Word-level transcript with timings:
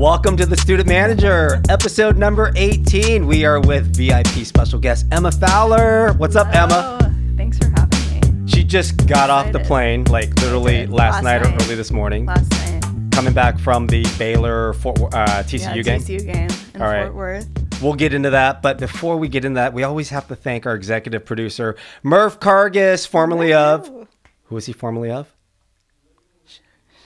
Welcome 0.00 0.38
to 0.38 0.46
the 0.46 0.56
Student 0.56 0.88
Manager, 0.88 1.60
episode 1.68 2.16
number 2.16 2.54
18. 2.56 3.26
We 3.26 3.44
are 3.44 3.60
with 3.60 3.94
VIP 3.94 4.46
special 4.46 4.78
guest 4.78 5.04
Emma 5.12 5.30
Fowler. 5.30 6.14
What's 6.14 6.36
up, 6.36 6.46
Emma? 6.54 7.14
Thanks 7.36 7.58
for 7.58 7.68
having 7.68 8.42
me. 8.42 8.50
She 8.50 8.64
just 8.64 9.06
got 9.06 9.28
off 9.28 9.52
the 9.52 9.60
plane, 9.60 10.04
like 10.04 10.34
literally 10.40 10.86
last, 10.86 11.22
Last 11.22 11.24
night, 11.24 11.42
or 11.46 11.54
early 11.64 11.74
this 11.74 11.90
morning, 11.90 12.24
Last 12.24 12.50
night. 12.50 12.82
coming 13.12 13.34
back 13.34 13.58
from 13.58 13.88
the 13.88 14.02
Baylor 14.18 14.72
Fort, 14.72 14.98
uh, 15.12 15.42
TCU 15.42 15.76
yeah, 15.76 15.82
game. 15.82 16.00
TCU 16.00 16.24
game 16.24 16.48
in 16.72 16.80
All 16.80 16.88
right. 16.88 17.02
Fort 17.02 17.14
Worth. 17.14 17.82
We'll 17.82 17.92
get 17.92 18.14
into 18.14 18.30
that, 18.30 18.62
but 18.62 18.78
before 18.78 19.18
we 19.18 19.28
get 19.28 19.44
into 19.44 19.56
that, 19.56 19.74
we 19.74 19.82
always 19.82 20.08
have 20.08 20.26
to 20.28 20.34
thank 20.34 20.64
our 20.64 20.74
executive 20.74 21.26
producer, 21.26 21.76
Murph 22.02 22.40
Cargis, 22.40 23.06
formerly 23.06 23.52
of. 23.52 24.08
Who 24.44 24.56
is 24.56 24.64
he 24.64 24.72
formerly 24.72 25.10
of? 25.10 25.30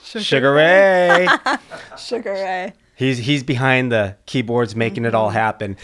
Sugar 0.01 0.53
Ray. 0.53 1.27
Sugar 1.97 2.31
Ray. 2.31 2.71
He's 2.95 3.19
he's 3.19 3.43
behind 3.43 3.91
the 3.91 4.15
keyboards, 4.25 4.75
making 4.75 5.05
it 5.05 5.13
all 5.15 5.29
Mm-hmm. 5.29 5.37
happen. 5.37 5.77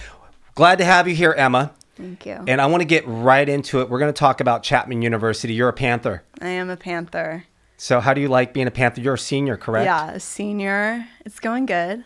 Glad 0.55 0.77
to 0.79 0.85
have 0.85 1.07
you 1.07 1.15
here, 1.15 1.34
Emma. 1.34 1.73
Thank 1.95 2.25
you. 2.25 2.43
And 2.47 2.59
I 2.59 2.65
want 2.65 2.81
to 2.81 2.85
get 2.85 3.03
right 3.07 3.47
into 3.47 3.79
it. 3.81 3.89
We're 3.89 3.99
going 3.99 4.11
to 4.13 4.17
talk 4.20 4.41
about 4.41 4.63
Chapman 4.63 5.01
University. 5.01 5.53
You're 5.53 5.70
a 5.70 5.73
Panther. 5.73 6.23
I 6.41 6.47
am 6.49 6.70
a 6.70 6.77
Panther. 6.77 7.45
So, 7.77 7.99
how 7.99 8.13
do 8.13 8.21
you 8.21 8.27
like 8.27 8.53
being 8.53 8.67
a 8.67 8.71
Panther? 8.71 9.01
You're 9.01 9.13
a 9.15 9.20
senior, 9.20 9.55
correct? 9.57 9.85
Yeah, 9.85 10.11
a 10.11 10.20
senior. 10.20 11.05
It's 11.25 11.39
going 11.39 11.65
good. 11.65 12.03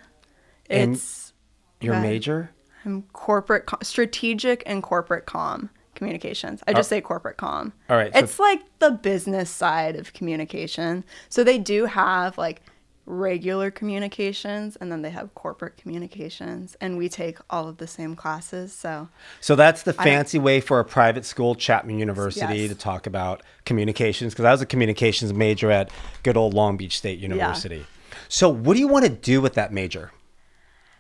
And- 0.69 0.93
It's 0.95 1.33
Your 1.81 1.99
major? 1.99 2.51
I'm 2.85 3.03
corporate, 3.13 3.65
co- 3.65 3.77
strategic, 3.81 4.63
and 4.65 4.81
corporate 4.83 5.25
com 5.25 5.69
communications. 5.95 6.61
I 6.67 6.73
just 6.73 6.89
say 6.89 6.99
corporate 7.01 7.37
com. 7.37 7.73
all 7.89 7.95
right, 7.97 8.13
so- 8.13 8.19
It's 8.19 8.39
like 8.39 8.61
the 8.79 8.91
business 8.91 9.49
side 9.49 9.95
of 9.95 10.13
communication. 10.13 11.03
So 11.29 11.43
they 11.43 11.57
do 11.57 11.85
have 11.85 12.37
like 12.37 12.61
regular 13.05 13.69
communications, 13.71 14.75
and 14.77 14.91
then 14.91 15.01
they 15.01 15.11
have 15.11 15.33
corporate 15.35 15.77
communications, 15.77 16.75
and 16.81 16.97
we 16.97 17.07
take 17.07 17.37
all 17.49 17.67
of 17.67 17.77
the 17.77 17.87
same 17.87 18.15
classes. 18.15 18.73
So 18.73 19.09
So 19.41 19.55
that's 19.55 19.83
the 19.83 19.93
fancy 19.93 20.39
way 20.39 20.59
for 20.59 20.79
a 20.79 20.85
private 20.85 21.25
school, 21.25 21.55
Chapman 21.55 21.99
University, 21.99 22.59
Yes. 22.59 22.69
to 22.69 22.75
talk 22.75 23.05
about 23.05 23.43
communications. 23.65 24.33
Because 24.33 24.45
I 24.45 24.51
was 24.51 24.61
a 24.61 24.65
communications 24.65 25.33
major 25.33 25.69
at 25.71 25.89
good 26.23 26.35
old 26.37 26.53
Long 26.53 26.77
Beach 26.77 26.97
State 26.97 27.19
University. 27.19 27.85
So, 28.27 28.49
what 28.49 28.73
do 28.73 28.79
you 28.79 28.87
want 28.87 29.05
to 29.05 29.11
do 29.11 29.39
with 29.41 29.53
that 29.53 29.71
major? 29.71 30.11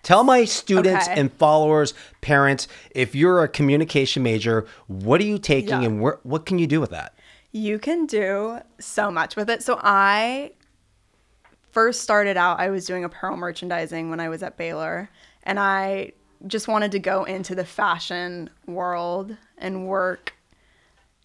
Tell 0.03 0.23
my 0.23 0.45
students 0.45 1.07
Okay. 1.07 1.19
and 1.19 1.33
followers, 1.33 1.95
parents, 2.21 2.67
if 2.91 3.15
you're 3.15 3.41
a 3.43 3.47
communication 3.47 4.21
major, 4.21 4.67
what 4.85 5.19
are 5.19 5.23
you 5.25 5.39
taking 5.39 5.69
Yeah. 5.81 5.87
and 5.87 6.01
where, 6.01 6.19
what 6.21 6.45
can 6.45 6.59
you 6.59 6.67
do 6.67 6.79
with 6.79 6.91
that? 6.91 7.13
You 7.51 7.79
can 7.79 8.05
do 8.05 8.59
so 8.79 9.09
much 9.09 9.35
with 9.35 9.49
it. 9.49 9.63
So 9.63 9.79
I 9.81 10.51
first 11.75 12.01
started 12.01 12.37
out, 12.37 12.57
I 12.57 12.69
was 12.69 12.85
doing 12.85 13.03
apparel 13.03 13.35
merchandising 13.35 14.09
when 14.09 14.21
I 14.21 14.29
was 14.29 14.41
at 14.41 14.55
Baylor, 14.55 15.09
and 15.43 15.59
I 15.59 16.13
just 16.47 16.69
wanted 16.69 16.93
to 16.93 16.99
go 16.99 17.25
into 17.25 17.53
the 17.53 17.65
fashion 17.65 18.49
world 18.65 19.35
and 19.57 19.85
work 19.85 20.33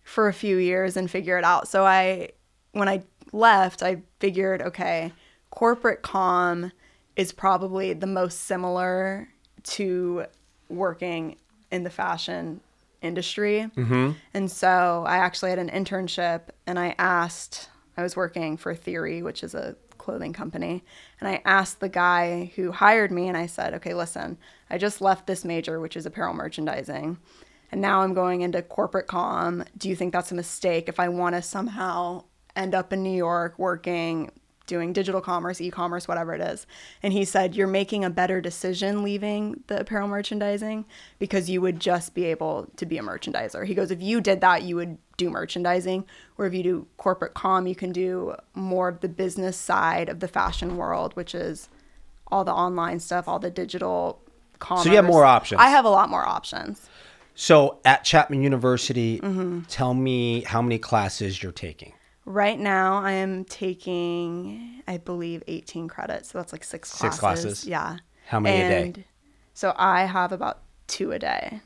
for 0.02 0.26
a 0.26 0.32
few 0.32 0.56
years 0.56 0.96
and 0.96 1.08
figure 1.08 1.38
it 1.38 1.44
out. 1.44 1.68
So 1.68 1.86
I 1.86 2.30
when 2.72 2.88
I 2.88 3.04
left, 3.32 3.82
I 3.82 4.02
figured, 4.18 4.60
okay, 4.60 5.12
corporate 5.50 6.02
com 6.02 6.72
is 7.14 7.30
probably 7.30 7.92
the 7.92 8.08
most 8.08 8.40
similar 8.42 9.28
to 9.62 10.24
working 10.68 11.36
in 11.70 11.84
the 11.84 11.90
fashion 11.90 12.60
industry. 13.02 13.70
Mm-hmm. 13.76 14.12
And 14.34 14.50
so 14.50 15.04
I 15.06 15.18
actually 15.18 15.50
had 15.50 15.60
an 15.60 15.70
internship 15.70 16.42
and 16.66 16.76
I 16.78 16.96
asked, 16.98 17.68
I 17.96 18.02
was 18.02 18.16
working 18.16 18.56
for 18.56 18.74
Theory, 18.74 19.22
which 19.22 19.44
is 19.44 19.54
a 19.54 19.76
clothing 20.10 20.32
company. 20.32 20.82
And 21.20 21.28
I 21.28 21.40
asked 21.44 21.78
the 21.78 21.88
guy 21.88 22.50
who 22.56 22.72
hired 22.72 23.12
me 23.12 23.28
and 23.28 23.36
I 23.36 23.46
said, 23.46 23.74
okay, 23.74 23.94
listen, 23.94 24.38
I 24.68 24.76
just 24.76 25.00
left 25.00 25.28
this 25.28 25.44
major, 25.44 25.78
which 25.78 25.96
is 25.96 26.04
apparel 26.04 26.34
merchandising. 26.34 27.16
And 27.70 27.80
now 27.80 28.00
I'm 28.00 28.12
going 28.12 28.40
into 28.40 28.60
corporate 28.60 29.06
com. 29.06 29.62
Do 29.78 29.88
you 29.88 29.94
think 29.94 30.12
that's 30.12 30.32
a 30.32 30.34
mistake 30.34 30.88
if 30.88 30.98
I 30.98 31.08
want 31.08 31.36
to 31.36 31.42
somehow 31.42 32.24
end 32.56 32.74
up 32.74 32.92
in 32.92 33.04
New 33.04 33.16
York 33.16 33.56
working 33.56 34.32
doing 34.70 34.94
digital 34.94 35.20
commerce, 35.20 35.60
e-commerce, 35.60 36.08
whatever 36.08 36.32
it 36.32 36.40
is. 36.40 36.66
And 37.02 37.12
he 37.12 37.26
said, 37.26 37.54
"You're 37.54 37.66
making 37.66 38.02
a 38.04 38.10
better 38.10 38.40
decision 38.40 39.02
leaving 39.02 39.62
the 39.66 39.80
apparel 39.80 40.08
merchandising 40.08 40.86
because 41.18 41.50
you 41.50 41.60
would 41.60 41.78
just 41.78 42.14
be 42.14 42.24
able 42.24 42.70
to 42.76 42.86
be 42.86 42.96
a 42.96 43.02
merchandiser." 43.02 43.66
He 43.66 43.74
goes, 43.74 43.90
"If 43.90 44.00
you 44.00 44.22
did 44.22 44.40
that, 44.40 44.62
you 44.62 44.76
would 44.76 44.96
do 45.18 45.28
merchandising, 45.28 46.06
or 46.38 46.46
if 46.46 46.54
you 46.54 46.62
do 46.62 46.86
corporate 46.96 47.34
com, 47.34 47.66
you 47.66 47.74
can 47.74 47.92
do 47.92 48.34
more 48.54 48.88
of 48.88 49.00
the 49.00 49.08
business 49.08 49.58
side 49.58 50.08
of 50.08 50.20
the 50.20 50.28
fashion 50.28 50.78
world, 50.78 51.14
which 51.14 51.34
is 51.34 51.68
all 52.28 52.44
the 52.44 52.54
online 52.54 53.00
stuff, 53.00 53.28
all 53.28 53.38
the 53.38 53.50
digital 53.50 54.22
commerce. 54.60 54.84
So 54.84 54.90
you 54.90 54.96
have 54.96 55.04
more 55.04 55.24
options. 55.24 55.60
I 55.60 55.68
have 55.68 55.84
a 55.84 55.90
lot 55.90 56.08
more 56.08 56.26
options. 56.26 56.88
So, 57.34 57.78
at 57.84 58.04
Chapman 58.04 58.42
University, 58.42 59.18
Mm-hmm. 59.20 59.60
tell 59.68 59.94
me 59.94 60.42
how 60.42 60.60
many 60.60 60.78
classes 60.78 61.42
you're 61.42 61.52
taking. 61.52 61.92
Right 62.30 62.60
now, 62.60 63.02
I 63.02 63.10
am 63.12 63.44
taking, 63.44 64.82
I 64.86 64.98
believe, 64.98 65.42
18 65.48 65.88
credits. 65.88 66.30
So 66.30 66.38
that's 66.38 66.52
like 66.52 66.62
six 66.62 66.92
classes. 66.92 67.16
Six 67.16 67.20
classes? 67.20 67.66
Yeah. 67.66 67.96
How 68.28 68.38
many 68.38 68.60
a 68.60 68.68
day? 68.68 68.82
And 68.82 69.04
So 69.52 69.74
I 69.76 70.04
have 70.04 70.30
about 70.30 70.62
two 70.86 71.10
a 71.10 71.18
day. 71.18 71.60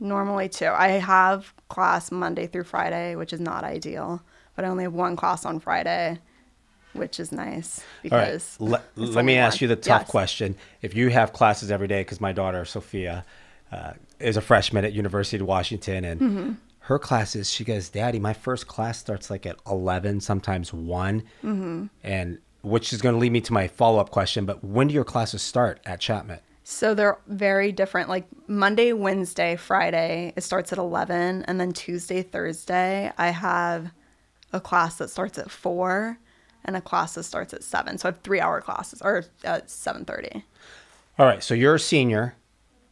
Normally 0.00 0.48
two. 0.48 0.66
I 0.66 0.88
have 0.88 1.54
class 1.68 2.10
Monday 2.10 2.48
through 2.48 2.64
Friday, 2.64 3.14
which 3.14 3.32
is 3.32 3.38
not 3.40 3.62
ideal, 3.62 4.20
but 4.56 4.64
I 4.64 4.68
only 4.68 4.82
have 4.82 4.94
one 4.94 5.14
class 5.14 5.44
on 5.44 5.60
Friday, 5.60 6.18
which 6.92 7.20
is 7.20 7.30
nice 7.30 7.78
All 8.10 8.18
right. 8.18 8.24
because. 8.32 8.56
Let, 8.58 8.82
let 8.96 9.24
me 9.24 9.36
ask 9.36 9.60
one. 9.60 9.62
you 9.62 9.68
the 9.68 9.76
tough 9.80 10.02
Yes. 10.02 10.10
question. 10.10 10.56
If 10.82 10.96
you 10.96 11.10
have 11.10 11.32
classes 11.32 11.70
every 11.70 11.86
day, 11.86 12.00
because 12.00 12.20
my 12.20 12.32
daughter, 12.32 12.64
Sophia, 12.64 13.24
uh, 13.70 13.92
is 14.18 14.36
a 14.36 14.40
freshman 14.40 14.84
at 14.84 14.92
University 14.92 15.36
of 15.40 15.46
Washington, 15.46 16.04
and 16.04 16.20
Mm-hmm. 16.20 16.52
Her 16.90 16.98
classes, 16.98 17.48
she 17.48 17.62
goes, 17.62 17.88
Daddy, 17.88 18.18
my 18.18 18.32
first 18.32 18.66
class 18.66 18.98
starts 18.98 19.30
like 19.30 19.46
at 19.46 19.56
11, 19.64 20.20
sometimes 20.22 20.72
one. 20.72 21.20
Mm-hmm. 21.44 21.86
And 22.02 22.38
which 22.62 22.92
is 22.92 23.00
going 23.00 23.14
to 23.14 23.18
lead 23.20 23.30
me 23.30 23.40
to 23.42 23.52
my 23.52 23.68
follow 23.68 24.00
up 24.00 24.10
question. 24.10 24.44
But 24.44 24.64
when 24.64 24.88
do 24.88 24.94
your 24.94 25.04
classes 25.04 25.40
start 25.40 25.78
at 25.86 26.00
Chapman? 26.00 26.40
So 26.64 26.94
they're 26.94 27.18
very 27.28 27.70
different. 27.70 28.08
Like 28.08 28.26
Monday, 28.48 28.92
Wednesday, 28.92 29.54
Friday, 29.54 30.32
it 30.34 30.40
starts 30.40 30.72
at 30.72 30.78
11. 30.78 31.44
And 31.44 31.60
then 31.60 31.72
Tuesday, 31.72 32.24
Thursday, 32.24 33.12
I 33.16 33.28
have 33.30 33.92
a 34.52 34.60
class 34.60 34.96
that 34.96 35.10
starts 35.10 35.38
at 35.38 35.48
4 35.48 36.18
and 36.64 36.76
a 36.76 36.80
class 36.80 37.14
that 37.14 37.22
starts 37.22 37.54
at 37.54 37.62
7. 37.62 37.98
So 37.98 38.08
I 38.08 38.10
have 38.10 38.20
three 38.22 38.40
hour 38.40 38.60
classes 38.60 39.00
or 39.00 39.26
at 39.44 39.68
7.30. 39.68 40.42
All 41.20 41.26
right. 41.26 41.40
So 41.40 41.54
you're 41.54 41.76
a 41.76 41.80
senior 41.80 42.34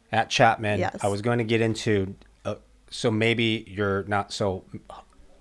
at 0.09 0.29
Chapman. 0.29 0.79
Yes. 0.79 0.99
I 1.03 1.09
was 1.09 1.21
going 1.21 1.39
to 1.39 1.43
get 1.43 1.59
into, 1.59 2.15
uh, 2.15 2.28
so 2.89 3.11
maybe 3.11 3.65
you're 3.67 4.03
not 4.03 4.31
so 4.33 4.63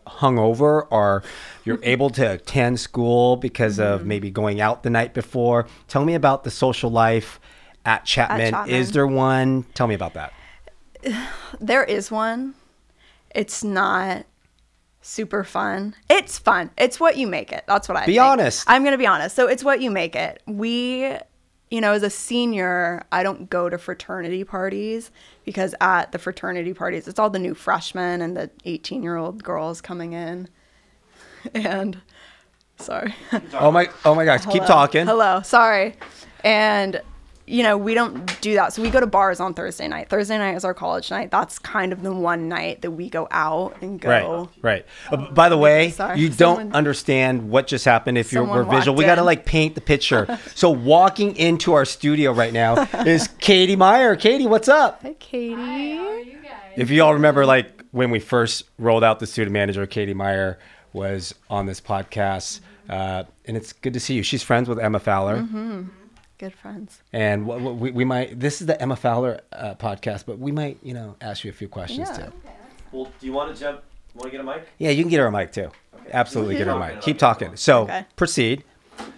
hungover 0.07 0.87
or 0.91 1.23
you're 1.65 1.79
able 1.83 2.11
to 2.11 2.33
attend 2.33 2.81
school 2.81 3.37
because 3.37 3.79
of 3.79 4.01
Mm-hmm. 4.01 4.09
maybe 4.09 4.31
going 4.31 4.61
out 4.61 4.83
the 4.83 4.91
night 4.91 5.15
before. 5.15 5.67
Tell 5.87 6.05
me 6.05 6.15
about 6.15 6.45
the 6.45 6.51
social 6.51 6.91
life 6.91 7.41
at 7.85 8.05
Chapman. 8.05 8.51
Chapman. 8.53 8.75
Is 8.75 8.93
there 8.93 9.07
one? 9.07 9.65
Tell 9.75 9.87
me 9.87 9.95
about 9.95 10.15
that. 10.15 10.33
There 11.61 11.85
is 11.85 12.11
one. 12.11 12.55
It's 13.35 13.65
not 13.65 14.27
super 15.01 15.45
fun. 15.45 15.95
It's 16.11 16.39
fun. 16.39 16.71
It's 16.77 17.01
what 17.01 17.17
you 17.17 17.27
make 17.27 17.53
it. 17.53 17.65
That's 17.67 17.89
what 17.89 17.97
I 17.97 18.05
Be 18.07 18.13
think. 18.15 18.23
honest. 18.23 18.65
I'm 18.69 18.83
going 18.83 18.93
to 18.93 18.99
be 18.99 19.07
honest. 19.07 19.35
So 19.35 19.47
it's 19.49 19.65
what 19.65 19.81
you 19.81 19.91
make 19.91 20.15
it. 20.15 20.43
We, 20.47 21.17
you 21.71 21.81
know, 21.81 21.93
as 21.93 22.03
a 22.03 22.11
senior, 22.11 23.05
I 23.13 23.23
don't 23.23 23.51
go 23.51 23.69
to 23.69 23.79
fraternity 23.79 24.45
parties 24.45 25.11
because 25.45 25.75
at 25.81 26.13
the 26.13 26.19
fraternity 26.19 26.73
parties, 26.73 27.09
it's 27.09 27.19
all 27.19 27.31
the 27.31 27.39
new 27.39 27.55
freshmen 27.55 28.23
and 28.23 28.37
the 28.37 28.51
18 28.65 29.03
year 29.03 29.17
old 29.17 29.43
girls 29.43 29.81
coming 29.81 30.13
in. 30.13 30.49
And 31.55 32.01
sorry. 32.79 33.15
Oh 33.55 33.71
my, 33.71 33.89
oh 34.05 34.15
my 34.15 34.25
gosh. 34.25 34.45
Keep 34.51 34.65
talking. 34.65 35.07
Hello. 35.07 35.41
Sorry. 35.43 35.95
And 36.43 37.01
you 37.49 37.63
know, 37.63 37.77
we 37.79 37.95
don't 37.95 38.41
do 38.41 38.55
that. 38.55 38.73
So 38.73 38.83
we 38.83 38.91
go 38.91 39.01
to 39.01 39.07
bars 39.07 39.41
on 39.41 39.55
Thursday 39.55 39.89
night. 39.89 40.09
Thursday 40.09 40.39
night 40.39 40.55
is 40.57 40.65
our 40.65 40.75
college 40.75 41.11
night. 41.11 41.31
That's 41.31 41.59
kind 41.59 41.93
of 41.93 42.03
the 42.03 42.13
one 42.13 42.49
night 42.49 42.83
that 42.83 42.91
we 42.91 43.09
go 43.09 43.27
out 43.31 43.77
and 43.81 44.01
go. 44.01 44.51
Right, 44.63 44.85
right. 44.85 44.87
Uh, 45.11 45.31
by 45.33 45.49
the 45.49 45.57
way, 45.57 45.91
Sorry, 45.91 46.19
you 46.21 46.29
don't 46.29 46.75
understand 46.75 47.51
what 47.51 47.67
just 47.67 47.85
happened 47.85 48.19
if 48.19 48.33
you're 48.33 48.45
we're 48.45 48.65
visual. 48.65 48.95
walked 48.95 48.99
We 48.99 49.05
got 49.05 49.17
to 49.17 49.25
like 49.25 49.45
paint 49.45 49.75
the 49.75 49.81
picture. 49.81 50.39
so 50.55 50.71
walking 50.71 51.37
into 51.37 51.73
our 51.73 51.85
studio 51.85 52.33
right 52.33 52.53
now 52.53 52.83
is 53.07 53.29
Katie 53.41 53.77
Meyer. 53.77 54.17
Katie, 54.17 54.47
what's 54.47 54.69
up? 54.69 55.03
Hi, 55.03 55.15
Katie. 55.19 55.55
If 56.77 56.91
you 56.91 57.03
all 57.03 57.15
remember, 57.15 57.45
like 57.47 57.85
when 57.91 58.11
we 58.11 58.21
first 58.21 58.65
rolled 58.79 59.03
out 59.03 59.19
the 59.19 59.27
student 59.27 59.53
manager, 59.53 59.87
Katie 59.87 60.15
Meyer 60.15 60.59
was 60.93 61.35
on 61.51 61.67
this 61.67 61.81
podcast, 61.81 62.61
uh, 62.89 63.25
and 63.47 63.57
it's 63.57 63.73
good 63.73 63.95
to 63.95 64.01
see 64.01 64.15
you. 64.15 64.23
She's 64.23 64.43
friends 64.43 64.69
with 64.69 64.79
Emma 64.79 64.99
Fowler, 65.01 65.39
Mm-hmm. 65.39 65.83
Good 66.39 66.55
friends. 66.55 67.03
and 67.13 67.47
what, 67.47 67.61
what 67.61 67.77
we, 67.77 67.91
we 67.91 68.05
might. 68.05 68.39
This 68.39 68.61
is 68.61 68.67
the 68.69 68.81
Emma 68.81 68.95
Fowler 68.97 69.41
uh, 69.53 69.75
podcast, 69.75 70.25
but 70.27 70.39
we 70.39 70.53
might, 70.53 70.79
you 70.83 70.95
know, 70.95 71.17
ask 71.21 71.43
you 71.45 71.51
a 71.51 71.55
few 71.55 71.69
questions 71.69 72.09
Yeah. 72.11 72.27
too. 72.27 72.33
Well, 72.93 73.11
do 73.19 73.27
you 73.27 73.33
want 73.33 73.53
to 73.55 73.61
jump? 73.61 73.83
Want 74.15 74.25
to 74.27 74.31
get 74.31 74.41
a 74.41 74.45
mic? 74.45 74.69
Yeah, 74.79 74.91
you 74.91 75.03
can 75.03 75.11
get 75.11 75.19
her 75.21 75.27
a 75.27 75.33
mic 75.33 75.53
too. 75.53 75.71
Absolutely, 76.13 76.57
get 76.57 76.67
her 76.69 76.73
a 76.75 76.79
mic. 76.79 77.01
Keep 77.03 77.19
talking. 77.19 77.57
So 77.57 77.83
Okay. 77.83 78.07
proceed. 78.17 78.65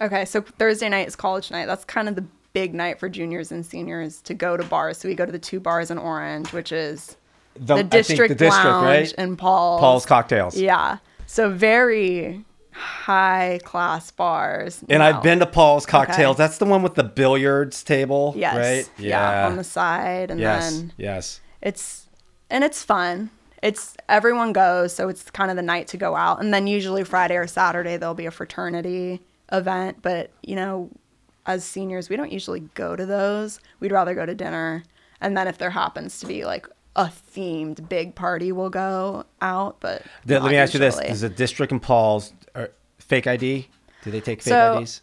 Okay, 0.01 0.25
so 0.25 0.41
Thursday 0.41 0.89
night 0.89 1.07
is 1.07 1.15
college 1.15 1.51
night. 1.51 1.65
That's 1.67 1.85
kind 1.85 2.09
of 2.09 2.15
the 2.15 2.25
big 2.53 2.73
night 2.73 2.99
for 2.99 3.07
juniors 3.07 3.51
and 3.51 3.65
seniors 3.65 4.21
to 4.23 4.33
go 4.33 4.57
to 4.57 4.63
bars. 4.63 4.97
So 4.97 5.07
we 5.07 5.15
go 5.15 5.25
to 5.25 5.31
the 5.31 5.39
two 5.39 5.59
bars 5.59 5.89
in 5.89 5.97
Orange, 5.97 6.51
which 6.53 6.71
is 6.71 7.15
The, 7.55 7.75
the 7.77 7.83
District, 7.83 8.29
the 8.29 8.35
district, 8.35 8.65
Lounge 8.65 8.83
right? 8.85 9.13
and 9.17 9.37
Paul's. 9.37 9.79
Paul's 9.79 10.05
cocktails. 10.05 10.57
Yeah. 10.57 10.97
So 11.27 11.49
very 11.49 12.43
high 12.71 13.59
class 13.63 14.11
bars. 14.11 14.83
And 14.89 14.99
No. 14.99 15.05
I've 15.05 15.23
been 15.23 15.39
to 15.39 15.45
Paul's 15.45 15.85
cocktails. 15.85 16.35
Okay. 16.35 16.43
That's 16.43 16.57
the 16.57 16.65
one 16.65 16.81
with 16.81 16.95
the 16.95 17.03
billiards 17.03 17.83
table, 17.83 18.33
Yes. 18.37 18.55
right? 18.55 18.91
Yeah. 18.97 19.47
On 19.47 19.57
the 19.57 19.63
side, 19.63 20.31
and 20.31 20.39
yes. 20.39 20.71
then 20.77 20.93
yes. 20.97 21.41
it's 21.61 22.07
and 22.49 22.63
it's 22.63 22.83
fun. 22.83 23.29
It's 23.61 23.95
everyone 24.09 24.53
goes, 24.53 24.93
so 24.93 25.07
it's 25.09 25.29
kind 25.29 25.51
of 25.51 25.57
the 25.57 25.63
night 25.63 25.87
to 25.89 25.97
go 25.97 26.15
out. 26.15 26.41
And 26.41 26.53
then 26.53 26.65
usually 26.67 27.03
Friday 27.03 27.35
or 27.35 27.47
Saturday 27.47 27.97
there'll 27.97 28.15
be 28.15 28.25
a 28.25 28.31
fraternity 28.31 29.21
event. 29.51 29.97
But 30.01 30.31
you 30.41 30.55
know, 30.55 30.89
as 31.45 31.63
seniors, 31.63 32.09
we 32.09 32.15
don't 32.15 32.31
usually 32.31 32.61
go 32.73 32.95
to 32.95 33.05
those. 33.05 33.59
We'd 33.79 33.91
rather 33.91 34.15
go 34.15 34.25
to 34.25 34.33
dinner. 34.33 34.83
And 35.19 35.37
then 35.37 35.47
if 35.47 35.59
there 35.59 35.69
happens 35.69 36.19
to 36.21 36.25
be 36.25 36.45
like 36.45 36.67
a 36.95 37.05
themed 37.05 37.87
big 37.89 38.15
party, 38.15 38.51
we'll 38.51 38.69
go 38.69 39.23
out. 39.41 39.77
But 39.79 40.03
Th- 40.27 40.41
Let 40.41 40.51
me 40.51 40.57
ask 40.57 40.73
you 40.73 40.79
this. 40.79 40.99
Is 40.99 41.21
the 41.21 41.29
district 41.29 41.71
and 41.71 41.81
Paul's 41.81 42.33
are 42.55 42.71
fake 42.99 43.27
ID? 43.27 43.67
Do 44.03 44.11
they 44.11 44.19
take 44.21 44.41
fake 44.41 44.51
So- 44.51 44.79
IDs? 44.79 45.01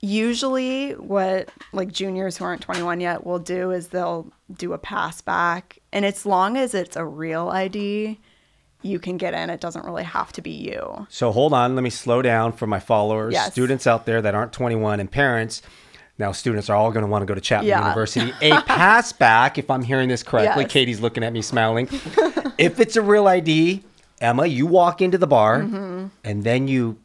usually 0.00 0.92
what 0.92 1.48
like 1.72 1.90
juniors 1.92 2.36
who 2.36 2.44
aren't 2.44 2.60
21 2.60 3.00
yet 3.00 3.24
will 3.24 3.38
do 3.38 3.70
is 3.70 3.88
they'll 3.88 4.26
do 4.52 4.72
a 4.72 4.78
pass 4.78 5.20
back 5.20 5.78
and 5.92 6.04
as 6.04 6.26
long 6.26 6.56
as 6.56 6.74
it's 6.74 6.96
a 6.96 7.04
real 7.04 7.48
id 7.50 8.18
you 8.82 8.98
can 8.98 9.16
get 9.16 9.32
in 9.32 9.48
it 9.48 9.60
doesn't 9.60 9.84
really 9.86 10.02
have 10.02 10.32
to 10.32 10.42
be 10.42 10.50
you 10.50 11.06
So 11.08 11.30
hold 11.30 11.54
on, 11.54 11.74
let 11.76 11.82
me 11.82 11.90
slow 11.90 12.20
down 12.20 12.52
for 12.52 12.66
my 12.66 12.80
followers, 12.80 13.32
Yes. 13.32 13.52
students 13.52 13.86
out 13.86 14.04
there 14.06 14.20
that 14.20 14.34
aren't 14.34 14.52
21 14.52 14.98
and 14.98 15.08
parents. 15.10 15.62
Now, 16.18 16.32
students 16.32 16.68
are 16.70 16.76
all 16.76 16.92
going 16.92 17.04
to 17.04 17.10
want 17.10 17.22
to 17.22 17.26
go 17.26 17.34
to 17.34 17.40
Chapman 17.40 17.68
Yeah. 17.68 17.80
University. 17.80 18.32
A 18.42 18.60
pass 18.62 19.12
back, 19.12 19.58
if 19.58 19.70
I'm 19.70 19.82
hearing 19.82 20.08
this 20.08 20.22
correctly, 20.22 20.64
Yes. 20.64 20.72
Katie's 20.72 21.00
looking 21.00 21.24
at 21.24 21.32
me 21.32 21.42
smiling. 21.42 21.88
if 22.58 22.78
it's 22.80 22.96
a 22.96 23.02
real 23.02 23.26
ID, 23.26 23.82
Emma, 24.20 24.46
you 24.46 24.66
walk 24.66 25.00
into 25.02 25.18
the 25.18 25.26
bar 25.26 25.60
Mm-hmm. 25.62 26.06
and 26.24 26.44
then 26.44 26.68
you 26.68 26.98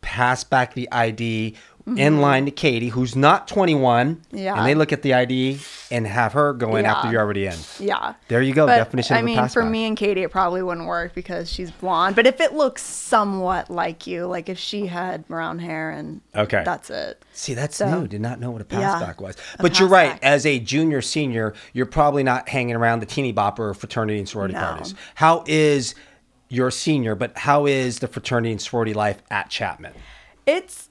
pass 0.00 0.42
back 0.44 0.74
the 0.74 0.88
ID 0.90 1.54
in 1.96 2.20
line 2.20 2.44
to 2.44 2.50
Katie, 2.50 2.88
who's 2.88 3.16
not 3.16 3.48
21. 3.48 4.16
Mm-hmm. 4.16 4.36
Yeah. 4.36 4.54
And 4.56 4.66
they 4.66 4.74
look 4.74 4.92
at 4.92 5.02
the 5.02 5.14
ID 5.14 5.58
and 5.90 6.06
have 6.06 6.32
her 6.34 6.52
go 6.52 6.76
in 6.76 6.86
after 6.86 7.10
you're 7.10 7.20
already 7.20 7.46
in. 7.46 7.56
yeah 7.80 8.14
There 8.28 8.40
you 8.40 8.54
go, 8.54 8.66
but, 8.66 8.76
definition 8.76 9.16
i 9.16 9.18
of 9.18 9.24
a 9.24 9.26
mean 9.26 9.36
pass 9.36 9.52
for 9.52 9.62
back. 9.62 9.70
me 9.72 9.86
and 9.86 9.96
katie 9.96 10.22
it 10.22 10.30
probably 10.30 10.62
wouldn't 10.62 10.86
work 10.86 11.12
because 11.14 11.52
she's 11.52 11.70
blonde 11.70 12.16
but 12.16 12.26
if 12.26 12.40
it 12.40 12.54
looks 12.54 12.82
somewhat 12.82 13.68
like 13.68 14.06
you 14.06 14.26
like 14.26 14.48
if 14.48 14.58
she 14.58 14.86
had 14.86 15.26
brown 15.28 15.58
hair 15.58 15.90
and 15.90 16.20
Okay. 16.34 16.62
that's 16.64 16.88
it 16.88 17.22
See, 17.34 17.54
that's 17.54 17.76
So- 17.76 18.00
new. 18.00 18.06
Did 18.06 18.20
not 18.20 18.40
know 18.40 18.50
what 18.50 18.60
a 18.62 18.64
pass 18.64 18.80
Yeah, 18.80 19.00
back 19.00 19.20
was. 19.20 19.36
But 19.58 19.78
you're 19.80 19.88
right. 19.88 20.12
back. 20.12 20.20
As 20.22 20.44
a 20.46 20.58
junior, 20.58 21.00
senior, 21.02 21.54
you're 21.72 21.86
probably 21.86 22.22
not 22.22 22.48
hanging 22.48 22.76
around 22.76 23.00
the 23.00 23.06
teeny 23.06 23.32
bopper 23.32 23.74
fraternity 23.74 24.18
and 24.18 24.28
sorority 24.28 24.54
No. 24.54 24.60
parties. 24.60 24.94
How 25.14 25.42
is 25.46 25.94
your 26.50 26.70
senior, 26.70 27.14
but 27.14 27.36
how 27.38 27.64
is 27.66 28.00
the 28.00 28.06
fraternity 28.08 28.52
and 28.52 28.60
sorority 28.60 28.92
life 28.94 29.22
at 29.30 29.48
Chapman? 29.50 29.92
it's 30.46 30.88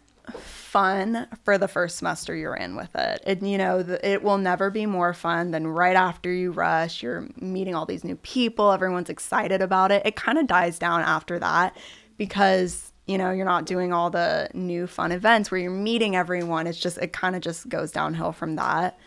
fun 0.71 1.27
for 1.43 1.57
the 1.57 1.67
first 1.67 1.97
semester 1.97 2.33
you're 2.33 2.55
in 2.55 2.77
with 2.77 2.95
it. 2.95 3.21
And 3.25 3.49
you 3.49 3.57
know, 3.57 3.83
the, 3.83 4.09
it 4.09 4.23
will 4.23 4.37
never 4.37 4.69
be 4.69 4.85
more 4.85 5.13
fun 5.13 5.51
than 5.51 5.67
right 5.67 5.97
after 5.97 6.31
you 6.31 6.51
rush. 6.51 7.03
You're 7.03 7.27
meeting 7.35 7.75
all 7.75 7.85
these 7.85 8.05
new 8.05 8.15
people, 8.15 8.71
everyone's 8.71 9.09
excited 9.09 9.61
about 9.61 9.91
it. 9.91 10.05
It 10.05 10.15
kind 10.15 10.37
of 10.37 10.47
dies 10.47 10.79
down 10.79 11.01
after 11.01 11.39
that 11.39 11.75
because 12.17 12.93
you 13.05 13.17
know, 13.17 13.31
you're 13.31 13.45
not 13.45 13.65
doing 13.65 13.91
all 13.91 14.09
the 14.09 14.47
new 14.53 14.87
fun 14.87 15.11
events 15.11 15.51
where 15.51 15.59
you're 15.59 15.71
meeting 15.71 16.15
everyone. 16.15 16.65
It's 16.67 16.79
just 16.79 16.97
it 16.99 17.11
kind 17.11 17.35
of 17.35 17.41
just 17.41 17.67
goes 17.67 17.91
downhill 17.91 18.31
from 18.31 18.55
that. 18.55 18.97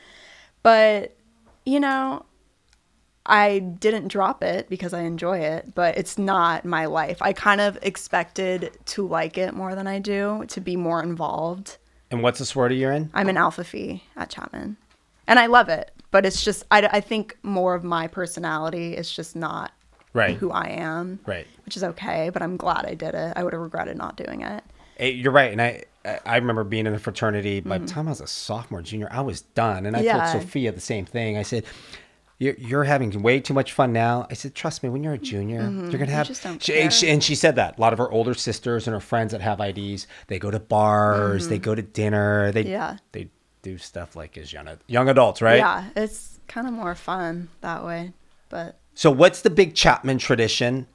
But 0.62 1.16
you 1.64 1.80
know, 1.80 2.26
I 3.26 3.58
didn't 3.60 4.08
drop 4.08 4.42
it 4.42 4.68
because 4.68 4.92
I 4.92 5.00
enjoy 5.02 5.38
it, 5.38 5.74
but 5.74 5.96
it's 5.96 6.18
not 6.18 6.64
my 6.64 6.84
life. 6.86 7.18
I 7.22 7.32
kind 7.32 7.60
of 7.60 7.78
expected 7.82 8.72
to 8.86 9.06
like 9.06 9.38
it 9.38 9.54
more 9.54 9.74
than 9.74 9.86
I 9.86 9.98
do, 9.98 10.44
to 10.48 10.60
be 10.60 10.76
more 10.76 11.02
involved. 11.02 11.78
And 12.10 12.22
what's 12.22 12.38
the 12.38 12.44
sorority 12.44 12.76
you're 12.76 12.92
in? 12.92 13.10
I'm 13.14 13.28
an 13.30 13.36
Alpha 13.38 13.64
Phi 13.64 14.02
at 14.16 14.28
Chapman, 14.28 14.76
and 15.26 15.38
I 15.38 15.46
love 15.46 15.70
it, 15.70 15.90
but 16.10 16.26
it's 16.26 16.44
just, 16.44 16.64
I, 16.70 16.86
I 16.92 17.00
think 17.00 17.36
more 17.42 17.74
of 17.74 17.82
my 17.82 18.06
personality 18.08 18.94
is 18.94 19.10
just 19.10 19.34
not 19.34 19.72
Right. 20.12 20.36
who 20.36 20.52
I 20.52 20.68
am, 20.68 21.18
Right. 21.26 21.46
which 21.64 21.76
is 21.76 21.82
okay, 21.82 22.30
but 22.30 22.40
I'm 22.42 22.56
glad 22.56 22.84
I 22.86 22.94
did 22.94 23.14
it. 23.14 23.32
I 23.34 23.42
would 23.42 23.52
have 23.52 23.60
regretted 23.62 23.96
not 23.96 24.16
doing 24.16 24.42
it. 24.42 24.62
Eh, 24.98 25.08
You're 25.08 25.32
right, 25.32 25.50
and 25.50 25.60
I 25.62 25.82
I- 26.26 26.36
remember 26.36 26.62
being 26.62 26.86
in 26.86 26.92
the 26.92 26.98
fraternity. 26.98 27.60
By 27.60 27.78
the 27.78 27.86
time 27.86 28.06
I 28.06 28.10
was 28.10 28.20
a 28.20 28.26
sophomore, 28.26 28.82
junior, 28.82 29.08
I 29.10 29.22
was 29.22 29.40
done, 29.40 29.86
and 29.86 29.96
I 29.96 30.00
Mm-hmm. 30.00 30.06
Yeah. 30.06 30.30
told 30.32 30.42
Sophia 30.42 30.70
the 30.70 30.80
same 30.80 31.06
thing. 31.06 31.38
I 31.38 31.42
said. 31.42 31.64
You're, 32.38 32.54
you're 32.58 32.84
having 32.84 33.22
way 33.22 33.38
too 33.40 33.54
much 33.54 33.72
fun 33.72 33.92
now. 33.92 34.26
I 34.28 34.34
said, 34.34 34.54
trust 34.54 34.82
me, 34.82 34.88
when 34.88 35.04
you're 35.04 35.12
a 35.14 35.18
junior, 35.18 35.62
you're 35.70 35.98
gonna 35.98 36.06
have. 36.10 36.26
Mm-hmm. 36.28 36.48
don't 36.48 36.62
she, 36.62 36.72
care. 36.72 36.90
she- 36.90 37.08
and 37.08 37.22
she 37.22 37.34
said 37.34 37.56
that 37.56 37.78
a 37.78 37.80
lot 37.80 37.92
of 37.92 37.98
her 37.98 38.10
older 38.10 38.34
sisters 38.34 38.86
and 38.86 38.94
her 38.94 39.00
friends 39.00 39.32
that 39.32 39.40
have 39.40 39.60
IDs, 39.60 40.06
they 40.26 40.38
go 40.38 40.50
to 40.50 40.58
bars, 40.60 41.48
they 41.48 41.58
go 41.58 41.74
to 41.74 41.82
dinner, 41.82 42.50
they 42.52 42.64
Mm-hmm. 42.64 42.72
Yeah. 42.72 42.96
they 43.12 43.28
do 43.62 43.78
stuff 43.78 44.14
like 44.16 44.36
as 44.36 44.52
young 44.52 44.68
young 44.88 45.08
adults, 45.08 45.40
right? 45.40 45.58
Yeah, 45.58 45.84
it's 45.96 46.38
kind 46.48 46.66
of 46.66 46.72
more 46.72 46.94
fun 46.94 47.48
that 47.60 47.84
way. 47.84 48.12
But 48.48 48.78
So 48.94 49.10
what's 49.10 49.42
the 49.42 49.50
big 49.50 49.74
Chapman 49.74 50.18
tradition? 50.18 50.86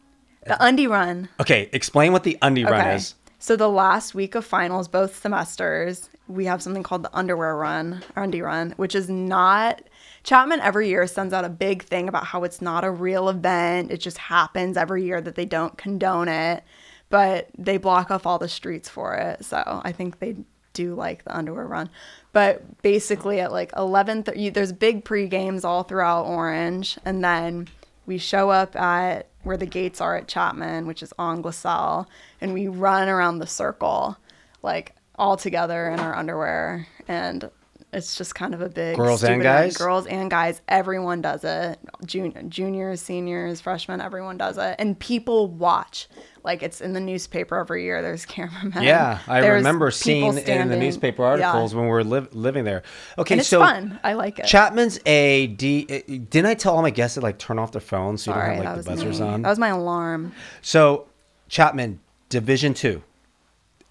the 0.46 0.58
undie 0.64 0.88
run, 0.88 1.30
Okay, 1.40 1.70
explain 1.74 2.12
what 2.12 2.24
the 2.24 2.38
undie 2.42 2.64
run 2.66 2.88
is. 2.96 3.14
So 3.40 3.56
the 3.56 3.70
last 3.70 4.14
week 4.16 4.36
of 4.36 4.44
finals, 4.46 4.88
both 4.88 5.16
semesters, 5.22 6.10
we 6.28 6.46
have 6.46 6.62
something 6.62 6.84
called 6.84 7.04
the 7.04 7.16
underwear 7.16 7.56
run, 7.56 8.04
or 8.16 8.24
undie 8.24 8.42
run, 8.42 8.72
which 8.78 8.96
is 8.96 9.10
not 9.10 9.82
Chapman 10.24 10.60
every 10.60 10.90
year 10.90 11.08
sends 11.08 11.34
out 11.34 11.46
a 11.46 11.50
big 11.50 11.84
thing 11.84 12.08
about 12.08 12.26
how 12.26 12.44
it's 12.44 12.62
not 12.62 12.84
a 12.84 12.92
real 12.92 13.30
event. 13.30 13.92
It 13.92 13.98
just 13.98 14.18
happens 14.18 14.78
every 14.78 15.04
year 15.04 15.22
that 15.22 15.36
they 15.36 15.46
don't 15.46 15.78
condone 15.78 16.28
it, 16.28 16.64
but 17.10 17.50
they 17.58 17.78
block 17.78 18.12
off 18.12 18.26
all 18.26 18.38
the 18.38 18.50
streets 18.50 18.90
for 18.90 19.16
it. 19.16 19.46
So 19.46 19.82
I 19.84 19.92
think 19.92 20.20
they 20.20 20.36
do 20.74 20.94
like 20.94 21.24
the 21.24 21.36
underwear 21.36 21.66
run. 21.66 21.90
But 22.32 22.82
basically 22.82 23.40
at 23.40 23.52
like 23.52 23.72
11 23.76 24.24
th- 24.24 24.54
there's 24.54 24.72
big 24.72 25.04
pre-games 25.04 25.66
all 25.66 25.84
throughout 25.84 26.26
Orange 26.26 26.98
and 27.06 27.24
then 27.24 27.68
we 28.06 28.18
show 28.18 28.50
up 28.50 28.76
at 28.76 29.28
where 29.44 29.56
the 29.56 29.66
gates 29.66 30.02
are 30.02 30.16
at 30.16 30.28
Chapman, 30.28 30.88
which 30.88 31.04
is 31.04 31.14
on 31.18 31.44
Glassell, 31.44 32.08
and 32.42 32.54
we 32.54 32.68
run 32.68 33.08
around 33.08 33.38
the 33.38 33.48
circle, 33.48 34.18
like 34.64 34.96
all 35.16 35.38
together 35.38 35.88
in 35.90 36.00
our 36.00 36.16
underwear. 36.16 36.88
And 37.08 37.50
it's 37.92 38.16
just 38.16 38.36
kind 38.36 38.54
of 38.54 38.62
a 38.62 38.70
big 38.70 38.96
Girls 38.96 39.24
and 39.24 39.42
guys? 39.42 39.76
Girls 39.78 40.06
and 40.06 40.30
guys, 40.30 40.62
everyone 40.68 41.22
does 41.22 41.44
it. 41.44 41.80
Jun- 42.06 42.50
juniors, 42.50 43.02
seniors, 43.02 43.62
freshmen, 43.62 44.00
everyone 44.02 44.38
does 44.38 44.58
it, 44.58 44.76
and 44.80 44.98
people 45.00 45.48
watch. 45.48 46.08
Like 46.44 46.64
it's 46.64 46.80
in 46.82 46.94
the 46.94 47.00
newspaper 47.00 47.58
every 47.58 47.84
year. 47.84 48.02
There's 48.02 48.26
cameramen. 48.26 48.84
Yeah, 48.84 49.20
I 49.28 49.42
There's 49.42 49.56
remember 49.56 49.92
seeing 49.92 50.38
in 50.38 50.70
the 50.70 50.78
newspaper 50.78 51.24
Yeah. 51.24 51.48
articles 51.50 51.76
when 51.76 51.86
we 51.86 51.90
were 51.92 52.04
liv- 52.04 52.34
living 52.34 52.64
there. 52.64 52.84
Okay, 53.18 53.34
And 53.34 53.40
it's 53.42 53.50
so 53.50 53.60
fun. 53.60 54.00
I 54.04 54.14
like 54.14 54.40
it. 54.40 54.46
Chapman's 54.46 55.00
a 55.06 55.48
D. 55.48 55.86
eh, 55.90 56.02
Didn't 56.30 56.46
I 56.46 56.54
tell 56.54 56.76
all 56.76 56.82
my 56.82 56.92
guests 56.92 57.16
to 57.16 57.22
like 57.22 57.38
turn 57.40 57.60
off 57.60 57.72
their 57.72 57.82
phones 57.82 58.24
so 58.24 58.32
you 58.32 58.36
Sorry, 58.36 58.56
don't 58.56 58.66
have 58.66 58.76
like 58.78 58.86
the 58.86 58.92
buzzers 58.92 59.20
me. 59.20 59.28
on? 59.28 59.42
That 59.42 59.50
was 59.50 59.60
my 59.60 59.70
alarm. 59.70 60.32
So, 60.62 61.08
Chapman, 61.50 62.00
Division 62.30 62.74
Two, 62.74 63.02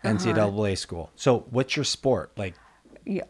Uh-huh. 0.04 0.14
NCAA 0.14 0.78
school. 0.78 1.10
So, 1.16 1.44
what's 1.50 1.76
your 1.76 1.84
sport? 1.84 2.30
Like, 2.36 2.54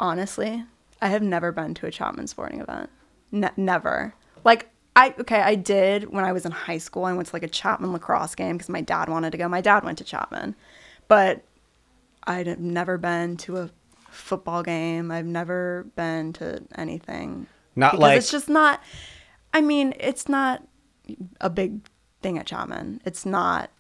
honestly, 0.00 0.64
I 1.00 1.08
have 1.08 1.23
never 1.23 1.52
been 1.52 1.75
to 1.75 1.87
a 1.87 1.90
Chapman 1.90 2.26
sporting 2.26 2.61
event. 2.61 2.90
Ne- 3.30 3.50
never. 3.56 4.14
Like 4.44 4.70
I 4.97 5.14
okay, 5.20 5.40
I 5.40 5.54
did 5.54 6.12
when 6.12 6.25
I 6.25 6.32
was 6.32 6.44
in 6.44 6.52
high 6.52 6.78
school. 6.78 7.04
I 7.04 7.12
went 7.12 7.28
to 7.28 7.35
like 7.37 7.42
a 7.42 7.49
Chapman 7.49 7.92
lacrosse 7.92 8.35
game 8.35 8.56
because 8.56 8.68
my 8.68 8.80
dad 8.80 9.08
wanted 9.08 9.30
to 9.32 9.38
go. 9.38 9.49
My 9.49 9.61
dad 9.61 9.85
went 9.85 9.99
to 9.99 10.04
Chapman, 10.04 10.56
but 11.06 11.42
I'd 12.25 12.61
never 12.61 12.99
been 12.99 13.37
to 13.38 13.58
a 13.58 13.70
football 14.11 14.62
game. 14.62 15.11
I've 15.11 15.26
never 15.26 15.87
been 15.97 16.32
to 16.35 16.62
anything. 16.75 17.47
Not 17.76 17.92
because 17.92 18.02
like- 18.02 18.18
it's 18.18 18.30
just 18.30 18.49
not. 18.49 18.82
I 19.54 19.61
mean, 19.61 19.94
it's 19.99 20.28
not 20.28 20.62
a 21.40 21.49
big 21.49 21.88
thing 22.20 22.38
at 22.38 22.47
Chapman. 22.47 23.00
It's 23.04 23.25
not. 23.25 23.70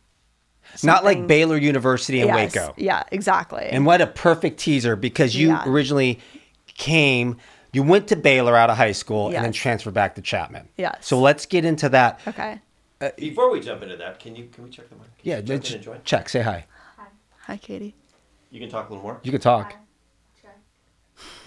Not 0.82 1.04
like 1.04 1.26
Baylor 1.26 1.56
University 1.56 2.20
in 2.20 2.28
Yes, 2.28 2.54
Waco. 2.54 2.74
Yeah, 2.76 3.02
exactly. 3.12 3.64
And 3.70 3.84
what 3.86 4.00
a 4.00 4.06
perfect 4.06 4.58
teaser 4.60 4.96
because 4.96 5.34
you 5.34 5.48
Yeah. 5.48 5.64
originally 5.68 6.20
came, 6.66 7.36
you 7.72 7.82
went 7.82 8.08
to 8.08 8.16
Baylor 8.16 8.56
out 8.56 8.70
of 8.70 8.76
high 8.76 8.92
school 8.92 9.26
and 9.28 9.44
then 9.44 9.52
transferred 9.52 9.94
back 9.94 10.14
to 10.14 10.22
Chapman. 10.22 10.68
Yes. 10.76 10.96
So 11.00 11.18
let's 11.18 11.46
get 11.46 11.64
into 11.64 11.88
that. 11.90 12.20
okay. 12.26 12.60
Uh, 13.00 13.10
Before 13.16 13.50
we 13.50 13.60
jump 13.60 13.82
into 13.82 13.96
that, 13.96 14.18
can 14.18 14.34
you 14.34 14.48
can 14.52 14.64
we 14.64 14.70
check 14.70 14.88
the 14.88 14.96
mic? 14.96 15.04
Can 15.04 15.12
Yeah, 15.22 15.36
you 15.36 15.42
jump 15.42 15.60
just 15.62 15.70
in 15.72 15.76
and 15.76 15.84
join? 15.84 16.00
check. 16.04 16.28
Say 16.28 16.42
hi. 16.42 16.66
Hi, 17.46 17.56
Katie. 17.56 17.94
You 18.50 18.60
can 18.60 18.68
talk 18.68 18.88
a 18.88 18.92
little 18.92 19.02
more. 19.04 19.20
You 19.22 19.30
can 19.30 19.40
talk. 19.40 19.74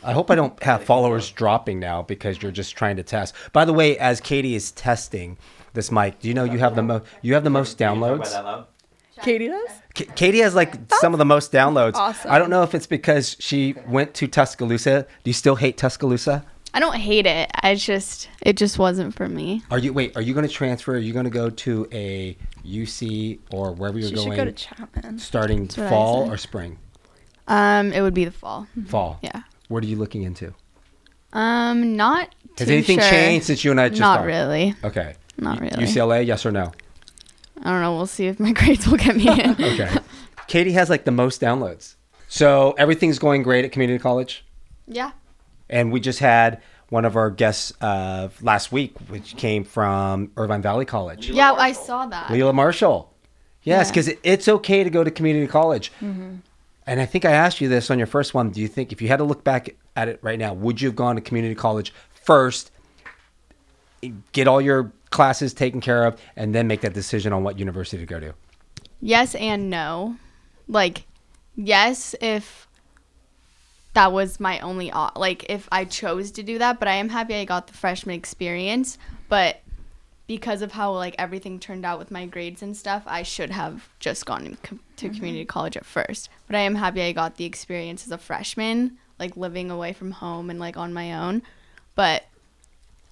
I 0.04 0.14
hope 0.14 0.32
I 0.32 0.36
don't 0.36 0.62
have 0.64 0.84
followers 0.94 1.30
dropping 1.30 1.80
now 1.80 2.02
because 2.02 2.42
you're 2.42 2.52
just 2.52 2.76
trying 2.76 2.96
to 2.98 3.04
test. 3.04 3.36
By 3.54 3.66
the 3.66 3.74
way, 3.74 3.98
as 3.98 4.20
Katie 4.20 4.56
is 4.56 4.72
testing 4.72 5.38
this 5.74 5.92
mic, 5.92 6.20
do 6.20 6.28
you 6.28 6.34
know 6.34 6.44
you 6.44 6.58
have 6.60 6.76
the 6.76 6.82
mo- 6.84 7.02
you 7.22 7.34
have 7.36 7.44
the 7.44 7.50
most 7.50 7.78
Can 7.78 7.96
you 7.96 8.02
talk 8.02 8.16
about 8.16 8.28
downloads? 8.28 8.66
That 9.16 9.22
loud? 9.22 9.26
Katie 9.26 9.48
does? 9.48 9.70
K- 9.94 10.08
Katie 10.16 10.40
has 10.40 10.56
like 10.56 10.76
some 11.00 11.14
of 11.14 11.18
the 11.20 11.26
most 11.26 11.52
downloads. 11.52 11.96
awesome. 11.96 12.32
I 12.32 12.40
don't 12.40 12.50
know 12.50 12.64
if 12.64 12.74
it's 12.76 12.88
because 12.88 13.36
she 13.40 13.76
went 13.88 14.14
to 14.16 14.28
Tuscaloosa. 14.28 15.08
Do 15.24 15.30
you 15.30 15.34
still 15.34 15.56
hate 15.56 15.78
Tuscaloosa? 15.78 16.46
I 16.74 16.80
don't 16.80 16.96
hate 16.96 17.26
it. 17.26 17.52
I 17.54 17.76
just 17.76 18.30
it 18.42 18.56
just 18.56 18.80
wasn't 18.80 19.14
for 19.14 19.28
me. 19.28 19.62
Are 19.70 19.78
you 19.78 19.92
wait? 19.92 20.16
Are 20.16 20.22
you 20.22 20.34
going 20.34 20.48
to 20.48 20.54
transfer? 20.54 20.94
Are 20.94 20.98
you 20.98 21.12
going 21.12 21.26
to 21.26 21.30
go 21.32 21.50
to 21.50 21.88
a 21.92 22.38
UC 22.66 23.40
or 23.52 23.74
wherever 23.74 24.00
you're 24.00 24.08
She 24.10 24.16
going? 24.16 24.30
should 24.32 24.38
go 24.38 24.46
to 24.46 24.52
Chapman. 24.54 25.20
starting 25.20 25.64
what 25.68 25.74
fall 25.90 26.32
or 26.32 26.38
spring? 26.38 26.78
Um, 27.48 27.92
it 27.92 28.02
would 28.02 28.14
be 28.14 28.24
the 28.24 28.32
fall. 28.32 28.68
Fall. 28.88 29.20
Yeah. 29.22 29.42
What 29.68 29.84
are 29.84 29.88
you 29.88 29.98
looking 29.98 30.24
into? 30.24 30.54
Um, 31.34 31.96
not. 31.98 32.34
Has 32.58 32.70
anything 32.70 33.00
sure. 33.00 33.10
changed 33.10 33.46
since 33.48 33.64
you 33.64 33.72
and 33.72 33.80
I 33.82 33.90
just 33.90 34.00
Not 34.02 34.18
talked? 34.18 34.28
really. 34.28 34.76
Okay. 34.84 35.16
Not 35.38 35.58
U- 35.58 35.62
really. 35.64 35.84
UCLA, 35.86 36.26
yes 36.26 36.46
or 36.46 36.52
no? 36.52 36.72
I 37.64 37.72
don't 37.72 37.82
know. 37.82 37.96
We'll 37.96 38.06
see 38.08 38.28
if 38.28 38.40
my 38.40 38.52
grades 38.60 38.88
will 38.88 38.98
get 38.98 39.16
me 39.16 39.28
in. 39.30 39.52
Okay. 39.60 39.90
Katie 40.48 40.72
has 40.74 40.90
like 40.90 41.06
the 41.06 41.12
most 41.12 41.40
downloads. 41.42 41.96
So 42.28 42.72
everything's 42.78 43.20
going 43.20 43.44
great 43.44 43.66
at 43.66 43.72
community 43.72 44.00
college. 44.00 44.44
yeah. 44.88 45.12
And 45.70 45.92
we 45.94 46.02
just 46.02 46.20
had 46.20 46.62
one 46.90 47.06
of 47.06 47.16
our 47.16 47.30
guests 47.30 47.72
uh, 47.80 48.28
last 48.42 48.74
week, 48.74 48.94
which 49.08 49.38
came 49.38 49.64
from 49.64 50.30
Irvine 50.36 50.62
Valley 50.62 50.84
College. 50.84 51.30
Leela 51.30 51.36
Yeah, 51.36 51.54
I 51.54 51.72
saw 51.72 52.06
that. 52.08 52.28
Leela 52.28 52.54
Marshall. 52.54 53.10
Yes, 53.64 53.88
Yeah. 53.88 53.92
because 53.92 54.10
it's 54.24 54.48
okay 54.50 54.84
to 54.84 54.90
go 54.90 55.02
to 55.06 55.10
community 55.12 55.48
college. 55.48 55.92
And 56.02 56.42
I 57.00 57.06
think 57.06 57.24
I 57.24 57.32
asked 57.32 57.62
you 57.62 57.70
this 57.70 57.90
on 57.90 57.98
your 57.98 58.08
first 58.08 58.34
one. 58.34 58.50
Do 58.50 58.60
you 58.60 58.68
think 58.68 58.92
if 58.92 59.02
you 59.02 59.08
had 59.08 59.18
to 59.18 59.24
look 59.24 59.46
back 59.46 59.74
at 59.96 60.10
it 60.10 60.20
right 60.22 60.38
now, 60.38 60.54
would 60.54 60.82
you 60.82 60.90
have 60.90 60.96
gone 60.98 61.16
to 61.16 61.22
community 61.22 61.56
college 61.56 61.94
first, 62.12 62.70
get 64.34 64.48
all 64.48 64.60
your 64.60 64.92
classes 65.12 65.54
taken 65.54 65.82
care 65.82 66.06
of, 66.06 66.20
and 66.36 66.56
then 66.56 66.68
make 66.68 66.82
that 66.82 66.94
decision 66.94 67.32
on 67.34 67.44
what 67.44 67.60
university 67.60 67.98
to 67.98 68.06
go 68.06 68.20
to? 68.20 68.34
Yes 69.02 69.36
and 69.36 69.70
no. 69.70 70.16
Like, 70.68 71.06
yes, 71.56 72.16
if 72.22 72.68
that 73.94 74.12
was 74.12 74.40
my 74.40 74.60
only 74.60 74.92
op- 74.92 75.18
like 75.18 75.46
if 75.50 75.68
I 75.72 75.86
chose 75.86 76.32
to 76.32 76.44
do 76.44 76.58
that, 76.60 76.80
but 76.80 76.88
I 76.88 76.94
am 76.94 77.10
happy 77.10 77.36
I 77.36 77.46
got 77.46 77.68
the 77.68 77.74
freshman 77.74 78.16
experience, 78.16 78.98
but 79.28 79.62
because 80.28 80.62
of 80.62 80.72
how 80.72 80.94
like 80.94 81.16
everything 81.18 81.60
turned 81.60 81.86
out 81.86 82.00
with 82.00 82.10
my 82.10 82.26
grades 82.26 82.62
and 82.62 82.76
stuff, 82.76 83.04
I 83.06 83.24
should 83.24 83.50
have 83.50 83.90
just 84.00 84.26
gone 84.26 84.46
to, 84.46 84.56
com- 84.64 84.80
to 84.96 85.08
mm-hmm. 85.08 85.16
community 85.16 85.46
college 85.46 85.76
at 85.76 85.86
first. 85.86 86.30
But 86.48 86.56
I 86.56 86.60
am 86.60 86.76
happy 86.76 87.02
I 87.02 87.12
got 87.12 87.36
the 87.36 87.44
experience 87.44 88.06
as 88.06 88.12
a 88.12 88.18
freshman, 88.18 88.98
like 89.20 89.36
living 89.36 89.70
away 89.70 89.92
from 89.92 90.12
home 90.12 90.50
and 90.50 90.60
like 90.60 90.78
on 90.78 90.94
my 90.94 91.14
own. 91.14 91.42
But 91.96 92.24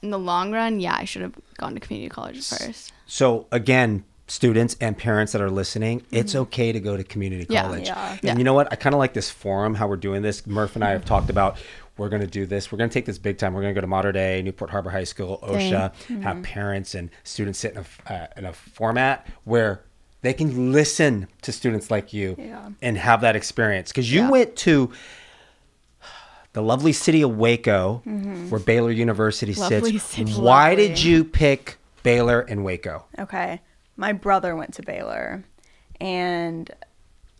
in 0.01 0.09
the 0.11 0.19
long 0.19 0.51
run, 0.51 0.79
yeah, 0.79 0.95
I 0.95 1.05
should 1.05 1.21
have 1.21 1.33
gone 1.57 1.73
to 1.73 1.79
community 1.79 2.09
college 2.09 2.47
first. 2.47 2.93
So 3.05 3.47
again, 3.51 4.03
students 4.27 4.75
and 4.79 4.97
parents 4.97 5.31
that 5.31 5.41
are 5.41 5.49
listening, 5.49 6.03
it's 6.11 6.35
okay 6.35 6.71
to 6.71 6.79
go 6.79 6.95
to 6.95 7.03
community 7.03 7.47
Yeah. 7.49 7.63
college. 7.63 7.87
Yeah. 7.87 8.11
And 8.11 8.23
Yeah. 8.23 8.37
you 8.37 8.43
know 8.43 8.53
what? 8.53 8.67
I 8.71 8.75
kind 8.75 8.93
of 8.93 8.99
like 8.99 9.13
this 9.13 9.29
forum, 9.29 9.73
how 9.75 9.87
we're 9.87 9.95
doing 9.97 10.21
this. 10.21 10.45
Murph 10.45 10.75
and 10.75 10.83
I 10.83 10.91
have 10.91 11.03
talked 11.05 11.29
about 11.29 11.57
we're 11.97 12.09
going 12.09 12.21
to 12.21 12.27
do 12.27 12.45
this. 12.45 12.71
We're 12.71 12.77
going 12.77 12.89
to 12.89 12.93
take 12.93 13.05
this 13.05 13.17
big 13.17 13.37
time. 13.37 13.53
We're 13.53 13.61
going 13.61 13.73
to 13.73 13.77
go 13.77 13.81
to 13.81 13.87
Mater 13.87 14.13
Dei, 14.13 14.41
Newport 14.41 14.69
Harbor 14.69 14.89
High 14.89 15.03
School, 15.03 15.37
OSHA, 15.43 16.21
have 16.21 16.41
parents 16.43 16.95
and 16.95 17.09
students 17.25 17.59
sit 17.59 17.73
in 17.73 17.79
a, 18.07 18.13
uh, 18.13 18.27
in 18.37 18.45
a 18.45 18.53
format 18.53 19.27
where 19.43 19.81
they 20.21 20.31
can 20.33 20.71
listen 20.71 21.27
to 21.41 21.51
students 21.51 21.91
like 21.91 22.13
you 22.13 22.35
Yeah. 22.37 22.69
and 22.81 22.97
have 22.97 23.19
that 23.21 23.35
experience. 23.35 23.89
Because 23.91 24.13
you 24.13 24.29
went 24.29 24.55
to 24.57 24.91
the 26.53 26.61
lovely 26.61 26.93
city 26.93 27.21
of 27.21 27.37
Waco, 27.37 28.01
mm-hmm. 28.05 28.49
where 28.49 28.59
Baylor 28.59 28.91
University 28.91 29.53
Lovely 29.53 29.97
sits. 29.97 30.05
city. 30.05 30.31
Why 30.33 30.69
Lovely. 30.69 30.87
did 30.87 31.03
you 31.03 31.23
pick 31.23 31.77
Baylor 32.03 32.41
and 32.41 32.63
Waco? 32.63 33.05
Okay. 33.17 33.61
My 33.97 34.13
brother 34.13 34.55
went 34.55 34.73
to 34.75 34.81
Baylor 34.81 35.43
and 35.99 36.71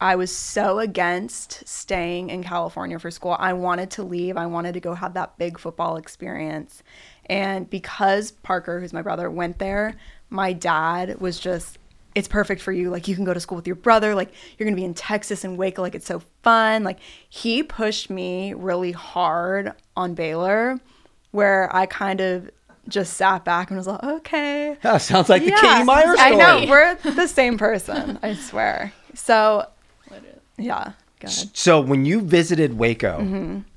I 0.02 0.16
was 0.16 0.34
so 0.34 0.80
against 0.80 1.68
staying 1.68 2.30
in 2.30 2.44
California 2.44 3.00
for 3.00 3.12
school. 3.12 3.36
I 3.38 3.54
wanted 3.54 3.92
to 3.92 4.04
leave. 4.04 4.38
I 4.38 4.46
wanted 4.46 4.74
to 4.76 4.80
go 4.80 4.94
have 4.94 5.14
that 5.16 5.38
big 5.38 5.60
football 5.60 5.98
experience. 5.98 6.84
And 7.26 7.70
because 7.70 8.32
Parker, 8.32 8.80
who's 8.80 8.94
my 8.94 9.02
brother, 9.02 9.30
went 9.30 9.60
there, 9.60 9.96
my 10.30 10.54
dad 10.54 11.20
was 11.20 11.38
just 11.40 11.78
it's 12.16 12.28
perfect 12.28 12.62
for 12.62 12.72
you. 12.72 12.90
Like 12.90 13.08
you 13.08 13.16
can 13.16 13.24
go 13.26 13.34
to 13.34 13.40
school 13.40 13.56
with 13.56 13.68
your 13.68 13.76
brother. 13.76 14.16
Like 14.16 14.32
you're 14.58 14.66
gonna 14.66 14.76
be 14.76 14.84
in 14.86 14.94
Texas 14.94 15.44
and 15.44 15.58
Waco. 15.58 15.82
Like 15.82 15.96
it's 15.96 16.06
so 16.08 16.22
fun. 16.44 16.84
Like 16.84 17.00
he 17.30 17.64
pushed 17.64 18.10
me 18.10 18.54
really 18.54 18.92
hard 18.92 19.74
on 19.96 20.14
Baylor, 20.16 20.80
where 21.32 21.74
I 21.76 21.86
kind 21.86 22.20
of 22.22 22.50
just 22.88 23.14
sat 23.14 23.46
back 23.46 23.70
and 23.70 23.78
was 23.78 23.86
like, 23.86 24.04
okay, 24.04 24.76
Oh, 24.84 24.98
sounds 24.98 25.30
like 25.30 25.44
the 25.46 25.52
Katie 25.52 25.84
Meyer 25.84 26.16
story. 26.16 26.20
I 26.20 26.30
know 26.32 26.66
we're 26.70 26.96
the 26.96 27.28
same 27.28 27.58
person. 27.58 28.18
I 28.24 28.34
swear. 28.34 28.92
So 29.14 29.68
yeah, 30.58 30.94
go 31.20 31.28
ahead. 31.28 31.50
So 31.54 31.80
when 31.82 32.06
you 32.06 32.22
visited 32.22 32.78
Waco, 32.78 33.20
wh- 33.20 33.69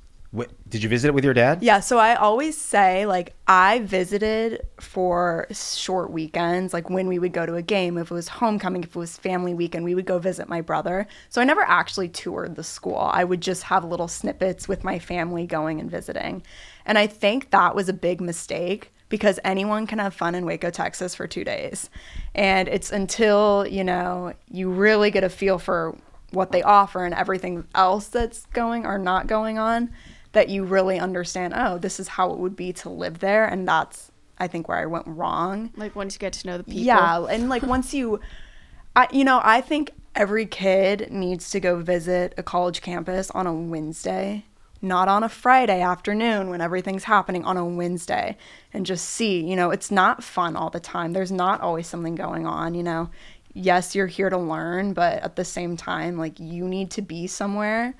did 0.73 0.81
you 0.81 0.89
visit 0.89 1.09
it 1.09 1.13
with 1.13 1.23
your 1.23 1.35
dad? 1.35 1.61
Yeah, 1.61 1.81
so 1.81 1.99
I 1.99 2.15
always 2.15 2.57
say 2.57 3.05
like 3.05 3.35
I 3.47 3.81
visited 3.81 4.65
for 4.79 5.45
short 5.51 6.09
weekends, 6.09 6.73
like 6.73 6.89
when 6.89 7.07
we 7.07 7.19
would 7.19 7.31
go 7.31 7.45
to 7.45 7.53
a 7.53 7.61
game, 7.61 7.95
if 7.99 8.09
it 8.09 8.13
was 8.13 8.27
homecoming, 8.27 8.81
if 8.81 8.89
it 8.89 8.95
was 8.95 9.15
family 9.15 9.53
weekend, 9.53 9.85
we 9.85 9.93
would 9.93 10.07
go 10.07 10.17
visit 10.17 10.49
my 10.49 10.61
brother. 10.61 11.05
So 11.29 11.41
I 11.41 11.43
never 11.43 11.61
actually 11.61 12.09
toured 12.09 12.55
the 12.55 12.63
school. 12.63 12.97
I 12.97 13.23
would 13.23 13.39
just 13.39 13.61
have 13.63 13.85
little 13.85 14.07
snippets 14.07 14.67
with 14.67 14.83
my 14.83 14.97
family 14.97 15.45
going 15.45 15.79
and 15.79 15.91
visiting. 15.91 16.41
And 16.87 16.97
I 16.97 17.05
think 17.05 17.51
that 17.51 17.75
was 17.75 17.87
a 17.87 17.93
big 17.93 18.19
mistake 18.19 18.91
because 19.09 19.39
anyone 19.43 19.85
can 19.85 19.99
have 19.99 20.15
fun 20.15 20.33
in 20.33 20.43
Waco, 20.43 20.71
Texas 20.71 21.13
for 21.13 21.27
2 21.27 21.43
days. 21.43 21.91
And 22.33 22.67
it's 22.67 22.91
until, 22.91 23.67
you 23.67 23.83
know, 23.83 24.33
you 24.49 24.71
really 24.71 25.11
get 25.11 25.23
a 25.23 25.29
feel 25.29 25.59
for 25.59 25.95
what 26.31 26.51
they 26.51 26.63
offer 26.63 27.05
and 27.05 27.13
everything 27.13 27.67
else 27.75 28.07
that's 28.07 28.47
going 28.47 28.87
or 28.87 28.97
not 28.97 29.27
going 29.27 29.59
on 29.59 29.91
that 30.33 30.49
you 30.49 30.63
really 30.63 30.99
understand 30.99 31.53
oh 31.55 31.77
this 31.77 31.99
is 31.99 32.07
how 32.09 32.31
it 32.31 32.37
would 32.37 32.55
be 32.55 32.73
to 32.73 32.89
live 32.89 33.19
there 33.19 33.45
and 33.45 33.67
that's 33.67 34.11
i 34.37 34.47
think 34.47 34.67
where 34.67 34.77
i 34.77 34.85
went 34.85 35.07
wrong. 35.07 35.71
Like 35.75 35.95
once 35.95 36.15
you 36.15 36.19
get 36.19 36.33
to 36.33 36.47
know 36.47 36.57
the 36.57 36.63
people. 36.63 36.81
yeah 36.81 37.25
and 37.25 37.49
like 37.49 37.63
once 37.63 37.93
you 37.93 38.19
i 38.95 39.07
you 39.11 39.23
know 39.23 39.39
i 39.43 39.61
think 39.61 39.91
every 40.15 40.45
kid 40.45 41.07
needs 41.11 41.49
to 41.51 41.59
go 41.59 41.77
visit 41.77 42.33
a 42.37 42.43
college 42.43 42.81
campus 42.81 43.31
on 43.31 43.47
a 43.47 43.53
wednesday 43.53 44.45
not 44.81 45.07
on 45.07 45.23
a 45.23 45.29
friday 45.29 45.81
afternoon 45.81 46.49
when 46.49 46.61
everything's 46.61 47.05
happening 47.05 47.43
on 47.45 47.57
a 47.57 47.65
wednesday 47.65 48.37
and 48.73 48.85
just 48.85 49.05
see 49.07 49.41
you 49.41 49.55
know 49.55 49.71
it's 49.71 49.89
not 49.89 50.23
fun 50.23 50.55
all 50.55 50.69
the 50.69 50.79
time. 50.79 51.13
There's 51.13 51.31
not 51.31 51.61
always 51.61 51.87
something 51.87 52.15
going 52.15 52.45
on 52.45 52.75
you 52.75 52.83
know. 52.83 53.09
Yes 53.55 53.93
you're 53.95 54.07
here 54.07 54.29
to 54.31 54.37
learn 54.37 54.93
but 54.93 55.21
at 55.21 55.35
the 55.35 55.45
same 55.45 55.77
time 55.77 56.17
like 56.17 56.39
you 56.39 56.67
need 56.67 56.89
to 56.91 57.01
be 57.01 57.27
somewhere 57.27 57.95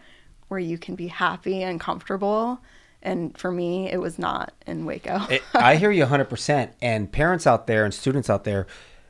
where 0.53 0.59
you 0.59 0.77
can 0.77 0.93
be 0.93 1.07
happy 1.07 1.63
and 1.63 1.79
comfortable 1.79 2.59
and 3.01 3.35
for 3.35 3.51
me 3.51 3.91
it 3.91 3.97
was 3.97 4.19
not 4.19 4.53
in 4.67 4.85
waco 4.85 5.19
It- 5.31 5.41
I 5.55 5.77
hear 5.77 5.89
you 5.89 6.05
100%. 6.05 6.69
And 6.79 7.11
parents 7.11 7.47
out 7.47 7.65
there 7.65 7.83
and 7.85 7.91
students 7.93 8.29
out 8.29 8.43
there, 8.43 8.67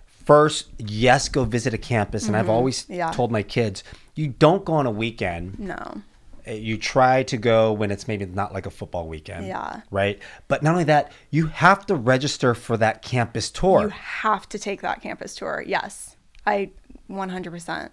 first, 0.07 0.69
yes, 0.77 1.27
go 1.27 1.43
visit 1.43 1.73
a 1.73 1.77
campus. 1.77 2.25
And 2.27 2.37
I've 2.37 2.49
always 2.49 2.83
Mm-hmm. 2.83 2.93
Yeah. 2.93 3.11
told 3.11 3.29
my 3.31 3.43
kids, 3.43 3.83
you 4.15 4.29
don't 4.29 4.63
go 4.63 4.73
on 4.73 4.85
a 4.85 4.91
weekend. 4.91 5.59
no 5.59 6.01
Uh, 6.47 6.51
You 6.51 6.77
try 6.77 7.23
to 7.23 7.37
go 7.37 7.73
when 7.73 7.91
it's 7.91 8.07
maybe 8.07 8.25
not 8.25 8.53
like 8.53 8.65
a 8.65 8.71
football 8.71 9.05
weekend. 9.07 9.47
Yeah. 9.47 9.81
Right. 9.91 10.17
But 10.47 10.63
not 10.63 10.71
only 10.71 10.85
that, 10.85 11.11
you 11.29 11.47
have 11.47 11.85
to 11.87 11.95
register 11.95 12.55
for 12.55 12.77
that 12.77 13.01
campus 13.01 13.51
tour. 13.51 13.81
You 13.83 13.89
have 13.89 14.47
to 14.49 14.57
take 14.57 14.81
that 14.81 15.01
campus 15.01 15.35
tour. 15.35 15.61
Yes. 15.67 16.15
I 16.47 16.71
100%. 17.09 17.89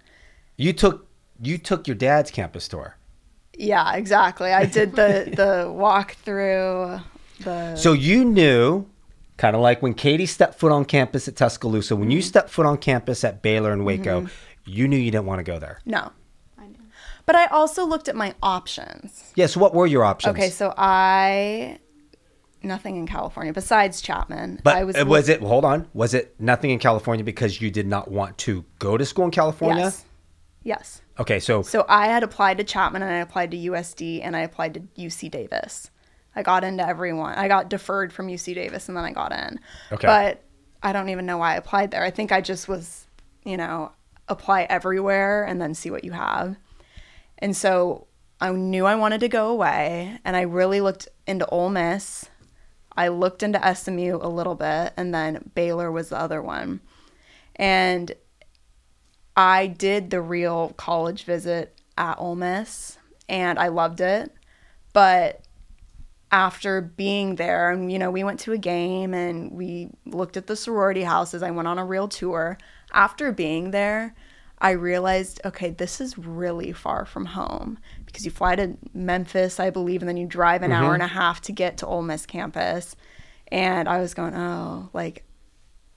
You 0.56 0.72
took 0.72 1.08
you 1.42 1.56
took 1.56 1.88
your 1.88 1.94
dad's 1.94 2.30
campus 2.30 2.68
tour. 2.68 2.96
Yeah, 3.54 3.94
exactly. 3.94 4.52
I 4.52 4.64
did 4.66 4.96
the 4.96 5.32
the 5.36 5.70
walk 5.70 6.14
through 6.16 7.00
the 7.40 7.76
So 7.76 7.92
you 7.92 8.24
knew, 8.24 8.86
kind 9.36 9.54
of 9.56 9.62
like 9.62 9.82
when 9.82 9.94
Katie 9.94 10.26
stepped 10.26 10.58
foot 10.58 10.72
on 10.72 10.84
campus 10.84 11.28
at 11.28 11.36
Tuscaloosa, 11.36 11.94
when 11.96 12.04
Mm-hmm. 12.04 12.10
you 12.12 12.22
stepped 12.22 12.50
foot 12.50 12.66
on 12.66 12.78
campus 12.78 13.24
at 13.24 13.42
Baylor 13.42 13.72
and 13.72 13.84
Waco, 13.84 14.26
you 14.64 14.88
knew 14.88 14.96
you 14.96 15.10
didn't 15.10 15.26
want 15.26 15.38
to 15.40 15.44
go 15.44 15.58
there. 15.58 15.80
No. 15.84 16.10
I 16.58 16.66
know. 16.66 16.78
But 17.26 17.36
I 17.36 17.46
also 17.46 17.84
looked 17.84 18.08
at 18.08 18.16
my 18.16 18.34
options. 18.42 19.32
Yes. 19.34 19.56
what 19.56 19.74
were 19.74 19.86
your 19.86 20.04
options? 20.04 20.36
Okay, 20.36 20.50
so 20.50 20.72
I 20.76 21.78
nothing 22.62 22.96
in 22.96 23.06
California 23.06 23.52
besides 23.52 24.00
Chapman. 24.02 24.60
But 24.62 24.76
I 24.76 24.84
was 24.84 24.96
was, 24.96 25.04
was 25.06 25.28
it? 25.30 25.40
Hold 25.40 25.64
on. 25.64 25.88
Was 25.94 26.12
it 26.14 26.34
nothing 26.38 26.70
in 26.70 26.78
California 26.78 27.24
because 27.24 27.60
you 27.60 27.70
did 27.70 27.86
not 27.86 28.10
want 28.10 28.36
to 28.38 28.64
go 28.78 28.96
to 28.98 29.04
school 29.06 29.24
in 29.24 29.30
California? 29.30 29.84
Yes. 29.84 30.04
Yes. 30.62 31.00
Okay, 31.20 31.38
so 31.38 31.62
So 31.62 31.84
I 31.86 32.06
had 32.06 32.22
applied 32.22 32.58
to 32.58 32.64
Chapman 32.64 33.02
and 33.02 33.12
I 33.12 33.18
applied 33.18 33.50
to 33.50 33.56
USD 33.56 34.20
and 34.24 34.34
I 34.34 34.40
applied 34.40 34.74
to 34.74 34.80
UC 34.98 35.30
Davis. 35.30 35.90
I 36.34 36.42
got 36.42 36.64
into 36.64 36.86
everyone. 36.86 37.34
I 37.34 37.46
got 37.46 37.68
deferred 37.68 38.12
from 38.12 38.28
UC 38.28 38.54
Davis 38.54 38.88
and 38.88 38.96
then 38.96 39.04
I 39.04 39.12
got 39.12 39.32
in. 39.32 39.60
Okay. 39.92 40.06
But 40.06 40.42
I 40.82 40.92
don't 40.94 41.10
even 41.10 41.26
know 41.26 41.36
why 41.38 41.52
I 41.52 41.56
applied 41.56 41.90
there. 41.90 42.02
I 42.02 42.10
think 42.10 42.32
I 42.32 42.40
just 42.40 42.68
was, 42.68 43.06
you 43.44 43.58
know, 43.58 43.92
apply 44.28 44.62
everywhere 44.62 45.44
and 45.44 45.60
then 45.60 45.74
see 45.74 45.90
what 45.90 46.04
you 46.04 46.12
have. 46.12 46.56
And 47.38 47.54
so 47.54 48.06
I 48.40 48.50
knew 48.52 48.86
I 48.86 48.94
wanted 48.94 49.20
to 49.20 49.28
go 49.28 49.48
away 49.48 50.18
and 50.24 50.36
I 50.36 50.42
really 50.42 50.80
looked 50.80 51.08
into 51.26 51.46
Ole 51.48 51.68
Miss. 51.68 52.30
I 52.96 53.08
looked 53.08 53.42
into 53.42 53.74
SMU 53.74 54.18
a 54.22 54.28
little 54.28 54.54
bit 54.54 54.94
and 54.96 55.14
then 55.14 55.50
Baylor 55.54 55.92
was 55.92 56.08
the 56.08 56.18
other 56.18 56.40
one. 56.40 56.80
And 57.56 58.14
I 59.40 59.68
did 59.68 60.10
the 60.10 60.20
real 60.20 60.74
college 60.76 61.24
visit 61.24 61.74
at 61.96 62.18
Ole 62.18 62.36
Miss 62.36 62.98
and 63.26 63.58
I 63.58 63.68
loved 63.68 64.02
it. 64.02 64.30
But 64.92 65.46
after 66.30 66.82
being 66.82 67.36
there, 67.36 67.70
and 67.70 67.90
you 67.90 67.98
know, 67.98 68.10
we 68.10 68.22
went 68.22 68.40
to 68.40 68.52
a 68.52 68.58
game 68.58 69.14
and 69.14 69.50
we 69.52 69.88
looked 70.04 70.36
at 70.36 70.46
the 70.46 70.56
sorority 70.56 71.04
houses, 71.04 71.42
I 71.42 71.52
went 71.52 71.68
on 71.68 71.78
a 71.78 71.86
real 71.86 72.06
tour. 72.06 72.58
After 72.92 73.32
being 73.32 73.70
there, 73.70 74.14
I 74.58 74.72
realized, 74.72 75.40
okay, 75.46 75.70
this 75.70 76.02
is 76.02 76.18
really 76.18 76.72
far 76.72 77.06
from 77.06 77.24
home 77.24 77.78
because 78.04 78.26
you 78.26 78.30
fly 78.30 78.56
to 78.56 78.76
Memphis, 78.92 79.58
I 79.58 79.70
believe, 79.70 80.02
and 80.02 80.08
then 80.08 80.18
you 80.18 80.26
drive 80.26 80.62
an 80.62 80.70
hour 80.70 80.84
mm-hmm. 80.84 80.94
and 80.94 81.02
a 81.02 81.06
half 81.06 81.40
to 81.42 81.52
get 81.52 81.78
to 81.78 81.86
Ole 81.86 82.02
Miss 82.02 82.26
campus. 82.26 82.94
And 83.48 83.88
I 83.88 84.00
was 84.00 84.12
going, 84.12 84.34
oh, 84.34 84.90
like, 84.92 85.24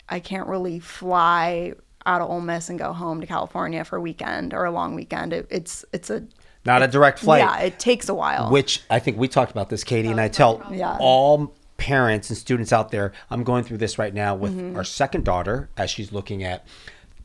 I 0.08 0.22
can't 0.22 0.48
really 0.48 0.80
fly 0.80 1.74
out 2.06 2.22
of 2.22 2.30
Ole 2.30 2.42
Miss 2.42 2.70
and 2.70 2.78
go 2.80 2.94
home 2.94 3.22
to 3.22 3.28
California 3.28 3.84
for 3.84 3.98
a 3.98 4.02
weekend 4.02 4.54
or 4.54 4.66
a 4.66 4.72
long 4.72 4.96
weekend. 4.96 5.34
It, 5.34 5.48
it's 5.50 5.86
it's 5.94 6.10
a 6.10 6.24
Not 6.66 6.82
a 6.84 6.88
direct 6.88 7.20
flight. 7.20 7.42
yeah, 7.42 7.60
it 7.60 7.80
takes 7.80 8.10
a 8.10 8.14
while. 8.14 8.50
which 8.50 8.82
I 8.90 9.00
think 9.00 9.18
we 9.18 9.28
talked 9.28 9.52
about 9.52 9.70
this, 9.70 9.84
Katie, 9.84 10.10
and 10.10 10.20
I 10.22 10.28
tell 10.28 10.62
Yeah. 10.72 10.98
all 11.00 11.54
parents 11.78 12.30
and 12.30 12.38
students 12.38 12.72
out 12.72 12.92
there, 12.92 13.12
I'm 13.30 13.44
going 13.44 13.64
through 13.64 13.78
this 13.80 13.98
right 13.98 14.14
now 14.14 14.36
with 14.36 14.56
Mm-hmm. 14.56 14.76
our 14.78 14.84
second 14.84 15.26
daughter 15.26 15.70
as 15.78 15.90
she's 15.90 16.12
looking 16.12 16.44
at 16.44 16.66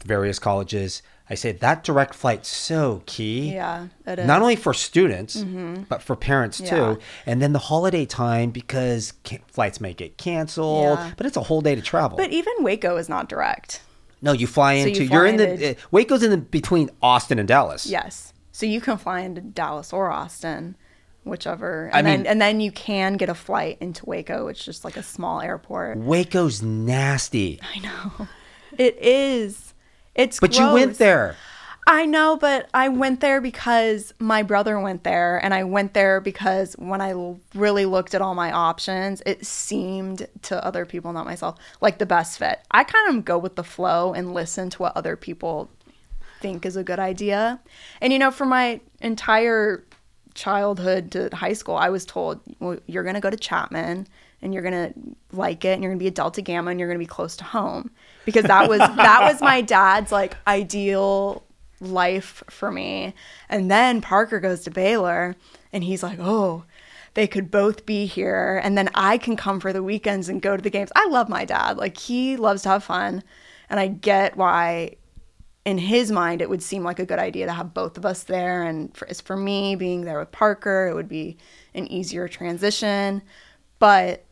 various 0.05 0.39
colleges. 0.39 1.03
I 1.31 1.35
say 1.35 1.53
that 1.53 1.85
direct 1.85 2.15
flight's 2.15 2.49
so 2.49 3.03
key. 3.05 3.53
Yeah, 3.53 3.89
it 4.07 4.25
Not 4.25 4.41
only 4.41 4.57
for 4.57 4.73
students, 4.73 5.37
but 5.89 6.01
for 6.03 6.17
parents 6.17 6.59
Yeah. 6.61 6.71
too. 6.71 6.99
And 7.27 7.43
then 7.43 7.53
the 7.53 7.59
holiday 7.59 8.07
time 8.07 8.51
because 8.51 9.13
ca- 9.25 9.41
flights 9.47 9.79
may 9.79 9.93
get 9.93 10.17
canceled, 10.17 10.99
Yeah. 10.99 11.11
but 11.19 11.27
it's 11.27 11.37
a 11.37 11.43
whole 11.43 11.61
day 11.61 11.75
to 11.75 11.83
travel. 11.83 12.17
but 12.17 12.31
even 12.31 12.55
Waco 12.61 12.97
is 12.97 13.09
not 13.11 13.29
direct. 13.29 13.83
No, 14.21 14.33
you 14.33 14.47
fly 14.47 14.75
into 14.75 15.05
you 15.05 15.11
you 15.11 15.17
are 15.17 15.27
in 15.27 15.37
the 15.37 15.71
uh, 15.71 15.75
Waco's 15.91 16.23
in 16.23 16.31
the 16.31 16.37
between 16.39 16.91
Austin 17.03 17.39
and 17.39 17.47
Dallas. 17.49 17.87
Yes. 17.87 18.33
So 18.53 18.67
you 18.67 18.81
can 18.81 18.99
fly 18.99 19.21
into 19.21 19.41
Dallas 19.41 19.93
or 19.93 20.11
Austin, 20.11 20.77
whichever. 21.25 21.87
And 21.87 21.95
I 21.95 22.03
then 22.03 22.19
mean- 22.21 22.27
and 22.27 22.41
then 22.41 22.61
you 22.61 22.73
can 22.73 23.15
get 23.17 23.29
a 23.29 23.35
flight 23.35 23.79
into 23.81 24.05
Waco, 24.07 24.47
which 24.47 24.61
is 24.61 24.65
just 24.65 24.85
like 24.85 24.97
a 24.97 25.03
small 25.03 25.41
airport. 25.41 25.99
Waco's 25.99 26.63
nasty. 26.63 27.61
I 27.63 27.79
know. 27.81 28.29
It 28.77 28.97
is. 29.03 29.75
It's 30.15 30.39
But 30.39 30.57
you 30.57 30.73
went 30.73 30.99
there. 30.99 31.35
I 31.91 32.05
know, 32.05 32.37
but 32.37 32.69
I 32.75 32.91
went 32.91 33.21
there 33.21 33.41
because 33.41 34.13
my 34.19 34.43
brother 34.43 34.79
went 34.79 35.05
there, 35.05 35.43
and 35.43 35.55
I 35.55 35.65
went 35.65 35.95
there 35.95 36.21
because 36.21 36.75
when 36.75 37.01
I 37.01 37.35
really 37.55 37.87
looked 37.87 38.15
at 38.15 38.21
all 38.21 38.35
my 38.35 38.53
options, 38.53 39.23
it 39.25 39.47
seemed 39.47 40.29
to 40.43 40.63
other 40.63 40.85
people, 40.85 41.15
not 41.15 41.25
myself, 41.25 41.57
like 41.81 41.97
the 41.97 42.05
best 42.05 42.39
fit. 42.39 42.61
I 42.71 42.85
kind 42.85 43.17
of 43.17 43.25
go 43.25 43.39
with 43.39 43.57
the 43.57 43.65
flow 43.65 44.13
and 44.13 44.35
listen 44.35 44.69
to 44.69 44.83
what 44.83 44.97
other 44.99 45.17
people 45.17 45.71
think 46.41 46.67
is 46.67 46.77
a 46.77 46.85
good 46.85 46.99
idea. 46.99 47.59
And 48.03 48.13
you 48.13 48.19
know, 48.19 48.31
for 48.31 48.45
my 48.45 48.83
entire 49.01 49.83
childhood 50.35 51.11
to 51.13 51.35
high 51.35 51.55
school, 51.55 51.77
I 51.77 51.89
was 51.89 52.05
told, 52.05 52.41
well, 52.61 52.79
you're 52.87 53.03
going 53.03 53.15
to 53.15 53.21
go 53.21 53.31
to 53.31 53.37
Chapman 53.37 54.07
and 54.43 54.53
you're 54.53 54.63
going 54.63 54.93
to 54.93 54.95
like 55.33 55.65
it 55.65 55.73
and 55.73 55.83
you're 55.83 55.91
going 55.91 55.99
to 55.99 56.03
be 56.03 56.09
a 56.09 56.13
Delta 56.13 56.43
Gamma 56.43 56.71
and 56.71 56.79
you're 56.79 56.89
going 56.89 56.99
to 56.99 57.03
be 57.05 57.09
close 57.09 57.35
to 57.39 57.45
home 57.45 57.91
because 58.27 58.45
that 58.45 58.69
was 58.69 58.79
that 58.79 59.21
was 59.23 59.41
my 59.41 59.63
dad's 59.63 60.13
like 60.13 60.37
ideal 60.47 61.43
life 61.81 62.43
for 62.49 62.71
me. 62.71 63.15
And 63.49 63.71
then 63.71 64.01
Parker 64.01 64.41
goes 64.41 64.63
to 64.63 64.71
Baylor 64.71 65.37
and 65.73 65.85
he's 65.85 66.03
like, 66.03 66.19
"Oh, 66.21 66.65
they 67.15 67.27
could 67.27 67.51
both 67.51 67.87
be 67.87 68.07
here 68.07 68.61
and 68.63 68.77
then 68.77 68.89
I 68.95 69.19
can 69.19 69.37
come 69.37 69.61
for 69.61 69.73
the 69.73 69.83
weekends 69.83 70.29
and 70.29 70.43
go 70.43 70.57
to 70.57 70.63
the 70.63 70.71
games." 70.71 70.91
I 70.97 71.07
love 71.09 71.29
my 71.29 71.45
dad. 71.45 71.77
Like 71.77 71.97
he 71.97 72.37
loves 72.37 72.63
to 72.63 72.71
have 72.71 72.85
fun 72.85 73.23
and 73.71 73.79
I 73.81 73.89
get 73.89 74.37
why 74.37 74.97
in 75.65 75.79
his 75.79 76.11
mind 76.11 76.41
it 76.41 76.49
would 76.49 76.63
seem 76.63 76.83
like 76.83 76.99
a 76.99 77.05
good 77.05 77.19
idea 77.19 77.47
to 77.47 77.53
have 77.53 77.75
both 77.75 77.99
of 77.99 78.07
us 78.07 78.23
there 78.23 78.63
and 78.63 78.97
for, 78.97 79.07
as 79.09 79.21
for 79.21 79.37
me 79.37 79.77
being 79.77 80.03
there 80.03 80.19
with 80.19 80.33
parker 80.33 80.89
it 80.89 80.95
would 80.95 81.09
be 81.09 81.37
an 81.75 81.87
easier 81.89 82.27
transition 82.27 83.21
but 83.79 84.25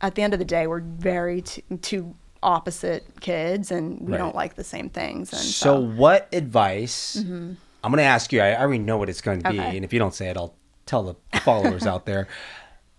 at 0.00 0.14
the 0.14 0.22
end 0.22 0.32
of 0.32 0.38
the 0.38 0.44
day 0.44 0.68
we're 0.68 0.80
very 0.80 1.42
t- 1.42 1.64
two 1.80 2.14
opposite 2.42 3.04
kids 3.20 3.70
and 3.70 4.00
we 4.00 4.12
Right. 4.12 4.18
don't 4.18 4.34
like 4.34 4.54
the 4.56 4.64
same 4.64 4.88
things 4.90 5.32
and 5.32 5.40
So, 5.42 5.74
so, 5.76 5.80
what 5.80 6.28
advice? 6.32 7.16
I'm 7.16 7.56
going 7.90 7.96
to 7.98 8.02
ask 8.02 8.32
you. 8.32 8.40
I 8.40 8.56
already 8.58 8.78
know 8.78 8.96
what 8.98 9.08
it's 9.08 9.20
going 9.20 9.42
to 9.42 9.50
be, 9.50 9.58
Okay. 9.60 9.76
and 9.76 9.84
if 9.84 9.92
you 9.92 9.98
don't 9.98 10.14
say 10.14 10.28
it, 10.28 10.36
I'll 10.36 10.54
tell 10.86 11.02
the 11.02 11.40
followers 11.40 11.86
out 11.86 12.06
there. 12.06 12.28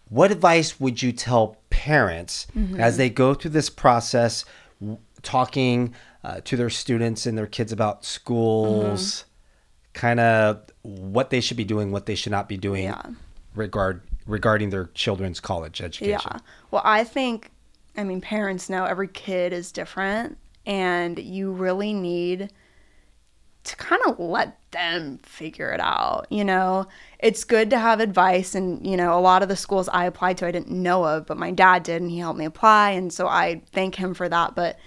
What 0.09 0.29
advice 0.31 0.79
would 0.79 1.01
you 1.01 1.11
tell 1.11 1.57
parents 1.71 2.45
Mm-hmm. 2.55 2.79
as 2.79 2.97
they 2.97 3.09
go 3.09 3.33
through 3.33 3.51
this 3.51 3.69
process, 3.69 4.45
w- 4.79 4.99
talking 5.23 5.95
uh, 6.23 6.41
to 6.45 6.55
their 6.55 6.69
students 6.69 7.25
and 7.25 7.35
their 7.37 7.47
kids 7.47 7.71
about 7.71 8.05
schools, 8.05 9.01
Mm-hmm. 9.01 9.99
kind 9.99 10.19
of 10.19 10.61
what 10.83 11.29
they 11.31 11.41
should 11.41 11.57
be 11.57 11.63
doing, 11.63 11.91
what 11.91 12.05
they 12.05 12.15
should 12.15 12.31
not 12.31 12.47
be 12.47 12.57
doing, 12.57 12.83
Yeah. 12.83 13.01
regard 13.55 14.01
regarding 14.27 14.69
their 14.69 14.85
children's 14.93 15.39
college 15.41 15.81
education? 15.81 16.21
yeah 16.33 16.39
well 16.71 16.81
i 16.85 17.03
think 17.03 17.51
i 17.95 18.03
mean 18.03 18.21
parents 18.21 18.69
know 18.69 18.85
every 18.85 19.07
kid 19.07 19.53
is 19.53 19.71
different 19.71 20.37
and 20.65 21.19
you 21.19 21.51
really 21.51 21.93
need 21.93 22.51
to 23.63 23.75
kind 23.77 24.01
of 24.05 24.19
let 24.19 24.59
them 24.71 25.19
figure 25.19 25.71
it 25.71 25.79
out. 25.79 26.27
You 26.29 26.43
know, 26.43 26.87
it's 27.19 27.43
good 27.43 27.69
to 27.69 27.79
have 27.79 27.99
advice. 27.99 28.55
And, 28.55 28.85
you 28.85 28.97
know, 28.97 29.17
a 29.17 29.21
lot 29.21 29.41
of 29.41 29.49
the 29.49 29.55
schools 29.55 29.87
I 29.89 30.05
applied 30.05 30.37
to, 30.39 30.47
I 30.47 30.51
didn't 30.51 30.71
know 30.71 31.05
of, 31.05 31.25
but 31.25 31.37
my 31.37 31.51
dad 31.51 31.83
did 31.83 32.01
and 32.01 32.11
he 32.11 32.19
helped 32.19 32.39
me 32.39 32.45
apply. 32.45 32.91
And 32.91 33.11
so 33.11 33.27
I 33.27 33.61
thank 33.71 33.95
him 33.95 34.13
for 34.13 34.27
that. 34.27 34.55
But 34.55 34.77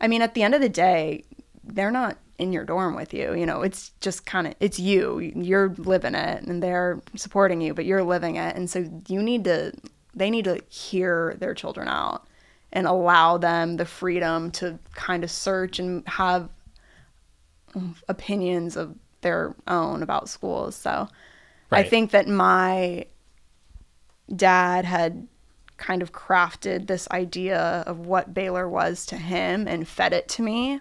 I 0.00 0.08
mean, 0.08 0.22
at 0.22 0.34
the 0.34 0.42
end 0.42 0.54
of 0.54 0.60
the 0.60 0.68
day, 0.68 1.24
they're 1.62 1.90
not 1.90 2.16
in 2.38 2.52
your 2.52 2.64
dorm 2.64 2.94
with 2.94 3.12
you. 3.12 3.34
You 3.34 3.44
know, 3.44 3.62
it's 3.62 3.90
just 4.00 4.24
kind 4.24 4.46
of, 4.46 4.54
it's 4.60 4.78
you. 4.78 5.18
You're 5.18 5.70
living 5.76 6.14
it 6.14 6.42
and 6.44 6.62
they're 6.62 7.02
supporting 7.16 7.60
you, 7.60 7.74
but 7.74 7.84
you're 7.84 8.04
living 8.04 8.36
it. 8.36 8.56
And 8.56 8.70
so 8.70 8.88
you 9.08 9.22
need 9.22 9.44
to, 9.44 9.72
they 10.14 10.30
need 10.30 10.44
to 10.46 10.62
hear 10.68 11.36
their 11.38 11.54
children 11.54 11.88
out 11.88 12.26
and 12.76 12.86
allow 12.86 13.38
them 13.38 13.78
the 13.78 13.86
freedom 13.86 14.50
to 14.50 14.78
kind 14.92 15.24
of 15.24 15.30
search 15.30 15.78
and 15.78 16.06
have 16.06 16.50
opinions 18.06 18.76
of 18.76 18.94
their 19.22 19.56
own 19.66 20.02
about 20.02 20.28
schools. 20.28 20.76
So 20.76 21.08
I 21.72 21.82
think 21.84 22.10
that 22.10 22.28
my 22.28 23.06
dad 24.34 24.84
had 24.84 25.26
kind 25.78 26.02
of 26.02 26.12
crafted 26.12 26.86
this 26.86 27.08
idea 27.12 27.82
of 27.86 28.00
what 28.00 28.34
Baylor 28.34 28.68
was 28.68 29.06
to 29.06 29.16
him 29.16 29.66
and 29.66 29.88
fed 29.88 30.12
it 30.12 30.28
to 30.28 30.42
me. 30.42 30.78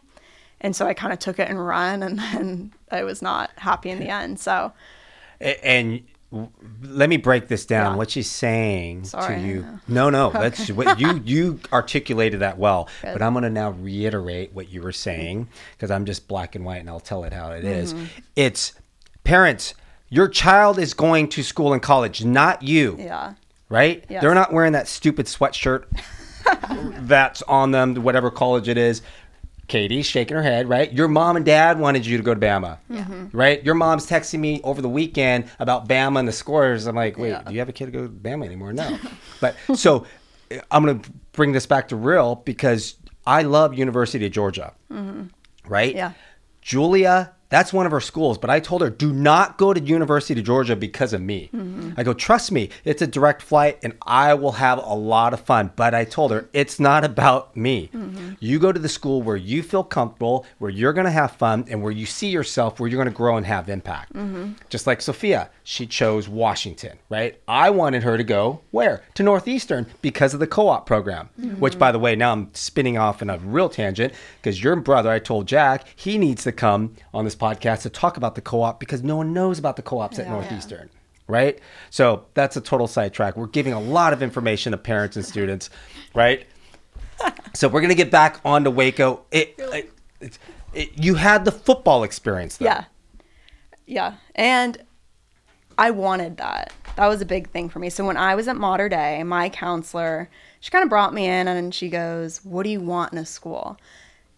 And 0.60 0.76
so 0.76 0.88
I 0.88 0.94
kind 0.94 1.14
of 1.14 1.20
took 1.20 1.40
it 1.40 1.50
and 1.50 1.66
run 1.66 2.04
and 2.04 2.20
then 2.34 2.74
I 2.92 3.06
was 3.06 3.22
not 3.22 3.52
happy 3.56 3.90
in 3.90 4.00
the 4.00 4.10
end. 4.10 4.38
So 4.38 4.74
And 5.40 6.04
let 6.82 7.10
me 7.10 7.18
break 7.18 7.48
this 7.48 7.66
down. 7.66 7.94
Yeah. 7.94 7.98
What 7.98 8.12
she's 8.12 8.30
saying 8.30 9.06
Sorry, 9.06 9.36
to 9.36 9.48
you? 9.48 9.66
No, 9.88 10.10
no, 10.10 10.32
that's 10.32 10.70
what 10.72 11.00
you 11.00 11.22
you 11.24 11.60
articulated 11.72 12.40
that 12.42 12.58
well. 12.58 12.90
Good. 13.02 13.14
But 13.14 13.22
I'm 13.22 13.34
going 13.34 13.44
to 13.44 13.50
now 13.50 13.72
reiterate 13.72 14.54
what 14.54 14.70
you 14.70 14.82
were 14.82 14.92
saying 14.92 15.48
because 15.74 15.92
I'm 15.92 16.06
just 16.06 16.28
black 16.28 16.56
and 16.56 16.66
white, 16.66 16.78
and 16.80 16.90
I'll 16.90 17.00
tell 17.00 17.24
it 17.24 17.34
how 17.34 17.52
it 17.52 17.64
is. 17.64 17.94
Mm-hmm. 17.94 18.06
It's 18.36 18.74
parents. 19.24 19.74
Your 20.10 20.28
child 20.28 20.78
is 20.80 20.94
going 20.94 21.30
to 21.30 21.44
school 21.44 21.74
and 21.74 21.82
college, 21.82 22.24
not 22.24 22.62
you. 22.64 22.96
yeah. 23.00 23.34
Right? 23.68 24.06
Yes. 24.08 24.22
They're 24.22 24.36
not 24.36 24.54
wearing 24.54 24.74
that 24.74 24.88
stupid 24.88 25.26
sweatshirt 25.26 25.86
that's 27.08 27.42
on 27.44 27.72
them, 27.72 27.96
whatever 27.96 28.30
college 28.30 28.70
it 28.70 28.78
is. 28.78 29.02
Katie's 29.68 30.06
shaking 30.06 30.36
her 30.36 30.44
head, 30.44 30.70
right? 30.70 30.92
Your 30.92 31.08
mom 31.08 31.36
and 31.36 31.46
dad 31.46 31.80
wanted 31.80 32.06
you 32.06 32.18
to 32.18 32.24
go 32.24 32.34
to 32.34 32.40
Bama, 32.40 32.78
mm-hmm. 32.92 33.36
right? 33.36 33.64
Your 33.64 33.76
mom's 33.76 34.08
texting 34.08 34.40
me 34.40 34.62
over 34.64 34.82
the 34.82 34.90
weekend 34.90 35.50
about 35.60 35.88
Bama 35.88 36.20
and 36.20 36.28
the 36.28 36.34
scores. 36.34 36.86
I'm 36.86 36.96
like, 36.96 37.18
wait, 37.18 37.30
Yeah. 37.30 37.42
do 37.44 37.54
you 37.54 37.60
have 37.60 37.70
a 37.70 37.74
kid 37.74 37.86
to 37.86 37.92
go 37.92 38.04
to 38.04 38.10
Bama 38.10 38.46
anymore? 38.46 38.74
No. 38.74 38.98
but 39.42 39.56
so 39.76 40.06
I'm 40.72 40.86
going 40.86 41.00
to 41.00 41.12
bring 41.32 41.52
this 41.52 41.66
back 41.66 41.88
to 41.90 41.96
real 41.96 42.36
because 42.36 42.96
I 43.26 43.42
love 43.42 43.74
University 43.74 44.26
of 44.26 44.32
Georgia, 44.32 44.74
mm-hmm. 44.92 45.28
right? 45.68 45.96
Yeah. 45.96 46.12
Julia, 46.62 47.35
that's 47.50 47.72
one 47.72 47.86
of 47.86 47.92
her 47.92 48.02
schools, 48.02 48.38
but 48.38 48.50
I 48.50 48.60
told 48.60 48.82
her, 48.82 48.90
do 48.90 49.14
not 49.14 49.58
go 49.58 49.74
to 49.74 49.80
University 49.80 50.40
of 50.40 50.46
Georgia 50.46 50.76
because 50.76 51.14
of 51.14 51.22
me. 51.22 51.50
Mm-hmm. 51.54 51.92
I 51.98 52.04
go, 52.04 52.14
trust 52.14 52.52
me, 52.52 52.70
it's 52.84 53.02
a 53.02 53.08
direct 53.08 53.42
flight 53.42 53.80
and 53.84 53.94
I 54.02 54.34
will 54.34 54.54
have 54.54 54.80
a 54.80 54.94
lot 54.94 55.34
of 55.34 55.42
fun. 55.42 55.72
But 55.76 55.94
I 55.94 56.06
told 56.06 56.32
her, 56.32 56.50
it's 56.54 56.80
not 56.80 57.04
about 57.04 57.56
me. 57.56 57.90
Mm-hmm. 57.94 58.34
You 58.40 58.60
go 58.60 58.72
to 58.72 58.80
the 58.80 58.90
school 58.90 59.22
where 59.22 59.36
you 59.36 59.62
feel 59.62 59.84
comfortable, 59.84 60.46
where 60.58 60.72
you're 60.72 60.94
going 60.94 61.06
to 61.06 61.12
have 61.12 61.32
fun, 61.32 61.66
and 61.70 61.82
where 61.82 61.92
you 61.92 62.06
see 62.06 62.30
yourself, 62.30 62.80
where 62.80 62.90
you're 62.90 62.98
going 62.98 63.12
to 63.12 63.16
grow 63.16 63.38
and 63.38 63.46
have 63.46 63.70
impact. 63.70 64.14
Mm-hmm. 64.14 64.54
Just 64.70 64.88
like 64.88 65.02
Sophia, 65.02 65.50
she 65.64 65.86
chose 65.86 66.28
Washington, 66.28 66.98
right? 67.10 67.40
I 67.48 67.70
wanted 67.70 68.04
her 68.04 68.18
to 68.18 68.24
go 68.24 68.62
where? 68.72 69.04
To 69.16 69.24
Northeastern 69.24 69.88
because 70.02 70.34
of 70.34 70.40
the 70.40 70.48
co 70.48 70.68
op 70.68 70.86
program, 70.86 71.30
which, 71.60 71.78
by 71.78 71.92
the 71.92 72.00
way, 72.00 72.16
now 72.16 72.32
I'm 72.32 72.54
spinning 72.54 72.98
off 72.98 73.22
in 73.22 73.30
a 73.30 73.38
real 73.38 73.70
tangent 73.70 74.14
because 74.38 74.64
your 74.64 74.76
brother, 74.76 75.10
I 75.10 75.20
told 75.20 75.48
Jack, 75.48 75.86
he 75.96 76.18
needs 76.18 76.44
to 76.44 76.52
come 76.52 76.96
on 77.14 77.26
this 77.26 77.35
podcast 77.36 77.82
to 77.84 77.90
talk 77.90 78.18
about 78.18 78.36
the 78.36 78.42
co 78.42 78.62
op 78.62 78.80
because 78.80 79.04
no 79.04 79.16
one 79.18 79.34
knows 79.34 79.60
about 79.60 79.76
the 79.76 79.82
co 79.82 80.00
ops 80.00 80.20
at 80.20 80.26
Yeah. 80.26 80.32
Northeastern. 80.34 80.90
Right? 81.28 81.60
So 81.90 82.26
that's 82.36 82.56
a 82.56 82.62
total 82.62 82.88
sidetrack. 82.88 83.36
We're 83.36 83.48
giving 83.48 83.74
a 83.74 83.80
lot 83.82 84.14
of 84.14 84.22
information 84.22 84.72
to 84.72 84.78
parents 84.78 85.16
and 85.16 85.26
students, 85.26 85.70
right? 86.14 86.46
so 87.54 87.68
we're 87.68 87.82
gonna 87.82 87.96
get 87.96 88.12
back 88.12 88.40
on 88.46 88.64
to 88.66 88.72
Waco. 88.72 89.22
It, 89.32 89.56
it, 89.58 89.92
it's, 90.22 90.40
it, 90.74 91.04
you 91.04 91.16
had 91.16 91.46
the 91.46 91.52
football 91.52 92.04
experience. 92.04 92.58
Though. 92.58 92.66
Yeah. 92.66 92.86
Yeah. 93.88 94.16
And 94.36 94.78
I 95.78 95.92
wanted 95.92 96.38
that. 96.38 96.74
That 96.96 97.08
was 97.08 97.22
a 97.22 97.26
big 97.26 97.50
thing 97.50 97.70
for 97.70 97.80
me. 97.80 97.90
So 97.90 98.06
when 98.06 98.18
I 98.18 98.36
was 98.36 98.48
at 98.48 98.56
Mater 98.56 98.88
Dei, 98.90 99.22
my 99.24 99.50
counselor, 99.50 100.30
she 100.62 100.72
kind 100.72 100.84
of 100.84 100.90
brought 100.90 101.14
me 101.14 101.26
in 101.28 101.48
and 101.48 101.74
she 101.74 101.90
goes, 101.90 102.44
What 102.46 102.64
do 102.64 102.70
you 102.70 102.80
want 102.82 103.14
in 103.14 103.20
a 103.20 103.26
school? 103.26 103.78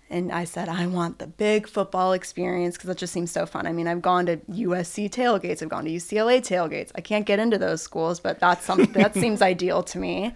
And 0.10 0.32
I 0.32 0.46
said, 0.46 0.70
I 0.70 0.88
want 0.88 1.20
the 1.20 1.28
big 1.28 1.68
football 1.68 2.14
experience 2.14 2.78
because 2.78 2.88
that 2.88 2.98
just 2.98 3.12
seems 3.12 3.32
so 3.32 3.46
fun. 3.46 3.68
I 3.68 3.74
mean, 3.74 3.88
I've 3.88 4.02
gone 4.02 4.26
to 4.28 4.38
USC 4.38 5.10
tailgates, 5.10 5.62
I've 5.62 5.70
gone 5.70 5.86
to 5.86 5.92
UCLA 5.92 6.40
tailgates. 6.40 6.92
I 6.96 7.02
can't 7.02 7.26
get 7.26 7.40
into 7.40 7.58
those 7.58 7.82
schools, 7.82 8.20
but 8.20 8.40
that's 8.40 8.66
something 8.66 8.92
that 9.02 9.14
seems 9.14 9.42
ideal 9.42 9.84
to 9.84 10.00
me. 10.00 10.34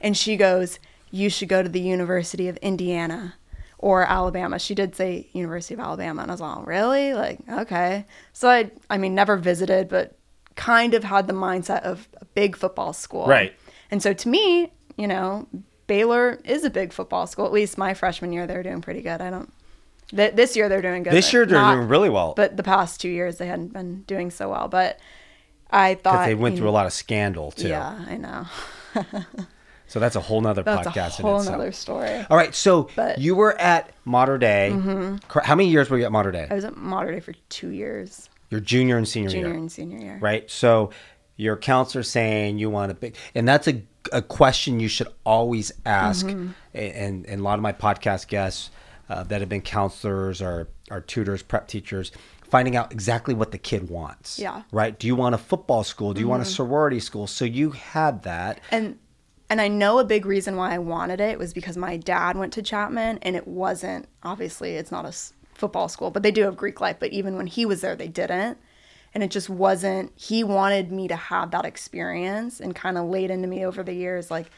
And 0.00 0.16
she 0.16 0.36
goes, 0.36 0.80
You 1.10 1.30
should 1.30 1.48
go 1.48 1.62
to 1.62 1.68
the 1.68 1.80
University 1.80 2.48
of 2.48 2.56
Indiana 2.58 3.34
or 3.78 4.02
Alabama. 4.02 4.58
She 4.58 4.74
did 4.74 4.96
say 4.96 5.28
University 5.32 5.74
of 5.74 5.80
Alabama, 5.80 6.22
and 6.22 6.30
I 6.30 6.34
was 6.34 6.40
like, 6.40 6.56
oh, 6.56 6.62
really? 6.62 7.12
Like, 7.12 7.38
okay. 7.50 8.06
So 8.32 8.48
I, 8.48 8.70
I 8.88 8.96
mean, 8.96 9.14
never 9.14 9.36
visited, 9.36 9.88
but 9.88 10.16
kind 10.56 10.94
of 10.94 11.04
had 11.04 11.26
the 11.26 11.34
mindset 11.34 11.82
of 11.82 12.08
a 12.20 12.24
big 12.24 12.56
football 12.56 12.94
school. 12.94 13.26
Right. 13.26 13.52
And 13.90 14.02
so 14.02 14.14
to 14.14 14.28
me, 14.28 14.72
you 14.96 15.06
know, 15.06 15.46
Baylor 15.86 16.38
is 16.44 16.64
a 16.64 16.70
big 16.70 16.92
football 16.92 17.26
school. 17.26 17.46
At 17.46 17.52
least 17.52 17.76
my 17.78 17.94
freshman 17.94 18.32
year, 18.32 18.46
they 18.46 18.56
were 18.56 18.62
doing 18.62 18.80
pretty 18.80 19.02
good. 19.02 19.20
I 19.20 19.30
don't. 19.30 19.52
Th- 20.10 20.34
this 20.34 20.54
year 20.56 20.68
they're 20.68 20.82
doing 20.82 21.02
good. 21.02 21.12
This 21.12 21.32
year 21.32 21.46
they're 21.46 21.58
not- 21.58 21.74
doing 21.76 21.88
really 21.88 22.10
well 22.10 22.34
But 22.36 22.56
the 22.56 22.62
past 22.62 23.00
two 23.00 23.08
years 23.08 23.38
they 23.38 23.46
hadn't 23.46 23.72
been 23.72 24.02
doing 24.02 24.30
so 24.30 24.50
well. 24.50 24.68
But 24.68 24.98
I 25.70 25.94
thought 25.94 26.26
they 26.26 26.34
went 26.34 26.56
through 26.56 26.68
a 26.68 26.70
lot 26.70 26.86
of 26.86 26.92
scandal 26.92 27.50
too. 27.50 27.68
Yeah, 27.68 28.04
I 28.08 28.16
know. 28.16 28.46
So 29.86 30.00
that's 30.00 30.16
a 30.16 30.20
whole 30.20 30.40
nother 30.40 30.64
podcast. 30.64 30.94
That's 30.94 31.16
podcast 31.16 31.18
a 31.20 31.22
whole 31.22 31.42
nother 31.44 31.70
story. 31.70 32.26
All 32.28 32.36
right, 32.36 32.52
so 32.54 32.88
But- 32.96 33.12
Mm-hmm. 33.12 33.20
you 33.20 33.36
were 33.36 33.56
at 33.60 33.90
Mater 34.04 34.38
Dei. 34.38 34.70
Cor- 35.28 35.42
How 35.44 35.54
many 35.54 35.68
years 35.68 35.88
were 35.88 35.98
you 35.98 36.04
at 36.04 36.10
Mater 36.10 36.32
Dei? 36.32 36.48
I 36.50 36.54
was 36.54 36.64
at 36.64 36.76
Mater 36.76 37.12
Dei 37.12 37.20
for 37.20 37.34
two 37.48 37.68
years, 37.68 38.28
Your 38.50 38.60
junior 38.60 38.96
and 38.96 39.06
senior, 39.06 39.28
junior 39.30 39.40
year, 39.46 39.52
Junior 39.52 39.60
and 39.60 39.70
senior 39.72 39.98
year. 39.98 40.18
right? 40.20 40.50
So 40.50 40.90
your 41.36 41.56
counselor 41.56 42.02
saying 42.02 42.58
you 42.58 42.70
want 42.70 42.90
a 42.90 42.94
big, 42.94 43.14
and 43.36 43.46
that's 43.46 43.68
a, 43.68 43.82
a 44.12 44.22
question 44.22 44.80
you 44.80 44.88
should 44.88 45.08
always 45.24 45.72
ask. 45.84 46.26
Mm-hmm. 46.26 46.50
And, 46.74 47.26
and 47.26 47.40
a 47.40 47.42
lot 47.42 47.58
of 47.58 47.62
my 47.62 47.72
podcast 47.72 48.28
guests 48.28 48.70
uh, 49.08 49.22
that 49.24 49.40
have 49.40 49.48
been 49.48 49.60
counselors 49.60 50.40
or, 50.42 50.68
or 50.90 51.00
tutors, 51.00 51.42
prep 51.42 51.68
teachers, 51.68 52.12
finding 52.48 52.76
out 52.76 52.92
exactly 52.92 53.34
what 53.34 53.50
the 53.50 53.58
kid 53.58 53.88
wants. 53.88 54.38
Yeah. 54.38 54.52
Mm-hmm. 54.52 54.76
Right? 54.76 54.98
Do 54.98 55.06
you 55.06 55.16
want 55.16 55.34
a 55.34 55.38
football 55.38 55.84
school? 55.84 56.14
Do 56.14 56.20
you 56.20 56.28
want 56.28 56.42
a 56.42 56.46
sorority 56.46 57.00
school? 57.00 57.26
So 57.26 57.44
you 57.44 57.70
had 57.70 58.22
that. 58.24 58.60
and 58.70 58.98
and 59.50 59.60
I 59.60 59.68
know 59.68 59.98
a 59.98 60.04
big 60.04 60.24
reason 60.24 60.56
why 60.56 60.74
I 60.74 60.78
wanted 60.78 61.20
it 61.20 61.38
was 61.38 61.52
because 61.52 61.76
my 61.76 61.96
dad 61.98 62.36
went 62.36 62.52
to 62.54 62.62
Chapman 62.62 63.18
and 63.22 63.36
it 63.36 63.46
wasn't 63.46 64.08
obviously 64.22 64.76
it's 64.76 64.90
not 64.90 65.04
a 65.04 65.14
football 65.54 65.88
school 65.88 66.10
but 66.10 66.22
they 66.22 66.30
do 66.30 66.42
have 66.42 66.56
Greek 66.56 66.80
life 66.80 66.96
but 66.98 67.12
even 67.12 67.36
when 67.36 67.46
he 67.46 67.66
was 67.66 67.80
there 67.82 67.94
they 67.94 68.08
didn't 68.08 68.58
and 69.14 69.22
it 69.22 69.30
just 69.30 69.48
wasn't 69.48 70.12
he 70.16 70.42
wanted 70.44 70.90
me 70.90 71.08
to 71.08 71.16
have 71.16 71.50
that 71.52 71.64
experience 71.64 72.60
and 72.60 72.74
kind 72.74 72.98
of 72.98 73.08
laid 73.08 73.30
into 73.30 73.48
me 73.48 73.64
over 73.64 73.82
the 73.82 73.94
years 73.94 74.30
like 74.30 74.50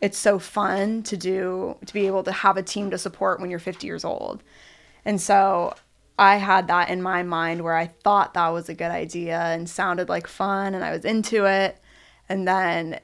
it's 0.00 0.18
so 0.18 0.38
fun 0.38 1.02
to 1.02 1.16
do 1.16 1.76
to 1.86 1.94
be 1.94 2.06
able 2.06 2.22
to 2.22 2.32
have 2.32 2.56
a 2.56 2.62
team 2.62 2.90
to 2.90 2.98
support 2.98 3.40
when 3.40 3.50
you're 3.50 3.58
50 3.58 3.86
years 3.86 4.04
old 4.04 4.42
and 5.04 5.20
so 5.20 5.74
I 6.18 6.36
had 6.36 6.66
that 6.66 6.90
in 6.90 7.00
my 7.00 7.22
mind 7.22 7.62
where 7.62 7.76
I 7.76 7.86
thought 7.86 8.34
that 8.34 8.48
was 8.48 8.68
a 8.68 8.74
good 8.74 8.90
idea 8.90 9.40
and 9.40 9.70
sounded 9.70 10.08
like 10.08 10.26
fun 10.26 10.74
and 10.74 10.84
I 10.84 10.90
was 10.90 11.04
into 11.04 11.46
it. 11.46 11.78
And 12.28 12.46
then 12.46 12.98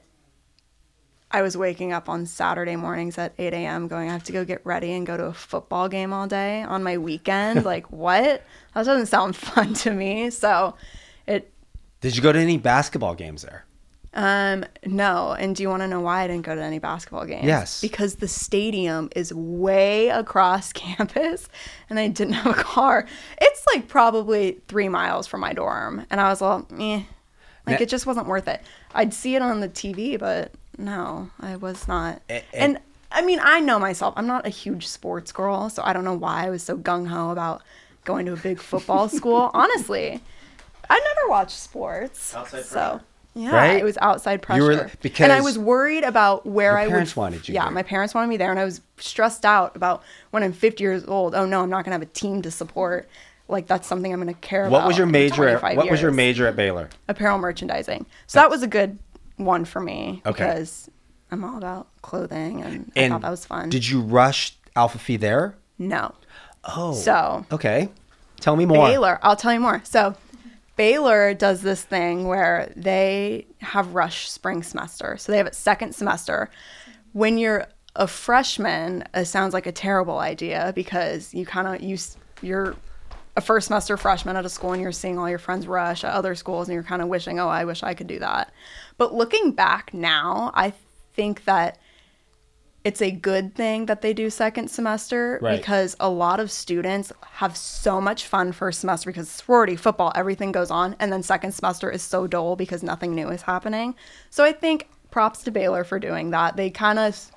I 1.35 1.41
was 1.41 1.57
waking 1.57 1.91
up 1.91 2.07
on 2.07 2.25
Saturday 2.25 2.77
mornings 2.77 3.17
at 3.17 3.33
8 3.37 3.53
a.m. 3.53 3.89
going, 3.89 4.09
I 4.09 4.13
have 4.13 4.23
to 4.23 4.31
go 4.31 4.45
get 4.45 4.65
ready 4.65 4.93
and 4.93 5.05
go 5.05 5.17
to 5.17 5.25
a 5.25 5.33
football 5.33 5.89
game 5.89 6.13
all 6.13 6.27
day 6.27 6.63
on 6.63 6.81
my 6.81 6.97
weekend. 6.97 7.65
like, 7.73 7.91
what? 7.91 8.41
That 8.73 8.85
doesn't 8.85 9.07
sound 9.07 9.35
fun 9.49 9.73
to 9.73 9.91
me. 9.91 10.29
So 10.29 10.75
it, 11.27 11.51
Did 11.99 12.15
you 12.15 12.23
go 12.23 12.31
to 12.31 12.39
any 12.39 12.57
basketball 12.57 13.15
games 13.15 13.41
there? 13.41 13.65
um, 14.13 14.63
no. 14.85 15.33
And 15.33 15.53
do 15.57 15.61
you 15.63 15.67
want 15.67 15.81
to 15.81 15.89
know 15.89 15.99
why 15.99 16.21
I 16.23 16.27
didn't 16.27 16.45
go 16.45 16.55
to 16.55 16.61
any 16.63 16.79
basketball 16.79 17.25
games? 17.25 17.43
Yes. 17.43 17.81
Because 17.81 18.15
the 18.15 18.29
stadium 18.29 19.09
is 19.13 19.33
way 19.33 20.07
across 20.07 20.71
campus 20.85 21.49
and 21.89 21.99
I 21.99 22.07
didn't 22.07 22.35
have 22.35 22.57
a 22.57 22.63
car. 22.63 23.05
It's 23.41 23.65
like 23.75 23.89
probably 23.89 24.61
three 24.69 24.87
miles 24.87 25.27
from 25.27 25.41
my 25.41 25.51
dorm. 25.51 26.05
And 26.09 26.21
I 26.21 26.29
was 26.29 26.39
like, 26.39 26.63
eh. 26.79 27.03
Like 27.67 27.79
Now- 27.79 27.83
it 27.83 27.89
just 27.89 28.05
wasn't 28.05 28.27
worth 28.27 28.47
it. 28.47 28.61
I'd 28.93 29.13
see 29.13 29.35
it 29.35 29.41
on 29.41 29.59
the 29.59 29.67
TV, 29.67 30.17
but 30.17 30.53
no, 30.77 31.29
I 31.39 31.55
was 31.55 31.87
not. 31.87 32.21
A- 32.29 32.43
and 32.53 32.79
I 33.11 33.21
mean, 33.23 33.39
I 33.41 33.59
know 33.59 33.79
myself. 33.79 34.13
I'm 34.17 34.27
not 34.27 34.45
a 34.45 34.49
huge 34.49 34.87
sports 34.87 35.31
girl, 35.31 35.69
so 35.69 35.81
I 35.85 35.93
don't 35.93 36.03
know 36.03 36.13
why 36.15 36.45
I 36.47 36.49
was 36.49 36.63
so 36.63 36.77
gung 36.77 37.07
ho 37.07 37.31
about 37.31 37.61
going 38.03 38.25
to 38.25 38.33
a 38.33 38.37
big 38.37 38.59
football 38.59 39.07
school. 39.19 39.51
Honestly, 39.53 40.21
I 40.89 40.99
never 41.15 41.29
watched 41.29 41.57
sports. 41.57 42.35
Outside 42.35 42.65
so 42.65 42.75
pressure. 42.79 43.01
yeah, 43.35 43.55
Right? 43.55 43.79
it 43.79 43.83
was 43.83 43.97
outside 44.01 44.41
pressure. 44.41 44.61
You 44.61 44.67
were- 44.77 44.91
and 45.19 45.31
I 45.31 45.41
was 45.41 45.57
worried 45.57 46.03
about 46.03 46.45
where 46.45 46.71
your 46.71 46.77
I 46.79 46.87
parents 46.87 47.15
would. 47.15 47.21
wanted 47.21 47.47
you 47.47 47.53
yeah, 47.55 47.63
there. 47.65 47.71
my 47.71 47.83
parents 47.83 48.13
wanted 48.13 48.27
me 48.27 48.37
there, 48.37 48.51
and 48.51 48.59
I 48.59 48.65
was 48.65 48.81
stressed 48.97 49.45
out 49.45 49.75
about 49.75 50.03
when 50.31 50.43
I'm 50.43 50.53
50 50.53 50.83
years 50.83 51.05
old. 51.05 51.35
Oh 51.35 51.45
no, 51.45 51.61
I'm 51.61 51.69
not 51.69 51.85
gonna 51.85 51.95
have 51.95 52.01
a 52.01 52.05
team 52.07 52.41
to 52.41 52.51
support. 52.51 53.07
Like 53.47 53.67
that's 53.67 53.87
something 53.87 54.11
I'm 54.11 54.19
gonna 54.19 54.33
care 54.33 54.61
about. 54.65 54.71
What 54.71 54.87
was 54.87 54.97
your 54.97 55.05
major? 55.07 55.47
At, 55.47 55.59
25 55.59 55.77
what 55.77 55.89
was 55.91 56.01
your 56.01 56.11
major 56.11 56.47
at 56.47 56.55
Baylor? 56.55 56.89
apparel 57.07 57.37
merchandising. 57.37 58.05
So 58.27 58.39
that 58.39 58.49
was 58.49 58.63
a 58.63 58.67
good 58.67 58.97
one 59.37 59.65
for 59.65 59.79
me 59.81 60.21
Okay. 60.25 60.43
because 60.43 60.89
I'm 61.31 61.43
all 61.43 61.57
about 61.57 61.87
clothing 62.01 62.61
and, 62.61 62.91
I 62.95 63.09
thought 63.09 63.21
that 63.21 63.31
was 63.31 63.45
fun. 63.45 63.69
Did 63.69 63.87
you 63.87 64.01
rush 64.01 64.55
Alpha 64.75 64.97
Phi 64.99 65.17
there? 65.17 65.55
no. 65.77 66.13
Oh, 66.67 66.93
So 66.93 67.45
okay. 67.51 67.89
Tell 68.39 68.55
me 68.55 68.65
more. 68.65 68.87
Baylor, 68.87 69.19
I'll 69.21 69.35
tell 69.35 69.53
you 69.53 69.59
more. 69.59 69.81
So 69.83 70.15
Baylor 70.77 71.33
does 71.33 71.61
this 71.61 71.83
thing 71.83 72.27
where 72.27 72.71
they 72.75 73.45
have 73.59 73.93
rush 73.93 74.29
spring 74.29 74.63
semester. 74.63 75.15
So 75.17 75.31
they 75.31 75.37
have 75.37 75.47
it 75.47 75.53
second 75.55 75.93
semester. 75.93 76.49
When 77.13 77.37
you're 77.37 77.67
a 77.95 78.07
freshman, 78.07 79.03
it 79.13 79.25
sounds 79.25 79.53
like 79.53 79.67
a 79.67 79.71
terrible 79.71 80.17
idea 80.19 80.73
because 80.75 81.33
you 81.33 81.45
kind 81.45 81.67
of 81.67 81.81
you 81.81 81.97
you're 82.41 82.75
a 83.37 83.41
first 83.41 83.67
semester 83.67 83.95
freshman 83.95 84.35
at 84.35 84.45
a 84.45 84.49
school 84.49 84.73
and 84.73 84.81
you're 84.81 84.91
seeing 84.91 85.17
all 85.19 85.29
your 85.29 85.39
friends 85.39 85.67
rush 85.67 86.03
at 86.03 86.11
other 86.13 86.35
schools 86.35 86.67
and 86.67 86.73
you're 86.73 86.83
kind 86.83 87.01
of 87.01 87.07
wishing, 87.09 87.39
"Oh, 87.39 87.47
I 87.47 87.63
wish 87.65 87.83
I 87.83 87.93
could 87.93 88.07
do 88.07 88.19
that." 88.19 88.51
But 88.97 89.13
looking 89.13 89.51
back 89.51 89.93
now, 89.93 90.51
I 90.53 90.73
think 91.13 91.45
that 91.45 91.77
it's 92.83 93.01
a 93.01 93.09
good 93.09 93.55
thing 93.55 93.87
that 93.87 94.01
they 94.01 94.13
do 94.13 94.29
second 94.29 94.69
semester 94.69 95.39
Right. 95.41 95.57
because 95.57 95.95
a 95.99 96.07
lot 96.07 96.39
of 96.39 96.51
students 96.51 97.11
have 97.31 97.57
so 97.57 97.99
much 97.99 98.27
fun 98.27 98.51
first 98.51 98.79
semester 98.79 99.09
because 99.09 99.27
sorority, 99.27 99.75
football, 99.75 100.11
everything 100.13 100.51
goes 100.51 100.69
on. 100.69 100.95
And 100.99 101.11
then 101.11 101.23
second 101.23 101.53
semester 101.53 101.89
is 101.89 102.03
so 102.03 102.27
dull 102.27 102.55
because 102.55 102.83
nothing 102.83 103.15
new 103.15 103.29
is 103.29 103.41
happening. 103.41 103.95
So 104.29 104.43
I 104.43 104.51
think 104.51 104.87
props 105.09 105.43
to 105.45 105.51
Baylor 105.51 105.83
for 105.83 105.97
doing 105.97 106.29
that. 106.29 106.57
They 106.57 106.69
kind 106.69 106.99
of, 106.99 107.31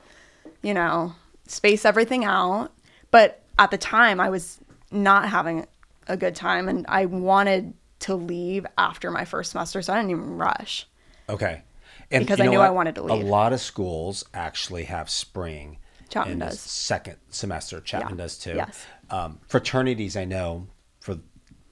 you 0.61 0.75
know, 0.75 1.15
space 1.47 1.87
everything 1.87 2.27
out. 2.27 2.71
But 3.11 3.43
at 3.59 3.71
the 3.71 3.79
time, 3.79 4.21
I 4.21 4.29
was 4.29 4.59
not 4.91 5.31
having 5.31 5.67
a 6.09 6.17
good 6.17 6.37
time 6.37 6.69
and 6.69 6.85
I 6.89 7.07
wanted 7.07 7.73
to 8.01 8.15
leave 8.15 8.67
after 8.77 9.11
my 9.11 9.25
first 9.25 9.53
semester. 9.53 9.81
So 9.81 9.95
I 9.95 9.97
didn't 9.97 10.11
even 10.11 10.37
rush. 10.37 10.87
Okay. 11.29 11.63
And 12.11 12.25
Because 12.25 12.41
I 12.41 12.47
knew 12.47 12.59
I 12.61 12.71
wanted 12.71 12.95
to 12.97 13.03
leave. 13.03 13.23
A 13.23 13.27
lot 13.27 13.53
of 13.53 13.61
schools 13.61 14.25
actually 14.33 14.85
have 14.85 15.11
spring. 15.11 15.79
Chapman 16.09 16.33
in 16.35 16.39
the 16.39 16.47
does. 16.47 16.61
Second 16.61 17.17
semester. 17.31 17.81
Chapman 17.81 18.17
Yeah. 18.19 18.25
does 18.25 18.39
too. 18.39 18.55
Yes. 18.55 18.85
Um, 19.11 19.41
fraternities, 19.47 20.17
I 20.17 20.25
know, 20.25 20.69
for 21.01 21.19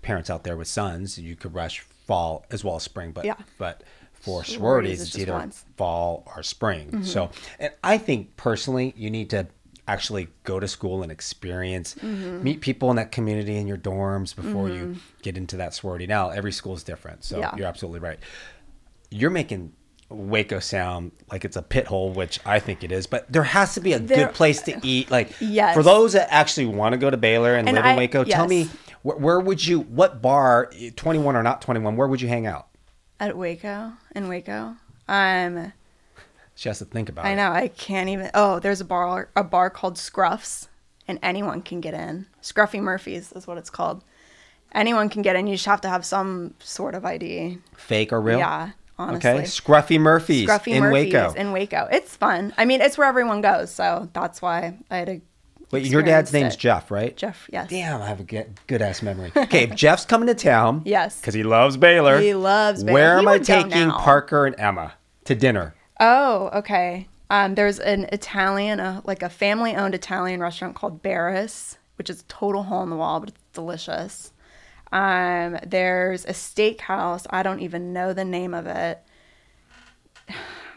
parents 0.03 0.29
out 0.29 0.45
there 0.45 0.57
with 0.57 0.69
sons, 0.69 1.19
you 1.19 1.37
could 1.37 1.55
rush 1.55 1.81
fall 1.81 2.45
as 2.51 2.63
well 2.63 2.77
as 2.77 2.83
spring, 2.83 3.13
but 3.13 3.25
Yeah. 3.25 3.37
but 3.59 3.83
for 4.13 4.45
Sororities, 4.45 5.01
it's 5.01 5.19
either 5.19 5.33
once. 5.33 5.61
Mm-hmm. 5.61 5.73
fall 5.77 6.25
or 6.35 6.43
spring. 6.43 7.03
So, 7.05 7.31
and 7.59 7.73
I 7.83 7.97
think 7.99 8.37
personally, 8.37 8.93
you 8.97 9.09
need 9.11 9.31
to 9.31 9.47
actually 9.89 10.29
go 10.45 10.59
to 10.61 10.67
school 10.69 11.03
and 11.03 11.11
experience, 11.13 11.95
Mm-hmm. 11.95 12.43
meet 12.43 12.61
people 12.61 12.91
in 12.91 12.97
that 12.97 13.13
community 13.13 13.57
in 13.57 13.67
your 13.67 13.77
dorms 13.79 14.35
before 14.37 14.69
you 14.69 14.97
get 15.23 15.37
into 15.39 15.57
that 15.59 15.75
sorority. 15.75 16.07
Now, 16.07 16.31
every 16.31 16.53
school 16.53 16.75
is 16.75 16.83
different, 16.83 17.25
so 17.25 17.39
Yeah. 17.39 17.55
you're 17.57 17.67
absolutely 17.69 18.01
right 18.01 18.19
you're 19.17 19.31
making 19.31 19.73
Waco 20.09 20.61
sound 20.61 21.11
like 21.33 21.45
it's 21.45 21.57
a 21.57 21.63
pit 21.63 21.87
hole, 21.87 22.13
which 22.13 22.39
I 22.47 22.59
think 22.61 22.85
it 22.85 22.93
is. 22.93 23.07
But 23.07 23.31
there 23.33 23.43
has 23.43 23.75
to 23.75 23.81
be 23.81 23.93
a 23.93 23.99
There- 23.99 24.27
good 24.27 24.35
place 24.35 24.63
to 24.63 24.79
eat. 24.83 25.11
Like 25.17 25.31
Yes. 25.41 25.75
for 25.75 25.83
those 25.83 26.13
that 26.13 26.29
actually 26.31 26.67
want 26.67 26.93
to 26.93 26.99
go 26.99 27.11
to 27.11 27.17
Baylor 27.17 27.55
and, 27.57 27.69
And 27.69 27.75
live 27.77 27.85
in 27.85 27.91
I- 27.93 27.97
Waco, 27.97 28.25
tell 28.25 28.47
me 28.47 28.69
where, 29.03 29.17
where 29.17 29.41
would 29.41 29.65
you? 29.67 29.81
What 29.81 30.23
bar, 30.23 30.71
twenty 30.97 31.19
one 31.19 31.35
or 31.37 31.43
not 31.43 31.61
twenty 31.63 31.81
one? 31.81 31.97
Where 31.97 32.07
would 32.09 32.21
you 32.21 32.29
hang 32.29 32.47
out? 32.47 32.69
At 33.19 33.37
Waco, 33.37 33.93
in 34.15 34.29
Waco. 34.29 34.77
Um, 35.09 35.73
She 36.55 36.69
has 36.69 36.79
to 36.79 36.85
think 36.85 37.09
about 37.09 37.25
I 37.25 37.31
it. 37.31 37.33
I 37.33 37.35
know 37.37 37.53
I 37.53 37.69
can't 37.69 38.09
even. 38.09 38.31
Oh, 38.35 38.59
there's 38.61 38.81
a 38.81 38.85
bar, 38.85 39.29
a 39.37 39.43
bar 39.45 39.71
called 39.71 39.97
Scruffs, 39.97 40.69
and 41.09 41.19
anyone 41.23 41.63
can 41.63 41.81
get 41.81 41.95
in. 41.95 42.27
Scruffy 42.43 42.81
Murphy's 42.81 43.33
is 43.33 43.47
what 43.47 43.59
it's 43.59 43.71
called. 43.71 44.05
Anyone 44.73 45.09
can 45.09 45.23
get 45.23 45.37
in. 45.37 45.47
You 45.47 45.55
just 45.55 45.67
have 45.67 45.81
to 45.83 45.89
have 45.89 46.05
some 46.05 46.55
sort 46.59 46.95
of 46.95 47.05
ID. 47.05 47.59
Fake 47.77 48.13
or 48.13 48.21
real? 48.21 48.39
Yeah, 48.39 48.71
honestly. 48.99 49.31
Okay. 49.31 49.43
Scruffy 49.43 49.99
Murphy's 50.01 50.49
Scruffy 50.49 50.73
in 50.73 50.83
Murphy's 50.83 51.13
Waco. 51.15 51.33
in 51.35 51.53
Waco. 51.53 51.89
It's 51.91 52.17
fun. 52.17 52.53
I 52.57 52.65
mean, 52.65 52.81
it's 52.81 52.97
where 52.99 53.07
everyone 53.09 53.41
goes, 53.41 53.71
so 53.71 54.09
that's 54.13 54.41
why 54.43 54.79
I 54.91 54.97
had 54.97 55.07
to 55.07 55.21
Wait, 55.73 55.85
your 55.87 56.01
dad's 56.03 56.29
experienced 56.29 56.33
name's 56.33 56.55
it. 56.55 56.59
Jeff, 56.61 56.91
right? 56.93 57.17
Jeff, 57.17 57.49
yes. 57.53 57.69
Damn, 57.69 58.01
I 58.01 58.07
have 58.07 58.21
a 58.21 58.25
good 58.25 58.83
ass 58.83 59.03
memory. 59.03 59.33
Okay, 59.37 59.65
if 59.65 59.75
Jeff's 59.75 60.05
coming 60.05 60.29
to 60.29 60.35
town. 60.35 60.83
Yes. 60.85 61.21
Because 61.21 61.35
he 61.35 61.43
loves 61.43 61.77
Baylor. 61.77 62.21
He 62.21 62.35
loves 62.35 62.85
Baylor. 62.85 62.95
Where 62.95 63.15
He 63.15 63.23
am 63.23 63.29
I 63.29 63.39
taking. 63.39 63.91
Parker 63.91 64.47
and 64.47 64.55
Emma 64.61 64.95
to 65.25 65.35
dinner? 65.35 65.75
Oh, 65.99 66.51
okay. 66.55 67.09
Um, 67.31 67.57
there's 67.57 67.81
an 67.81 68.05
Italian, 68.13 68.79
uh, 68.79 69.01
like 69.05 69.25
a 69.25 69.29
family-owned 69.29 69.95
Italian 69.97 70.41
restaurant 70.41 70.77
called 70.77 71.03
Baris, 71.03 71.77
which 71.99 72.09
is 72.11 72.25
total 72.29 72.63
hole 72.63 72.85
in 72.85 72.91
the 72.91 72.97
wall, 72.97 73.19
but 73.19 73.31
it's 73.31 73.43
delicious. 73.53 74.33
Um, 74.93 75.59
there's 75.67 76.25
a 76.25 76.33
steakhouse. 76.33 77.27
I 77.31 77.43
don't 77.43 77.61
even 77.61 77.93
know 77.93 78.13
the 78.13 78.25
name 78.25 78.55
of 78.55 78.67
it. 78.67 79.03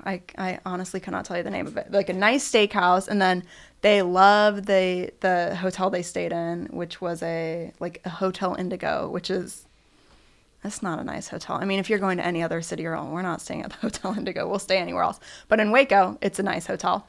I, 0.06 0.22
I 0.38 0.60
honestly 0.66 1.02
cannot 1.02 1.26
tell 1.26 1.36
you 1.36 1.44
the 1.44 1.50
name 1.50 1.68
of 1.68 1.76
it. 1.76 1.92
Like 1.92 2.10
a 2.10 2.14
nice 2.14 2.50
steakhouse, 2.50 3.08
and 3.08 3.22
then 3.22 3.44
they 3.82 4.02
love 4.02 4.66
the 4.66 5.12
the 5.20 5.56
hotel 5.56 5.90
they 5.90 6.02
stayed 6.02 6.32
in, 6.32 6.68
which 6.68 7.02
was 7.02 7.22
a 7.22 7.74
like 7.80 8.02
a 8.06 8.10
Hotel 8.10 8.56
Indigo, 8.56 9.10
which 9.10 9.30
is 9.30 9.66
that's 10.64 10.84
not 10.84 11.00
a 11.00 11.04
nice 11.04 11.30
hotel. 11.30 11.58
I 11.60 11.66
mean, 11.66 11.80
if 11.80 11.90
you're 11.90 12.00
going 12.00 12.18
to 12.18 12.26
any 12.26 12.44
other 12.44 12.62
city 12.62 12.86
or 12.86 12.96
all, 12.96 13.10
we're 13.12 13.22
not 13.22 13.42
staying 13.42 13.64
at 13.64 13.72
the 13.72 13.78
Hotel 13.82 14.18
Indigo. 14.18 14.48
We'll 14.48 14.60
stay 14.60 14.78
anywhere 14.78 15.04
else. 15.04 15.20
But 15.48 15.60
in 15.60 15.72
Waco, 15.72 16.18
it's 16.22 16.40
a 16.40 16.44
nice 16.44 16.66
hotel. 16.66 17.08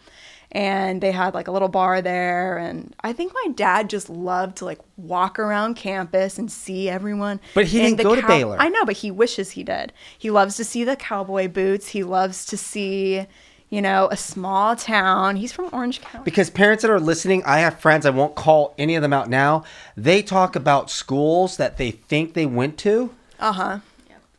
And 0.52 1.00
they 1.00 1.12
had 1.12 1.32
like 1.34 1.46
a 1.46 1.52
little 1.52 1.68
bar 1.68 2.02
there. 2.02 2.58
And 2.58 2.94
I 3.02 3.12
think 3.12 3.32
my 3.32 3.52
dad 3.54 3.88
just 3.88 4.10
loved 4.10 4.56
to 4.56 4.64
like 4.64 4.80
walk 4.96 5.38
around 5.38 5.74
campus 5.74 6.38
and 6.38 6.50
see 6.50 6.88
everyone. 6.88 7.38
But 7.54 7.66
he 7.66 7.78
didn't 7.80 8.02
go 8.02 8.16
to 8.16 8.26
Baylor. 8.26 8.56
I 8.58 8.68
know, 8.68 8.84
but 8.84 8.96
he 8.96 9.10
wishes 9.12 9.52
he 9.52 9.62
did. 9.62 9.92
He 10.18 10.30
loves 10.30 10.56
to 10.56 10.64
see 10.64 10.82
the 10.82 10.96
cowboy 10.96 11.46
boots. 11.46 11.88
He 11.88 12.02
loves 12.02 12.44
to 12.46 12.56
see, 12.56 13.26
you 13.68 13.80
know, 13.80 14.08
a 14.10 14.16
small 14.16 14.74
town. 14.74 15.36
He's 15.36 15.52
from 15.52 15.68
Orange 15.72 16.00
County. 16.00 16.24
Because 16.24 16.50
parents 16.50 16.82
that 16.82 16.90
are 16.90 16.98
listening, 16.98 17.44
I 17.46 17.58
have 17.60 17.78
friends, 17.78 18.04
I 18.04 18.10
won't 18.10 18.34
call 18.34 18.74
any 18.76 18.96
of 18.96 19.02
them 19.02 19.12
out 19.12 19.28
now. 19.30 19.62
They 19.96 20.20
talk 20.20 20.56
about 20.56 20.90
schools 20.90 21.58
that 21.58 21.76
they 21.76 21.92
think 21.92 22.34
they 22.34 22.46
went 22.46 22.76
to. 22.78 23.14
Uh 23.38 23.52
huh. 23.52 23.78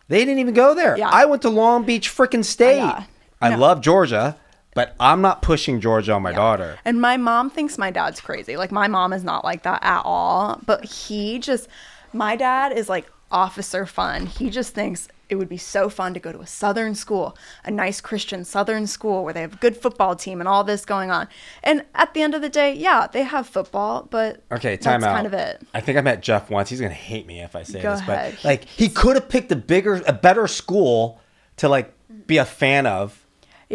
They 0.10 0.26
didn't 0.26 0.40
even 0.40 0.54
go 0.54 0.76
there. 0.76 0.98
Yeah. 0.98 1.08
I 1.10 1.24
went 1.24 1.42
to 1.44 1.50
Long 1.50 1.86
Beach 1.86 2.10
freaking 2.10 2.44
State. 2.44 2.80
Yeah. 2.80 3.06
I 3.42 3.52
No. 3.52 3.58
love 3.58 3.80
Georgia, 3.80 4.36
but 4.74 4.96
I'm 5.00 5.22
not 5.22 5.42
pushing 5.42 5.82
Georgia 5.82 6.14
on 6.14 6.22
my 6.22 6.32
daughter. 6.32 6.78
And 6.86 7.02
my 7.02 7.18
mom 7.18 7.50
thinks 7.50 7.78
my 7.78 7.92
dad's 7.92 8.22
crazy. 8.22 8.58
Like 8.58 8.72
my 8.72 8.88
mom 8.88 9.14
is 9.14 9.24
not 9.24 9.44
like 9.44 9.64
that 9.64 9.84
at 9.84 10.02
all. 10.06 10.62
But 10.66 10.86
he 10.86 11.40
just, 11.40 11.68
my 12.14 12.36
dad 12.36 12.72
is 12.72 12.88
like 12.90 13.12
officer 13.32 13.86
fun. 13.86 14.26
He 14.26 14.50
just 14.50 14.74
thinks 14.74 15.08
it 15.30 15.36
would 15.36 15.48
be 15.48 15.56
so 15.58 15.88
fun 15.90 16.14
to 16.14 16.20
go 16.20 16.34
to 16.34 16.40
a 16.42 16.48
southern 16.48 16.94
school, 16.94 17.38
a 17.64 17.72
nice 17.72 18.02
Christian 18.02 18.44
southern 18.44 18.86
school 18.86 19.24
where 19.24 19.34
they 19.34 19.40
have 19.40 19.54
a 19.54 19.58
good 19.58 19.78
football 19.78 20.14
team 20.14 20.42
and 20.42 20.48
all 20.50 20.64
this 20.66 20.84
going 20.84 21.10
on. 21.10 21.28
And 21.64 21.86
at 21.96 22.14
the 22.14 22.22
end 22.22 22.36
of 22.36 22.42
the 22.42 22.50
day, 22.50 22.74
yeah, 22.74 23.08
they 23.08 23.24
have 23.24 23.48
football, 23.48 24.06
but 24.10 24.44
Okay, 24.52 24.76
time 24.76 25.00
that's 25.00 25.10
out. 25.10 25.16
kind 25.16 25.28
of 25.28 25.34
it. 25.34 25.62
I 25.74 25.80
think 25.80 25.98
I 25.98 26.02
met 26.02 26.22
Jeff 26.22 26.50
once. 26.50 26.70
He's 26.70 26.82
gonna 26.82 26.94
hate 26.94 27.26
me 27.28 27.40
if 27.42 27.56
I 27.56 27.64
say 27.64 27.82
Go 27.82 27.92
this, 27.92 28.02
ahead. 28.02 28.34
but 28.36 28.44
like 28.44 28.66
he 28.66 28.90
could 28.90 29.16
have 29.16 29.30
picked 29.30 29.52
a 29.54 29.56
bigger, 29.56 30.02
a 30.06 30.12
better 30.14 30.48
school 30.48 31.22
to 31.58 31.70
like 31.70 31.94
be 32.28 32.36
a 32.38 32.46
fan 32.46 32.86
of 32.86 33.21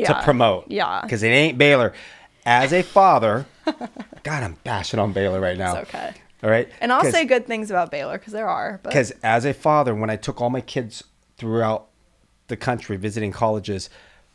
to 0.04 0.20
promote. 0.22 0.70
Yeah. 0.70 1.00
because 1.02 1.22
it 1.22 1.28
ain't 1.28 1.58
Baylor. 1.58 1.92
As 2.44 2.72
a 2.72 2.82
father, 2.82 3.46
God, 4.22 4.42
I'm 4.42 4.56
bashing 4.62 5.00
on 5.00 5.12
Baylor 5.12 5.40
right 5.40 5.58
now. 5.58 5.76
It's 5.76 5.88
okay. 5.88 6.12
All 6.42 6.50
right, 6.50 6.68
And 6.80 6.92
I'll 6.92 7.10
say 7.10 7.24
good 7.24 7.46
things 7.46 7.70
about 7.70 7.90
Baylor 7.90 8.18
because 8.18 8.32
there 8.32 8.46
are. 8.46 8.78
Because 8.82 9.10
as 9.22 9.44
a 9.46 9.54
father, 9.54 9.94
when 9.94 10.10
I 10.10 10.16
took 10.16 10.40
all 10.40 10.50
my 10.50 10.60
kids 10.60 11.02
throughout 11.38 11.88
the 12.48 12.56
country 12.56 12.96
visiting 12.96 13.32
colleges, 13.32 13.88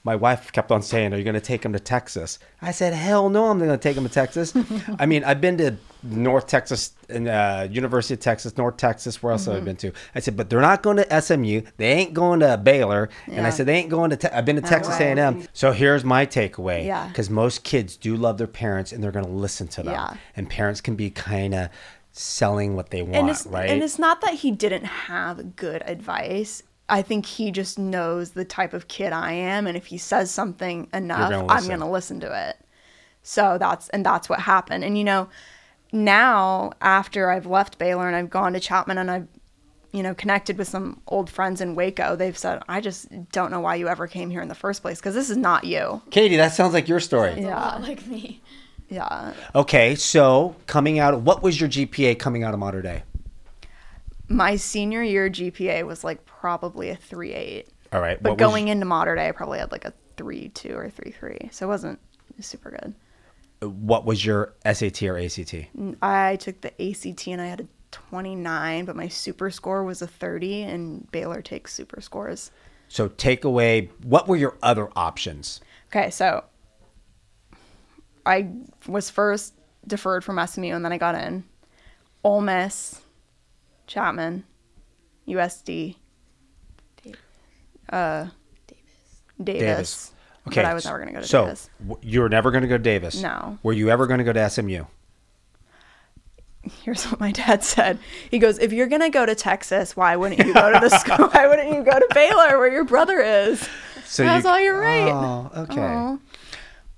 my 0.04 0.16
wife 0.16 0.52
kept 0.52 0.72
on 0.72 0.82
saying, 0.82 1.14
"Are 1.14 1.18
you 1.18 1.24
going 1.24 1.36
to 1.36 1.40
take 1.42 1.64
him 1.64 1.74
to 1.74 1.80
Texas?" 1.80 2.40
I 2.62 2.72
said, 2.72 2.94
"Hell 2.94 3.30
no, 3.30 3.50
I'm 3.50 3.60
not 3.60 3.66
going 3.66 3.80
to 3.80 3.84
take 3.84 3.96
him 3.98 4.04
to 4.04 4.10
Texas." 4.14 4.54
I 5.00 5.06
mean, 5.06 5.24
I've 5.24 5.40
been 5.42 5.58
to 5.60 5.76
North 6.04 6.48
Texas 6.48 6.94
and 7.10 7.28
uh, 7.28 7.68
University 7.70 8.16
of 8.16 8.20
Texas, 8.20 8.58
North 8.58 8.78
Texas. 8.78 9.22
Where 9.22 9.32
else 9.34 9.44
Mm-hmm. 9.44 9.52
have 9.54 9.62
I 9.62 9.66
been 9.66 9.76
to? 9.78 9.92
I 10.16 10.20
said, 10.20 10.36
but 10.36 10.50
they're 10.50 10.60
not 10.62 10.82
going 10.82 10.98
to 10.98 11.22
SMU. 11.22 11.62
They 11.78 11.92
ain't 11.92 12.14
going 12.16 12.40
to 12.40 12.58
Baylor. 12.58 13.10
And 13.28 13.46
I 13.46 13.52
said, 13.52 13.66
they 13.68 13.76
ain't 13.76 13.90
going 13.90 14.10
to. 14.10 14.16
Te- 14.18 14.30
I've 14.30 14.46
been 14.46 14.56
to 14.56 14.62
Texas 14.64 14.98
way. 15.00 15.12
A&M. 15.12 15.44
So 15.54 15.72
here's 15.72 16.04
my 16.04 16.26
takeaway. 16.26 16.86
Yeah. 16.86 17.08
Because 17.08 17.30
most 17.30 17.64
kids 17.64 17.96
do 17.96 18.16
love 18.16 18.38
their 18.40 18.48
parents, 18.48 18.92
and 18.92 19.04
they're 19.04 19.12
going 19.12 19.26
to 19.26 19.32
listen 19.32 19.68
to 19.70 19.84
them. 19.84 19.94
Yeah. 19.94 20.16
And 20.36 20.50
parents 20.50 20.82
can 20.82 20.96
be 20.96 21.12
kind 21.12 21.54
of 21.54 21.70
selling 22.14 22.76
what 22.76 22.90
they 22.90 23.02
want, 23.02 23.16
and 23.16 23.54
right? 23.54 23.70
and 23.70 23.82
it's 23.82 23.98
not 23.98 24.20
that 24.22 24.34
he 24.36 24.52
didn't 24.52 24.84
have 24.84 25.56
good 25.56 25.82
advice. 25.86 26.62
I 26.92 27.02
think 27.02 27.26
he 27.26 27.52
just 27.52 27.80
knows 27.80 28.32
the 28.32 28.44
type 28.44 28.74
of 28.74 28.90
kid 28.90 29.14
I 29.14 29.32
am, 29.32 29.66
and 29.66 29.78
if 29.78 29.86
he 29.86 29.98
says 29.98 30.30
something 30.30 30.90
enough, 30.94 31.32
gonna 31.32 31.48
I'm 31.48 31.66
going 31.66 31.80
to 31.80 31.86
listen 31.86 32.20
to 32.20 32.50
it. 32.50 32.58
So 33.24 33.58
that's 33.58 33.88
and 33.90 34.06
that's 34.06 34.28
what 34.28 34.42
happened. 34.42 34.84
And 34.84 34.98
you 34.98 35.06
know, 35.06 35.30
now 35.94 36.74
after 36.82 37.32
I've 37.32 37.46
left 37.46 37.78
Baylor 37.78 38.08
and 38.08 38.16
I've 38.16 38.30
gone 38.30 38.52
to 38.54 38.60
Chapman 38.60 38.98
and 38.98 39.10
I've 39.10 39.28
you 39.94 40.04
know 40.04 40.14
connected 40.14 40.58
with 40.58 40.68
some 40.68 41.02
old 41.08 41.30
friends 41.30 41.62
in 41.62 41.76
Waco, 41.76 42.18
they've 42.18 42.38
said, 42.38 42.62
"I 42.68 42.82
just 42.82 43.08
don't 43.32 43.52
know 43.52 43.62
why 43.62 43.76
you 43.76 43.88
ever 43.88 44.06
came 44.06 44.30
here 44.30 44.42
in 44.42 44.50
the 44.50 44.56
first 44.56 44.82
place 44.82 45.00
because 45.00 45.16
this 45.16 45.30
is 45.30 45.38
not 45.38 45.64
you." 45.64 46.02
Katie, 46.10 46.36
that 46.36 46.52
sounds 46.52 46.74
like 46.74 46.90
your 46.90 47.00
story. 47.00 47.40
Yeah. 47.40 47.78
like 47.78 48.06
me. 48.06 48.42
Yeah. 48.90 49.32
Okay, 49.56 49.96
so 49.96 50.58
coming 50.68 51.00
out, 51.00 51.22
what 51.22 51.42
was 51.42 51.62
your 51.62 51.70
GPA 51.70 52.20
coming 52.20 52.44
out 52.44 52.54
of 52.54 52.60
Mater 52.60 52.82
Dei? 52.82 53.04
My 54.32 54.56
senior 54.56 55.04
year 55.04 55.30
GPA 55.30 55.86
was 55.86 56.04
like 56.04 56.26
probably 56.26 56.90
a 56.90 56.96
three 56.96 57.34
eight. 57.34 57.68
All 57.94 58.00
right, 58.00 58.22
But 58.22 58.38
going 58.38 58.70
into 58.70 58.86
Mater 58.86 59.16
Dei, 59.16 59.28
I 59.28 59.32
probably 59.32 59.60
had 59.60 59.72
like 59.72 59.86
a 59.86 59.94
three 60.16 60.50
two 60.50 60.76
or 60.76 60.90
three 60.90 61.12
three, 61.12 61.50
so 61.52 61.66
it 61.66 61.70
wasn't 61.70 62.00
super 62.40 62.72
good. 62.72 62.94
Uh, 63.62 63.70
what 63.70 64.06
was 64.06 64.26
your 64.26 64.54
SAT 64.66 65.04
or 65.04 65.18
ACT? 65.18 65.56
I 66.02 66.38
took 66.38 66.62
the 66.62 66.72
ACT 66.82 67.28
and 67.28 67.42
I 67.42 67.48
had 67.48 67.62
a 67.62 67.68
twenty 67.92 68.36
nine, 68.36 68.86
but 68.86 68.96
my 68.96 69.10
super 69.10 69.52
score 69.52 69.84
was 69.84 70.02
a 70.02 70.08
thirty, 70.08 70.64
and 70.64 71.12
Baylor 71.12 71.42
takes 71.42 71.74
super 71.74 72.00
scores. 72.00 72.52
So 72.88 73.08
take 73.10 73.44
away, 73.46 73.90
what 74.04 74.28
were 74.28 74.36
your 74.36 74.58
other 74.62 74.90
options? 74.98 75.62
Okay, 75.90 76.10
so 76.10 76.44
I 78.26 78.50
was 78.88 79.10
first 79.10 79.54
deferred 79.88 80.24
from 80.24 80.46
SMU, 80.46 80.74
and 80.74 80.84
then 80.84 80.92
I 80.94 80.98
got 80.98 81.16
in. 81.16 81.44
Ole 82.24 82.42
Miss, 82.42 83.02
Chapman, 83.92 84.46
USD, 85.28 85.98
uh, 87.92 88.28
Davis. 89.44 89.60
Davis. 89.62 90.12
Okay, 90.48 90.62
but 90.62 90.66
I 90.66 90.74
was 90.74 90.86
never 90.86 90.98
going 91.00 91.10
to 91.10 91.14
go 91.16 91.22
to 91.22 91.28
so 91.28 91.44
Davis. 91.46 91.70
w- 91.86 92.00
you 92.02 92.22
were 92.22 92.30
never 92.30 92.52
going 92.52 92.62
to 92.62 92.70
go 92.70 92.78
to 92.78 92.84
Davis. 92.84 93.22
No. 93.22 93.60
Were 93.64 93.74
you 93.74 93.90
ever 93.90 94.08
going 94.08 94.20
to 94.20 94.24
go 94.24 94.32
to 94.34 94.50
SMU? 94.50 94.86
here's 96.84 97.06
what 97.06 97.20
my 97.20 97.32
dad 97.32 97.64
said. 97.64 97.98
He 98.30 98.38
goes, 98.40 98.60
"If 98.60 98.72
you're 98.72 98.88
gonna 98.88 99.10
go 99.10 99.26
to 99.26 99.34
Texas, 99.34 99.98
why 99.98 100.16
wouldn't 100.16 100.46
you 100.46 100.54
go 100.54 100.72
to 100.72 100.80
the 100.80 100.90
school? 100.96 101.28
Why 101.34 101.48
wouldn't 101.48 101.70
you 101.74 101.84
go 101.84 101.98
to 101.98 102.08
Baylor, 102.14 102.60
where 102.60 102.72
your 102.72 102.86
brother 102.86 103.20
is?" 103.20 103.68
So 104.06 104.24
That's 104.24 104.46
all 104.46 104.60
you're 104.60 104.80
right. 104.80 105.10
Oh, 105.10 105.52
okay. 105.64 105.82
Aw. 105.82 106.18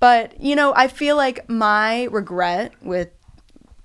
But 0.01 0.41
you 0.41 0.58
know, 0.58 0.73
I 0.75 0.89
feel 0.89 1.15
like 1.15 1.49
my 1.49 2.10
regret 2.12 2.73
with 2.82 3.10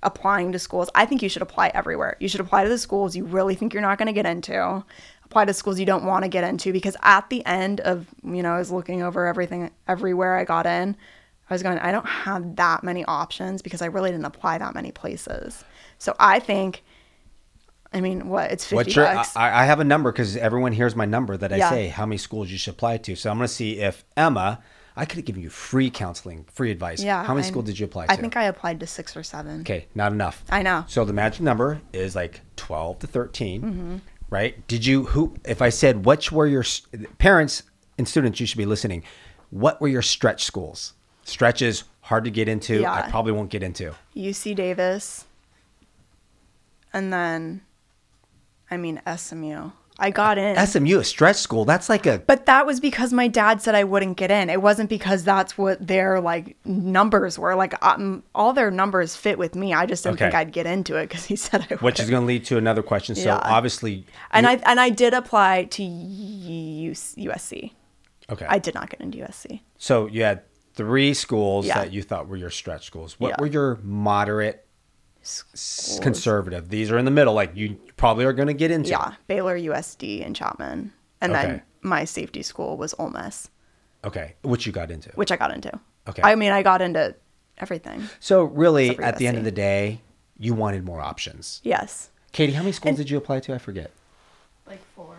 applying 0.03 0.51
to 0.53 0.59
schools, 0.59 0.89
I 0.95 1.05
think 1.05 1.21
you 1.21 1.29
should 1.29 1.41
apply 1.41 1.71
everywhere. 1.73 2.15
You 2.19 2.27
should 2.27 2.39
apply 2.41 2.63
to 2.63 2.69
the 2.69 2.77
schools 2.77 3.15
you 3.15 3.25
really 3.25 3.55
think 3.55 3.73
you're 3.73 3.81
not 3.81 3.97
going 3.97 4.07
to 4.07 4.13
get 4.13 4.25
into. 4.25 4.83
Apply 5.25 5.45
to 5.45 5.53
schools 5.53 5.79
you 5.79 5.85
don't 5.85 6.05
want 6.05 6.23
to 6.23 6.29
get 6.29 6.43
into 6.43 6.71
because 6.71 6.95
at 7.03 7.29
the 7.29 7.45
end 7.45 7.81
of, 7.81 8.07
you 8.23 8.41
know, 8.41 8.53
I 8.53 8.57
was 8.57 8.71
looking 8.71 9.03
over 9.03 9.27
everything 9.27 9.71
everywhere 9.87 10.37
I 10.37 10.43
got 10.45 10.65
in. 10.65 10.95
I 11.49 11.53
was 11.53 11.63
going, 11.63 11.79
I 11.79 11.91
don't 11.91 12.05
have 12.05 12.55
that 12.55 12.83
many 12.83 13.03
options 13.05 13.61
because 13.61 13.81
I 13.81 13.87
really 13.87 14.11
didn't 14.11 14.25
apply 14.25 14.57
that 14.59 14.73
many 14.73 14.91
places. 14.91 15.63
So 15.97 16.15
I 16.19 16.39
think, 16.39 16.83
I 17.91 18.01
mean, 18.01 18.29
what 18.29 18.51
it's 18.51 18.63
fifty 18.63 18.75
What's 18.75 18.95
your? 18.95 19.07
I. 19.07 19.25
I 19.35 19.65
have 19.65 19.79
a 19.79 19.83
number 19.83 20.11
because 20.11 20.37
everyone 20.37 20.71
hears 20.73 20.95
my 20.95 21.05
number 21.05 21.35
that 21.37 21.51
I 21.51 21.57
Yeah. 21.57 21.69
say 21.69 21.87
how 21.87 22.05
many 22.05 22.17
schools 22.17 22.51
you 22.51 22.57
should 22.57 22.75
apply 22.75 22.97
to. 22.97 23.15
So 23.15 23.31
I'm 23.31 23.37
going 23.37 23.47
to 23.47 23.53
see 23.53 23.79
if 23.79 24.05
Emma. 24.15 24.61
I 24.99 25.05
could 25.05 25.15
have 25.15 25.25
given 25.25 25.41
you 25.41 25.49
free 25.49 25.89
counseling, 25.89 26.45
free 26.51 26.71
advice. 26.71 27.01
yeah. 27.01 27.23
How 27.23 27.33
many 27.33 27.45
I'm- 27.45 27.51
schools 27.53 27.65
did 27.65 27.79
you 27.79 27.85
apply 27.85 28.07
to? 28.07 28.11
I 28.11 28.17
think 28.17 28.35
I 28.35 28.43
applied 28.43 28.81
to 28.81 28.87
six 28.87 29.15
or 29.15 29.23
seven. 29.23 29.61
Okay, 29.61 29.85
not 29.95 30.11
enough. 30.11 30.43
I 30.49 30.61
know. 30.61 30.83
So 30.87 31.05
the 31.05 31.13
magic 31.13 31.41
number 31.41 31.79
is 31.93 32.15
like 32.15 32.41
12 32.57 32.99
to 32.99 33.07
13, 33.07 33.61
Mm-hmm. 33.61 33.95
right? 34.29 34.67
Did 34.67 34.85
you 34.85 35.05
who 35.05 35.35
if 35.45 35.61
I 35.61 35.69
said 35.69 36.05
which 36.05 36.31
were 36.33 36.47
your 36.47 36.65
parents 37.17 37.63
and 37.97 38.07
students 38.07 38.39
you 38.41 38.45
should 38.45 38.57
be 38.57 38.65
listening, 38.65 39.03
what 39.51 39.79
were 39.79 39.87
your 39.87 40.01
stretch 40.01 40.43
schools? 40.43 40.93
Stretch 41.23 41.61
is 41.61 41.83
hard 42.01 42.25
to 42.25 42.31
get 42.31 42.49
into. 42.49 42.85
I 42.85 43.09
probably 43.09 43.31
won't 43.31 43.49
get 43.51 43.63
into. 43.63 43.93
UC 44.15 44.53
Davis, 44.55 45.25
and 46.91 47.13
then, 47.13 47.61
I 48.69 48.75
mean 48.77 49.01
SMU. 49.05 49.71
I 49.99 50.09
got 50.11 50.37
in, 50.37 50.55
SMU, 50.65 50.99
a 50.99 51.03
stretch 51.03 51.35
school, 51.35 51.65
that's 51.65 51.89
like 51.89 52.05
a 52.05 52.19
but 52.25 52.45
that 52.45 52.65
was 52.65 52.79
because 52.79 53.11
my 53.13 53.27
dad 53.27 53.61
said 53.61 53.75
I 53.75 53.83
wouldn't 53.83 54.17
get 54.17 54.31
in. 54.31 54.49
It 54.49 54.61
wasn't 54.61 54.89
because 54.89 55.23
that's 55.23 55.57
what 55.57 55.85
their 55.85 56.19
like 56.21 56.55
numbers 56.65 57.37
were. 57.37 57.55
Like 57.55 57.73
um, 57.85 58.23
all 58.33 58.53
their 58.53 58.71
numbers 58.71 59.15
fit 59.15 59.37
with 59.37 59.55
me. 59.55 59.73
I 59.73 59.85
just 59.85 60.03
didn't 60.03 60.15
Okay. 60.15 60.25
think 60.25 60.35
I'd 60.35 60.51
get 60.51 60.65
into 60.65 60.95
it 60.95 61.07
because 61.09 61.25
he 61.25 61.35
said 61.45 61.61
I 61.69 61.73
would. 61.75 61.81
which 61.81 61.99
is 61.99 62.09
going 62.09 62.21
to 62.23 62.27
lead 62.27 62.45
to 62.45 62.57
another 62.57 62.81
question. 62.81 63.15
So 63.15 63.23
Yeah. 63.25 63.37
obviously 63.43 64.05
and 64.31 64.47
I 64.47 64.55
and 64.65 64.79
I 64.79 64.89
did 64.89 65.13
apply 65.13 65.65
to 65.65 65.83
USC. 65.83 67.71
okay. 68.31 68.45
I 68.47 68.59
did 68.59 68.73
not 68.73 68.89
get 68.89 69.01
into 69.01 69.17
USC. 69.19 69.61
so 69.77 70.07
you 70.07 70.23
had 70.23 70.41
three 70.75 71.13
schools 71.13 71.65
Yeah. 71.65 71.79
that 71.79 71.91
you 71.91 72.01
thought 72.01 72.27
were 72.27 72.37
your 72.37 72.49
stretch 72.51 72.85
schools. 72.85 73.19
What 73.19 73.29
Yeah. 73.29 73.35
were 73.39 73.47
your 73.47 73.79
moderate 73.83 74.65
Schools. 75.21 75.99
conservative? 76.01 76.69
These 76.69 76.91
are 76.91 76.97
in 76.97 77.05
the 77.05 77.11
middle. 77.11 77.33
Like 77.33 77.55
you 77.55 77.77
probably 77.97 78.25
are 78.25 78.33
going 78.33 78.47
to 78.47 78.53
get 78.53 78.71
into. 78.71 78.89
Yeah, 78.89 79.13
Baylor, 79.27 79.57
USD, 79.57 80.25
and 80.25 80.35
Chapman, 80.35 80.91
and 81.21 81.31
Okay. 81.33 81.41
then 81.41 81.61
my 81.81 82.05
safety 82.05 82.41
school 82.41 82.77
was 82.77 82.93
Ole 82.97 83.09
Miss, 83.11 83.49
Okay, 84.03 84.35
which 84.43 84.65
you 84.65 84.71
got 84.71 84.91
into. 84.91 85.09
which 85.11 85.31
I 85.31 85.35
got 85.37 85.53
into. 85.53 85.71
Okay. 86.07 86.21
I 86.23 86.35
mean, 86.35 86.51
I 86.51 86.63
got 86.63 86.81
into 86.81 87.15
everything. 87.57 88.07
So 88.19 88.43
really, 88.43 88.85
Except 88.91 88.99
for 89.01 89.05
at 89.05 89.17
the 89.17 89.27
end 89.27 89.37
of 89.37 89.43
the 89.43 89.51
day, 89.51 90.01
you 90.37 90.53
wanted 90.53 90.83
more 90.85 91.01
options. 91.01 91.61
Yes. 91.63 92.09
Katie, 92.31 92.53
how 92.53 92.61
many 92.61 92.71
schools 92.71 92.89
And- 92.91 92.97
did 92.97 93.09
you 93.09 93.17
apply 93.17 93.39
to? 93.41 93.53
I 93.53 93.57
forget. 93.57 93.91
Like 94.65 94.81
four. 94.95 95.15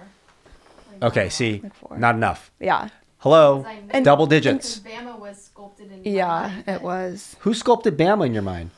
Okay, 1.03 1.29
see, 1.29 1.61
Like 1.63 1.75
four. 1.75 1.99
not 1.99 2.15
enough. 2.15 2.51
Yeah. 2.61 2.89
Hello, 3.19 3.67
And- 3.91 4.05
double 4.05 4.27
digits. 4.27 4.79
Bama 4.81 5.19
was 5.19 5.45
sculpted 5.45 5.93
in 5.93 6.05
Yeah, 6.05 6.63
it 6.67 6.81
was. 6.83 7.37
Who 7.41 7.53
sculpted 7.55 7.99
Bama 7.99 8.25
in 8.27 8.33
your 8.33 8.43
mind? 8.43 8.71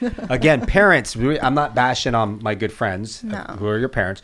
Parents. 0.00 0.26
Again, 0.30 0.66
parents. 0.66 1.16
I'm 1.16 1.54
not 1.54 1.74
bashing 1.74 2.14
on 2.14 2.42
my 2.42 2.54
good 2.54 2.72
friends 2.72 3.22
uh, 3.24 3.28
No. 3.28 3.38
who 3.58 3.66
are 3.68 3.78
your 3.78 3.88
parents. 3.88 4.22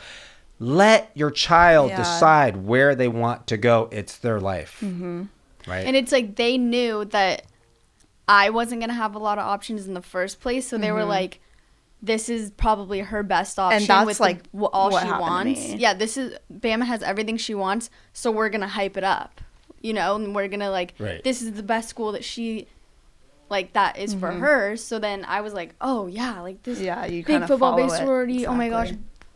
Let 0.58 1.10
your 1.14 1.30
child 1.30 1.90
Yeah. 1.90 1.98
decide 1.98 2.56
where 2.66 2.94
they 2.94 3.08
want 3.08 3.46
to 3.48 3.56
go. 3.56 3.88
It's 3.92 4.16
their 4.18 4.40
life, 4.40 4.78
mm-hmm. 4.82 5.24
right? 5.66 5.86
And 5.86 5.94
it's 5.94 6.12
like 6.12 6.36
they 6.36 6.56
knew 6.56 7.04
that 7.06 7.42
I 8.28 8.50
wasn't 8.50 8.80
gonna 8.80 8.94
have 8.94 9.14
a 9.14 9.18
lot 9.18 9.38
of 9.38 9.44
options 9.44 9.86
in 9.86 9.94
the 9.94 10.02
first 10.02 10.40
place, 10.40 10.66
so 10.66 10.78
they 10.78 10.90
were 10.90 11.04
like, 11.04 11.40
"This 12.02 12.28
is 12.28 12.50
probably 12.50 13.00
her 13.00 13.22
best 13.22 13.58
option." 13.58 13.82
And 13.82 13.86
that's, 13.86 14.06
with 14.06 14.18
like, 14.20 14.50
the, 14.52 14.64
all 14.64 14.90
what 14.90 15.04
she 15.04 15.10
wants. 15.10 15.74
Yeah, 15.74 15.94
this 15.94 16.16
is 16.16 16.36
Bama 16.52 16.86
has 16.86 17.02
everything 17.02 17.36
she 17.36 17.54
wants, 17.54 17.90
so 18.12 18.30
we're 18.32 18.48
gonna 18.48 18.66
hype 18.66 18.96
it 18.96 19.04
up, 19.04 19.40
you 19.80 19.92
know, 19.92 20.16
and 20.16 20.34
we're 20.34 20.48
gonna 20.48 20.70
like, 20.70 20.94
Right. 20.98 21.22
this 21.22 21.40
is 21.42 21.52
the 21.52 21.62
best 21.62 21.88
school 21.88 22.12
that 22.12 22.24
she, 22.24 22.66
like 23.48 23.72
that 23.74 23.98
is 23.98 24.14
for 24.14 24.30
her. 24.32 24.76
So 24.76 24.98
then 24.98 25.24
I 25.24 25.40
was 25.40 25.52
like, 25.54 25.74
oh 25.80 26.06
yeah, 26.06 26.40
like 26.40 26.62
this 26.62 26.80
Yeah, 26.80 27.04
you 27.06 27.22
big 27.22 27.26
kinda 27.26 27.46
football, 27.46 27.76
big 27.76 27.87
follow 27.88 27.94
it. 27.94 28.04
sorority. 28.04 28.46
Oh 28.46 28.54
my 28.54 28.68
gosh, 28.68 28.92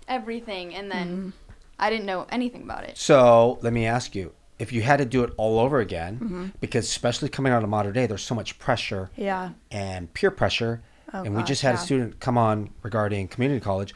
everything, 0.08 0.74
and 0.74 0.90
then 0.90 1.08
Mm-hmm. 1.08 1.30
I 1.78 1.88
didn't 1.88 2.04
know 2.06 2.26
anything 2.30 2.62
about 2.62 2.84
it. 2.84 2.98
So 2.98 3.58
let 3.62 3.72
me 3.72 3.86
ask 3.86 4.14
you: 4.14 4.32
if 4.58 4.70
you 4.72 4.82
had 4.82 4.98
to 4.98 5.04
do 5.06 5.22
it 5.24 5.32
all 5.38 5.58
over 5.58 5.80
again, 5.80 6.16
Mm-hmm. 6.18 6.46
because 6.60 6.84
especially 6.86 7.28
coming 7.30 7.52
out 7.52 7.62
of 7.62 7.68
Mater 7.70 7.92
Dei, 7.92 8.06
there's 8.06 8.22
so 8.22 8.34
much 8.34 8.58
pressure 8.58 9.10
Yeah. 9.16 9.50
and 9.70 10.12
peer 10.12 10.30
pressure, 10.30 10.82
Oh, 11.14 11.22
and 11.22 11.34
we 11.34 11.42
just 11.42 11.62
had 11.62 11.74
a 11.74 11.78
student 11.78 12.20
come 12.20 12.36
on 12.36 12.70
regarding 12.82 13.28
community 13.28 13.60
college. 13.60 13.94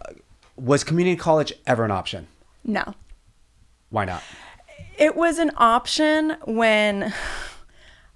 Uh, 0.00 0.12
Was 0.56 0.82
community 0.84 1.16
college 1.16 1.52
ever 1.66 1.84
an 1.84 1.90
option? 1.90 2.26
No. 2.64 2.94
Why 3.90 4.04
not? 4.06 4.22
It 4.96 5.14
was 5.16 5.38
an 5.38 5.50
option 5.56 6.36
when 6.46 7.12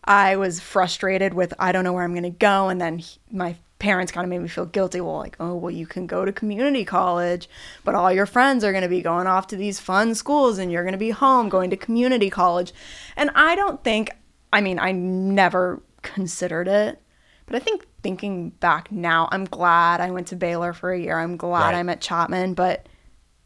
I 0.09 0.37
was 0.37 0.59
frustrated 0.59 1.35
with 1.35 1.53
I 1.59 1.71
don't 1.71 1.85
know 1.85 1.93
where 1.93 2.03
I'm 2.03 2.13
going 2.13 2.23
to 2.25 2.31
go, 2.31 2.69
and 2.69 2.81
then 2.81 2.99
he- 2.99 3.21
my 3.31 3.57
parents 3.79 4.11
kind 4.11 4.25
of 4.25 4.29
made 4.31 4.41
me 4.41 4.49
feel 4.49 4.65
guilty. 4.65 5.01
Well, 5.01 5.19
like, 5.19 5.37
oh, 5.39 5.55
well, 5.55 5.71
you 5.71 5.87
can 5.87 6.07
go 6.09 6.25
to 6.25 6.33
community 6.33 6.85
college, 6.85 7.49
but 7.85 7.95
all 7.95 8.11
your 8.11 8.27
friends 8.27 8.65
are 8.65 8.73
going 8.73 8.83
to 8.83 8.89
be 8.89 9.03
going 9.03 9.27
off 9.29 9.47
to 9.49 9.57
these 9.57 9.79
fun 9.79 10.15
schools, 10.17 10.59
and 10.59 10.73
you're 10.73 10.83
going 10.83 10.93
to 10.93 10.99
be 10.99 11.11
home 11.11 11.49
going 11.49 11.71
to 11.71 11.77
community 11.77 12.31
college. 12.31 12.73
And 13.17 13.31
I 13.37 13.55
don't 13.55 13.85
think, 13.85 14.11
I 14.53 14.61
mean, 14.61 14.79
I 14.81 14.91
never 14.93 15.81
considered 16.03 16.67
it, 16.69 17.01
but 17.47 17.55
I 17.55 17.59
think 17.61 17.87
thinking 18.03 18.51
back 18.51 18.91
now, 18.91 19.29
I'm 19.31 19.45
glad 19.45 20.01
I 20.01 20.11
went 20.11 20.27
to 20.29 20.37
Baylor 20.37 20.73
for 20.73 20.91
a 20.91 20.99
year. 20.99 21.19
I'm 21.19 21.37
glad 21.37 21.73
Right. 21.73 21.75
I'm 21.77 21.89
at 21.89 22.01
Chapman, 22.01 22.55
but 22.55 22.87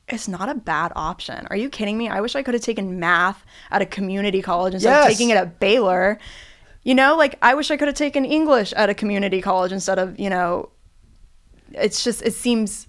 it's 0.09 0.29
not 0.29 0.49
a 0.49 0.55
bad 0.55 0.93
option. 0.97 1.47
Are 1.51 1.57
you 1.57 1.69
kidding 1.69 1.97
me? 1.99 2.09
I 2.09 2.21
wish 2.21 2.37
I 2.37 2.43
could 2.43 2.55
have 2.55 2.63
taken 2.63 2.99
math 3.01 3.45
at 3.71 3.83
a 3.83 3.87
community 3.87 4.43
college 4.43 4.75
instead 4.75 4.91
Yes. 4.91 5.05
of 5.07 5.11
taking 5.13 5.31
it 5.31 5.37
at 5.37 5.59
Baylor. 5.61 6.19
You 6.85 6.95
know, 6.95 7.17
like 7.17 7.39
I 7.43 7.55
wish 7.55 7.71
I 7.71 7.77
could 7.77 7.89
have 7.89 7.97
taken 7.97 8.25
English 8.25 8.73
at 8.73 8.91
a 8.91 8.95
community 8.95 9.41
college 9.41 9.73
instead 9.73 9.99
of, 9.99 10.19
you 10.19 10.29
know, 10.31 10.71
it's 11.73 12.03
just, 12.03 12.23
it 12.23 12.35
seems 12.35 12.89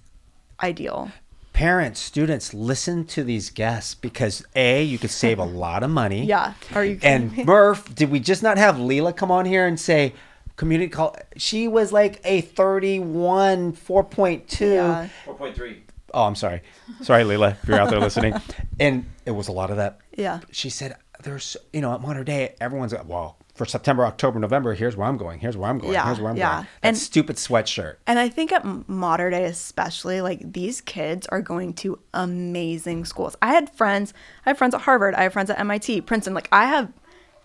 ideal. 0.60 1.10
Parents, 1.52 2.00
students, 2.00 2.52
listen 2.52 3.04
to 3.06 3.22
these 3.22 3.50
guests 3.50 3.94
because 3.94 4.44
a 4.56 4.82
you 4.82 4.98
could 4.98 5.10
save 5.10 5.38
a 5.38 5.44
lot 5.64 5.84
of 5.84 5.90
money. 5.90 6.24
Yeah. 6.24 6.54
Are 6.74 6.84
you 6.84 6.96
kidding 6.96 7.28
And 7.28 7.36
me? 7.36 7.44
Murph, 7.46 7.94
did 7.94 8.10
we 8.10 8.18
just 8.18 8.42
not 8.42 8.58
have 8.58 8.76
Leela 8.76 9.16
come 9.16 9.30
on 9.30 9.46
here 9.46 9.64
and 9.66 9.78
say 9.78 10.12
community 10.56 10.90
college? 10.90 11.20
She 11.36 11.68
was 11.68 11.92
like 11.92 12.20
a 12.24 12.40
31, 12.40 13.74
4.2. 13.74 14.60
Yeah. 14.74 15.08
Four 15.24 15.34
point 15.34 15.54
three. 15.54 15.84
Oh, 16.12 16.24
I'm 16.24 16.34
sorry. 16.36 16.62
Sorry, 17.02 17.22
Leela, 17.24 17.56
if 17.62 17.68
you're 17.68 17.80
out 17.80 17.90
there 17.90 18.00
listening. 18.00 18.34
And 18.80 19.06
it 19.24 19.30
was 19.30 19.46
a 19.46 19.52
lot 19.52 19.70
of 19.70 19.76
that. 19.76 20.00
Yeah. 20.16 20.40
She 20.50 20.68
said, 20.68 20.96
there's, 21.22 21.56
you 21.72 21.80
know, 21.80 21.94
at 21.94 22.00
Mater 22.00 22.24
Dei, 22.24 22.56
everyone's 22.60 22.92
like, 22.92 23.08
well, 23.08 23.36
for 23.54 23.64
September, 23.64 24.04
October, 24.04 24.38
November, 24.40 24.74
here's 24.74 24.96
where 24.96 25.06
I'm 25.06 25.16
going. 25.16 25.38
Here's 25.38 25.56
where 25.56 25.70
I'm 25.70 25.78
going. 25.78 25.92
Yeah, 25.92 26.06
Here's 26.06 26.20
where 26.20 26.30
I'm 26.32 26.36
yeah. 26.36 26.52
going. 26.54 26.62
That 26.82 26.88
And- 26.88 26.96
stupid 26.96 27.36
sweatshirt. 27.36 27.96
And 28.06 28.18
I 28.18 28.28
think 28.28 28.50
at 28.50 28.64
Mater 28.88 29.30
Dei, 29.30 29.44
especially, 29.44 30.20
like 30.20 30.52
these 30.52 30.80
kids 30.80 31.26
are 31.28 31.40
going 31.40 31.72
to 31.74 31.98
amazing 32.12 33.04
schools. 33.04 33.36
I 33.40 33.48
had 33.54 33.70
friends, 33.70 34.12
I 34.44 34.50
have 34.50 34.58
friends 34.58 34.74
at 34.74 34.80
Harvard, 34.82 35.14
I 35.14 35.22
have 35.22 35.32
friends 35.32 35.50
at 35.50 35.58
MIT, 35.60 36.00
Princeton. 36.02 36.34
Like 36.34 36.48
I 36.50 36.66
have 36.66 36.92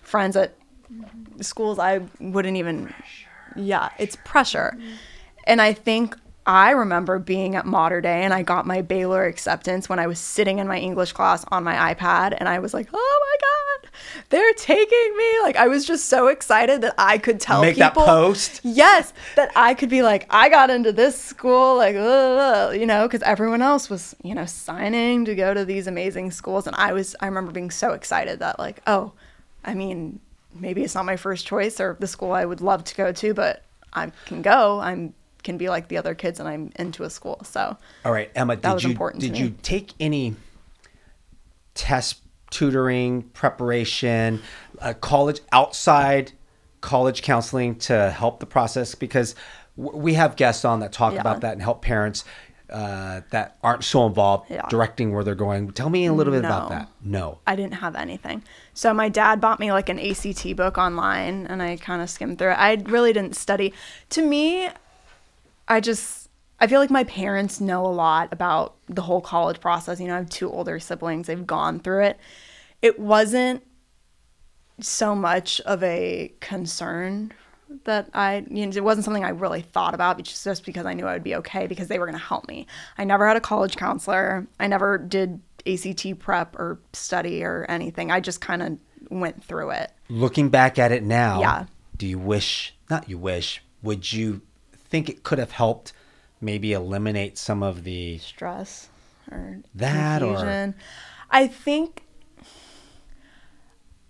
friends 0.02 0.36
at 0.36 0.56
schools 1.42 1.78
I 1.78 2.02
wouldn't 2.20 2.58
even, 2.58 2.92
yeah, 3.56 3.90
it's 4.00 4.16
pressure. 4.26 4.76
And 5.46 5.62
I 5.62 5.74
think 5.74 6.18
I 6.48 6.72
remember 6.72 7.20
being 7.20 7.56
at 7.56 7.68
Mater 7.68 8.02
Dei 8.02 8.24
and 8.24 8.34
I 8.34 8.42
got 8.42 8.66
my 8.66 8.82
Baylor 8.82 9.26
acceptance 9.26 9.88
when 9.88 10.00
I 10.00 10.08
was 10.08 10.18
sitting 10.18 10.58
in 10.58 10.68
my 10.68 10.80
English 10.80 11.12
class 11.14 11.46
on 11.52 11.64
my 11.64 11.94
iPad 11.94 12.36
and 12.38 12.50
I 12.50 12.58
was 12.58 12.74
like, 12.74 12.88
oh 12.92 13.20
my 13.22 13.38
God, 13.42 13.59
they're 14.30 14.54
taking 14.54 15.18
me. 15.18 15.40
Like 15.42 15.56
I 15.56 15.68
was 15.68 15.86
just 15.86 16.06
so 16.06 16.28
excited 16.28 16.82
that 16.82 16.96
I 16.98 17.18
could 17.18 17.40
tell 17.40 17.62
people. 17.62 17.70
Make 17.70 17.78
that 17.78 17.94
post? 17.94 18.62
Yes, 18.64 19.14
that 19.36 19.52
I 19.56 19.74
could 19.74 19.90
be 19.90 20.02
like, 20.02 20.26
I 20.30 20.50
got 20.50 20.70
into 20.70 20.92
this 20.92 21.20
school, 21.20 21.78
like, 21.78 21.96
uh, 21.96 22.72
you 22.76 22.86
know, 22.86 23.08
because 23.08 23.22
everyone 23.24 23.62
else 23.62 23.90
was, 23.90 24.16
you 24.24 24.36
know, 24.36 24.46
signing 24.46 25.26
to 25.26 25.36
go 25.36 25.54
to 25.54 25.66
these 25.66 25.88
amazing 25.88 26.32
schools. 26.32 26.68
And 26.68 26.76
I 26.76 26.94
was, 26.94 27.16
I 27.20 27.26
remember 27.26 27.52
being 27.52 27.72
so 27.72 27.94
excited 27.94 28.40
that, 28.40 28.60
like, 28.60 28.82
oh, 28.88 29.14
I 29.64 29.74
mean, 29.74 30.20
maybe 30.54 30.84
it's 30.84 30.96
not 30.96 31.06
my 31.06 31.18
first 31.18 31.46
choice 31.46 31.80
or 31.80 31.98
the 32.00 32.08
school 32.08 32.32
I 32.32 32.46
would 32.46 32.62
love 32.62 32.84
to 32.86 32.96
go 32.96 33.12
to, 33.12 33.34
but 33.34 33.64
I 33.94 34.12
can 34.26 34.42
go. 34.42 34.80
I'm, 34.80 35.14
can 35.44 35.58
be 35.58 35.70
like 35.70 35.88
the 35.88 35.98
other 35.98 36.16
kids 36.16 36.40
and 36.40 36.50
I'm 36.50 36.72
into 36.76 37.04
a 37.04 37.10
school. 37.10 37.40
So, 37.44 37.78
All 38.04 38.12
right, 38.12 38.30
Emma, 38.36 38.56
did 38.56 38.74
was 38.74 38.84
you 38.84 38.90
important 38.90 39.22
did 39.22 39.38
you 39.38 39.56
take 39.62 39.94
any 40.00 40.36
test 41.76 42.22
tutoring 42.52 43.24
preparation, 43.34 44.42
uh, 44.80 44.94
college 45.02 45.40
outside 45.52 46.32
college 46.82 47.22
counseling 47.22 47.76
to 47.76 48.10
help 48.12 48.40
the 48.40 48.46
process? 48.46 48.96
Because 48.96 49.36
w- 49.78 49.98
we 49.98 50.14
have 50.16 50.36
guests 50.36 50.64
on 50.66 50.80
that 50.80 50.92
talk 50.92 51.14
Yeah. 51.14 51.22
about 51.22 51.42
that 51.42 51.54
and 51.54 51.62
help 51.62 51.82
parents 51.82 52.24
uh, 52.72 53.22
that 53.32 53.58
aren't 53.64 53.84
so 53.84 54.06
involved 54.06 54.46
Yeah. 54.48 54.62
directing 54.70 55.12
where 55.12 55.24
they're 55.24 55.34
going. 55.34 55.72
Tell 55.72 55.90
me 55.90 56.06
a 56.06 56.14
little 56.14 56.32
bit 56.32 56.46
about 56.46 56.70
that. 56.70 56.88
No. 57.04 57.40
I 57.48 57.56
didn't 57.56 57.74
have 57.74 57.96
anything. 57.96 58.44
So 58.76 58.94
my 58.94 59.10
dad 59.10 59.42
bought 59.42 59.60
me 59.60 59.72
like 59.72 59.90
an 59.90 59.98
ACT 60.00 60.56
book 60.56 60.78
online 60.78 61.48
and 61.48 61.64
I 61.64 61.78
kind 61.78 62.00
of 62.00 62.12
skimmed 62.12 62.38
through 62.38 62.52
it. 62.52 62.60
I 62.60 62.76
really 62.86 63.12
didn't 63.12 63.36
study. 63.36 63.74
To 64.12 64.22
me, 64.22 64.70
I 65.68 65.80
just 65.80 66.19
I 66.62 66.68
feel 66.68 66.80
like 66.80 66.90
my 66.90 67.06
parents 67.06 67.62
know 67.62 67.86
a 67.86 67.88
lot 67.88 68.30
about 68.34 68.76
the 68.88 69.02
whole 69.02 69.22
college 69.22 69.60
process. 69.62 70.00
You 70.00 70.08
know, 70.08 70.16
I 70.16 70.18
have 70.18 70.30
two 70.30 70.52
older 70.52 70.80
siblings. 70.80 71.28
They've 71.28 71.46
gone 71.48 71.80
through 71.80 72.04
it. 72.06 72.20
It 72.82 73.00
wasn't 73.00 73.64
so 74.82 75.16
much 75.16 75.60
of 75.62 75.84
a 75.84 76.34
concern 76.40 77.34
that 77.84 78.10
I, 78.14 78.46
you 78.50 78.66
know, 78.66 78.72
it 78.76 78.84
wasn't 78.84 79.06
something 79.06 79.24
I 79.24 79.30
really 79.30 79.62
thought 79.62 79.94
about, 79.94 80.22
just 80.24 80.66
because 80.66 80.86
I 80.86 80.94
knew 80.94 81.06
I 81.06 81.14
would 81.14 81.24
be 81.24 81.36
okay 81.36 81.68
because 81.68 81.88
they 81.88 82.00
were 82.00 82.06
going 82.06 82.18
to 82.18 82.24
help 82.24 82.48
me. 82.48 82.66
I 82.98 83.04
never 83.04 83.28
had 83.28 83.38
a 83.38 83.42
college 83.42 83.76
counselor. 83.76 84.48
I 84.60 84.68
never 84.68 84.98
did 84.98 85.42
ACT 85.68 86.18
prep 86.20 86.56
or 86.56 86.80
study 86.94 87.44
or 87.44 87.66
anything. 87.70 88.12
I 88.12 88.20
just 88.22 88.42
kind 88.42 88.62
of 88.64 88.78
went 89.12 89.44
through 89.44 89.72
it. 89.72 89.92
Looking 90.10 90.50
back 90.50 90.80
at 90.80 90.92
it 90.92 91.04
now, 91.04 91.42
Yeah. 91.42 91.66
do 91.96 92.08
you 92.08 92.18
wish, 92.18 92.74
not 92.90 93.10
you 93.10 93.18
wish, 93.18 93.62
would 93.84 94.12
you 94.12 94.42
think 94.74 95.08
it 95.10 95.24
could 95.24 95.38
have 95.38 95.52
helped 95.52 95.94
maybe 96.42 96.74
eliminate 96.74 97.38
some 97.38 97.64
of 97.64 97.84
the 97.84 98.18
Stress 98.20 98.90
or 99.32 99.60
That 99.76 100.22
or- 100.24 100.74
I 101.30 101.48
think 101.48 102.04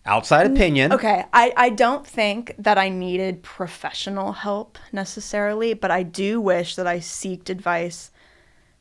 outside 0.06 0.48
opinion? 0.48 0.94
Okay, 0.94 1.24
I, 1.34 1.54
I 1.56 1.70
don't 1.70 2.06
think 2.06 2.56
that 2.58 2.78
I 2.78 2.90
needed 2.90 3.44
professional 3.44 4.32
help 4.34 4.78
necessarily, 4.92 5.74
but 5.74 5.92
I 5.92 6.04
do 6.04 6.42
wish 6.42 6.76
that 6.76 6.88
I 6.88 6.98
seeked 7.00 7.50
advice 7.50 8.12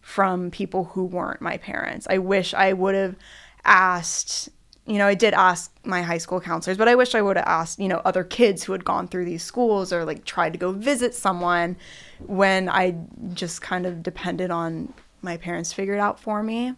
from 0.01 0.51
people 0.51 0.85
who 0.85 1.05
weren't 1.05 1.43
my 1.43 1.59
parents. 1.59 2.07
I 2.09 2.19
wish 2.19 2.55
I 2.55 2.73
would 2.73 2.95
have 2.95 3.17
asked, 3.65 4.49
you 4.89 4.97
know, 4.97 5.07
I 5.07 5.15
did 5.15 5.35
ask 5.35 5.71
my 5.85 6.01
high 6.01 6.17
school 6.17 6.41
counselors, 6.41 6.79
but 6.79 6.89
I 6.89 6.95
wish 6.95 7.15
I 7.15 7.21
would 7.21 7.37
have 7.37 7.47
asked, 7.47 7.79
you 7.79 7.89
know, 7.89 8.01
other 8.07 8.25
kids 8.25 8.65
who 8.65 8.73
had 8.73 8.87
gone 8.87 9.07
through 9.07 9.27
these 9.27 9.43
schools 9.43 9.93
or 9.93 10.07
like 10.07 10.25
tried 10.25 10.55
to 10.55 10.59
go 10.59 10.73
visit 10.73 11.15
someone 11.15 11.77
when 12.21 12.71
I 12.71 12.97
just 13.35 13.61
kind 13.61 13.85
of 13.85 14.03
depended 14.03 14.51
on 14.51 14.95
my 15.21 15.37
parents 15.37 15.75
figure 15.75 15.93
it 15.93 16.01
out 16.01 16.19
for 16.19 16.43
me. 16.43 16.75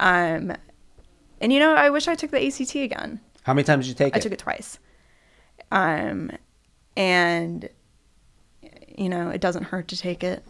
Um, 0.00 0.54
and 1.40 1.52
you 1.52 1.60
know, 1.60 1.74
I 1.76 1.88
wish 1.88 2.08
I 2.08 2.16
took 2.16 2.32
the 2.32 2.44
ACT 2.44 2.74
again. 2.74 3.20
How 3.44 3.54
many 3.54 3.62
times 3.62 3.86
did 3.86 3.90
you 3.90 3.94
take 3.94 4.14
I 4.14 4.16
it? 4.16 4.20
I 4.20 4.22
took 4.22 4.32
it 4.32 4.40
twice. 4.40 4.80
Um, 5.70 6.32
and 6.96 7.68
you 8.98 9.08
know, 9.08 9.30
it 9.30 9.40
doesn't 9.40 9.64
hurt 9.64 9.86
to 9.88 9.96
take 9.96 10.24
it 10.24 10.42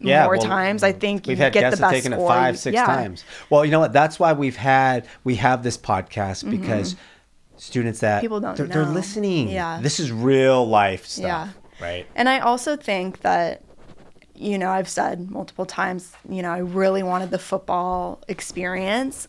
yeah, 0.00 0.24
more 0.24 0.36
well, 0.36 0.46
times. 0.46 0.82
I 0.82 0.92
think 0.92 1.26
we've 1.26 1.38
you 1.38 1.42
had 1.44 1.52
get 1.52 1.60
guests 1.60 1.78
the 1.78 1.82
best 1.82 1.94
taken 1.94 2.12
score. 2.12 2.24
it 2.24 2.28
five, 2.28 2.58
six 2.58 2.74
yeah. 2.74 2.86
times. 2.86 3.24
Well, 3.50 3.64
you 3.64 3.70
know 3.70 3.80
what? 3.80 3.92
That's 3.92 4.18
why 4.18 4.32
we've 4.32 4.56
had 4.56 5.06
we 5.24 5.36
have 5.36 5.62
this 5.62 5.76
podcast 5.78 6.44
Mm-hmm. 6.44 6.50
because 6.60 6.96
students 7.56 8.00
that 8.00 8.20
People 8.20 8.40
don't 8.40 8.56
they're, 8.56 8.66
they're 8.66 8.84
listening. 8.84 9.48
Yeah. 9.48 9.78
this 9.82 9.98
is 9.98 10.12
real 10.12 10.66
life 10.68 11.06
stuff, 11.06 11.24
Yeah. 11.24 11.48
right? 11.80 12.06
And 12.14 12.28
I 12.28 12.40
also 12.40 12.76
think 12.76 13.20
that, 13.22 13.62
you 14.34 14.58
know, 14.58 14.70
I've 14.70 14.88
said 14.88 15.30
multiple 15.30 15.64
times, 15.64 16.12
you 16.28 16.42
know, 16.42 16.50
I 16.50 16.58
really 16.58 17.02
wanted 17.02 17.30
the 17.30 17.38
football 17.38 18.20
experience. 18.28 19.26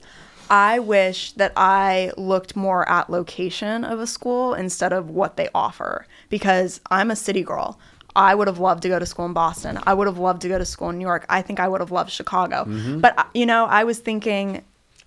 I 0.50 0.80
wish 0.80 1.34
that 1.34 1.52
I 1.58 2.12
looked 2.18 2.56
more 2.56 2.88
at 2.90 3.10
location 3.10 3.84
of 3.84 4.00
a 4.00 4.08
school 4.08 4.54
instead 4.54 4.94
of 4.94 5.10
what 5.10 5.36
they 5.38 5.50
offer 5.54 6.06
because 6.30 6.80
I'm 6.90 7.12
a 7.12 7.16
city 7.18 7.44
girl. 7.44 7.80
I 8.18 8.34
would 8.34 8.48
have 8.48 8.58
loved 8.58 8.82
to 8.82 8.90
go 8.90 8.98
to 8.98 9.06
school 9.06 9.28
in 9.28 9.34
Boston. 9.34 9.80
I 9.84 9.94
would 9.94 10.08
have 10.08 10.18
loved 10.18 10.42
to 10.42 10.50
go 10.50 10.58
to 10.58 10.66
school 10.66 10.90
in 10.90 10.98
New 10.98 11.06
York. 11.06 11.26
I 11.30 11.44
think 11.44 11.60
I 11.60 11.68
would 11.68 11.82
have 11.82 11.92
loved 11.92 12.12
Chicago. 12.12 12.66
But, 13.00 13.18
uh, 13.18 13.24
you 13.36 13.46
know, 13.46 13.66
I 13.66 13.84
was 13.84 14.00
thinking 14.00 14.64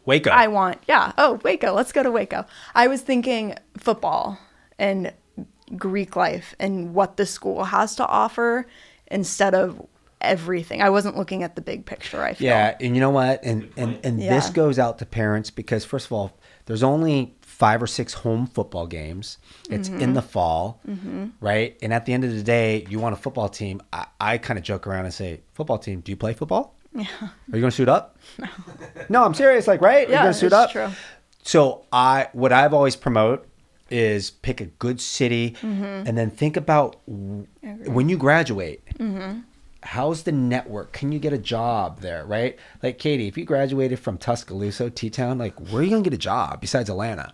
Waco. 0.07 0.31
I 0.31 0.47
want, 0.47 0.79
yeah. 0.87 1.13
Oh, 1.19 1.41
Waco. 1.43 1.73
Let's 1.73 1.93
go 1.93 2.05
to 2.05 2.11
Waco. 2.11 2.47
I 2.75 2.87
was 2.87 3.03
thinking 3.03 3.57
football 3.77 4.39
and 4.79 5.13
Greek 5.77 6.15
life 6.15 6.55
and 6.61 6.95
what 6.95 7.17
the 7.17 7.27
school 7.27 7.65
has 7.65 7.97
to 7.97 8.07
offer 8.07 8.67
instead 9.09 9.55
of 9.55 9.85
everything. 10.21 10.81
I 10.81 10.91
wasn't 10.91 11.17
looking 11.17 11.43
at 11.43 11.57
the 11.57 11.63
big 11.63 11.87
picture. 11.87 12.23
I 12.23 12.35
feel. 12.35 12.47
Yeah, 12.47 12.77
and 12.81 12.95
you 12.95 13.01
know 13.01 13.11
what? 13.11 13.45
And 13.45 13.71
and 13.77 13.99
and 14.05 14.21
this 14.21 14.51
goes 14.51 14.79
out 14.79 14.99
to 14.99 15.07
parents 15.07 15.51
because 15.51 15.85
first 15.85 16.07
of 16.07 16.13
all, 16.13 16.39
there's 16.67 16.83
only 16.83 17.35
five 17.61 17.81
or 17.83 17.87
six 17.87 18.15
home 18.15 18.47
football 18.47 18.87
games. 18.87 19.39
It's 19.69 19.89
Mm-hmm. 19.89 20.01
in 20.01 20.15
the 20.15 20.23
fall, 20.23 20.81
right? 21.41 21.77
And 21.83 21.93
at 21.93 22.07
the 22.07 22.13
end 22.15 22.25
of 22.25 22.33
the 22.35 22.43
day, 22.43 22.87
you 22.89 22.99
want 22.99 23.13
a 23.13 23.21
football 23.25 23.49
team. 23.49 23.81
I, 23.93 24.07
I 24.19 24.39
kind 24.39 24.59
of 24.59 24.65
joke 24.65 24.87
around 24.89 25.05
and 25.05 25.15
say, 25.15 25.43
"Football 25.53 25.79
team, 25.79 26.01
do 26.01 26.11
you 26.11 26.17
play 26.17 26.33
football? 26.33 26.75
Yeah. 26.95 27.05
Are 27.23 27.57
you 27.57 27.61
going 27.61 27.71
to 27.71 27.79
suit 27.83 27.89
up? 27.89 28.17
No. 28.39 28.49
no, 29.11 29.25
I'm 29.25 29.35
serious. 29.35 29.69
Like, 29.69 29.81
right? 29.81 30.07
Are 30.07 30.11
you 30.11 30.15
Yeah, 30.17 30.23
going 30.23 30.33
to 30.33 30.39
suit 30.39 30.53
up? 30.53 30.71
true. 30.73 30.89
So 31.43 31.85
I, 31.93 32.29
what 32.33 32.53
I've 32.53 32.75
always 32.75 32.97
promote 32.97 33.47
is 33.91 34.31
pick 34.31 34.61
a 34.61 34.67
good 34.67 35.01
city, 35.01 35.51
Mm-hmm. 35.61 36.07
and 36.07 36.17
then 36.19 36.31
think 36.31 36.57
about 36.57 36.97
w- 37.07 37.47
when 37.97 38.09
you 38.09 38.17
graduate 38.17 38.83
how's 39.83 40.25
the 40.25 40.33
network? 40.33 40.93
Can 40.93 41.11
you 41.13 41.19
get 41.19 41.33
a 41.33 41.39
job 41.39 42.01
there, 42.01 42.25
right? 42.27 42.59
Like 42.83 42.99
Katie, 42.99 43.29
if 43.29 43.39
you 43.39 43.45
graduated 43.45 43.99
from 43.99 44.19
Tuscaloosa, 44.19 44.91
T 44.91 45.09
Town, 45.11 45.39
like 45.39 45.59
where 45.71 45.81
are 45.81 45.83
you 45.83 45.91
gonna 45.91 46.03
get 46.03 46.13
a 46.13 46.19
job 46.19 46.61
besides 46.61 46.91
Atlanta, 46.91 47.33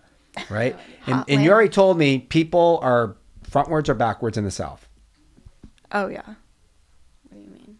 right? 0.49 0.75
and, 1.07 1.23
and 1.27 1.43
you 1.43 1.51
already 1.51 1.69
told 1.69 1.97
me 1.97 2.19
people 2.19 2.79
are 2.81 3.15
frontwards 3.49 3.89
or 3.89 3.93
backwards 3.93 4.37
in 4.37 4.43
the 4.43 4.51
South. 4.51 4.87
Oh 5.91 6.07
yeah. 6.07 6.21
What 6.25 7.33
do 7.33 7.39
you 7.39 7.49
mean? 7.49 7.77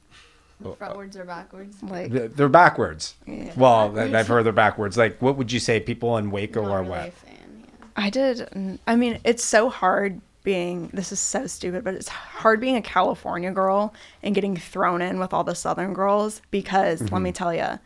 Oh, 0.64 0.74
Frontwards 0.80 1.16
or 1.18 1.26
backwards? 1.26 1.82
Like 1.84 2.12
They're 2.12 2.28
they're 2.30 2.50
backwards. 2.50 3.16
Yeah. 3.26 3.52
Well, 3.56 3.94
th- 3.94 4.14
I've 4.14 4.28
heard 4.28 4.46
they're 4.46 4.54
backwards. 4.54 4.98
Like, 4.98 5.22
what 5.22 5.38
would 5.38 5.52
you 5.52 5.60
say? 5.60 5.80
People 5.80 6.18
in 6.18 6.32
Waco 6.32 6.62
Not 6.64 6.70
or 6.72 6.78
really 6.82 6.88
a 6.88 6.90
what? 7.04 7.14
fan, 7.14 7.64
yeah. 7.80 7.86
I 7.96 8.10
did. 8.10 8.80
I 8.88 8.96
mean, 8.96 9.20
it's 9.24 9.44
so 9.44 9.70
hard 9.70 10.22
being. 10.44 10.90
This 10.94 11.12
is 11.12 11.20
so 11.20 11.46
stupid, 11.48 11.84
but 11.84 11.94
it's 11.94 12.08
hard 12.08 12.62
being 12.62 12.76
a 12.78 12.82
California 12.82 13.52
girl 13.52 13.94
and 14.24 14.34
getting 14.34 14.56
thrown 14.56 15.02
in 15.02 15.20
with 15.20 15.34
all 15.34 15.44
the 15.44 15.54
Southern 15.56 15.94
girls 15.94 16.42
because 16.50 17.02
let 17.02 17.12
Mm-hmm. 17.12 17.24
me 17.24 17.32
tell 17.34 17.54
you, 17.54 17.80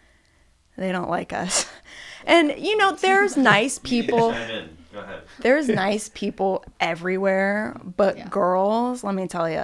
they 0.77 0.91
don't 0.91 1.09
like 1.09 1.33
us. 1.33 1.65
And 2.25 2.53
you 2.57 2.77
know, 2.77 2.93
there's 2.95 3.35
nice 3.55 3.79
people. 3.79 4.31
Chime 4.31 4.49
in. 4.51 4.77
Go 4.93 4.99
ahead. 4.99 5.21
There's 5.39 5.67
nice 5.69 6.09
people 6.13 6.63
everywhere, 6.79 7.79
but 7.97 8.17
Yeah. 8.17 8.27
girls, 8.29 9.03
let 9.03 9.15
me 9.15 9.27
tell 9.27 9.49
you, 9.49 9.63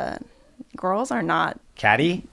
girls 0.76 1.12
are 1.12 1.22
not. 1.22 1.60
catty. 1.76 2.26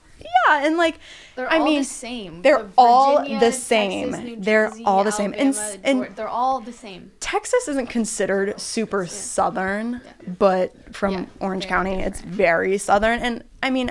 Yeah, 0.49 0.65
and 0.67 0.77
like, 0.79 0.99
They're 1.37 1.51
I 1.53 1.59
all 1.59 1.65
mean, 1.65 1.79
the 1.81 1.85
same. 1.85 2.41
they're 2.43 2.63
The 2.63 2.69
all 2.79 3.17
Virginia, 3.19 3.41
the 3.41 3.47
Texas, 3.47 3.63
same. 3.65 4.11
New 4.13 4.37
They're 4.39 4.69
Jersey, 4.69 4.85
all 4.85 5.05
the 5.05 5.11
same. 5.13 5.35
And 5.37 5.55
Alabama, 5.55 5.79
and- 5.85 6.01
Geor- 6.03 6.17
they're 6.17 6.29
all 6.29 6.61
the 6.61 6.73
same. 6.73 7.13
Texas 7.21 7.69
isn't 7.69 7.89
considered 7.91 8.59
super 8.61 9.07
southern, 9.07 10.01
but 10.39 10.95
from 10.95 11.13
Yeah, 11.15 11.25
Orange 11.41 11.65
very 11.65 11.69
County, 11.69 12.01
it's 12.01 12.21
very 12.23 12.79
southern. 12.79 13.21
And 13.21 13.45
I 13.63 13.69
mean, 13.71 13.91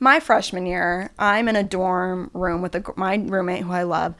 my 0.00 0.20
freshman 0.20 0.66
year, 0.66 1.10
I'm 1.18 1.48
in 1.48 1.56
a 1.56 1.62
dorm 1.62 2.30
room 2.34 2.60
with 2.60 2.74
a, 2.74 2.82
my 2.96 3.14
roommate 3.16 3.62
who 3.62 3.72
I 3.72 3.84
love 3.84 4.14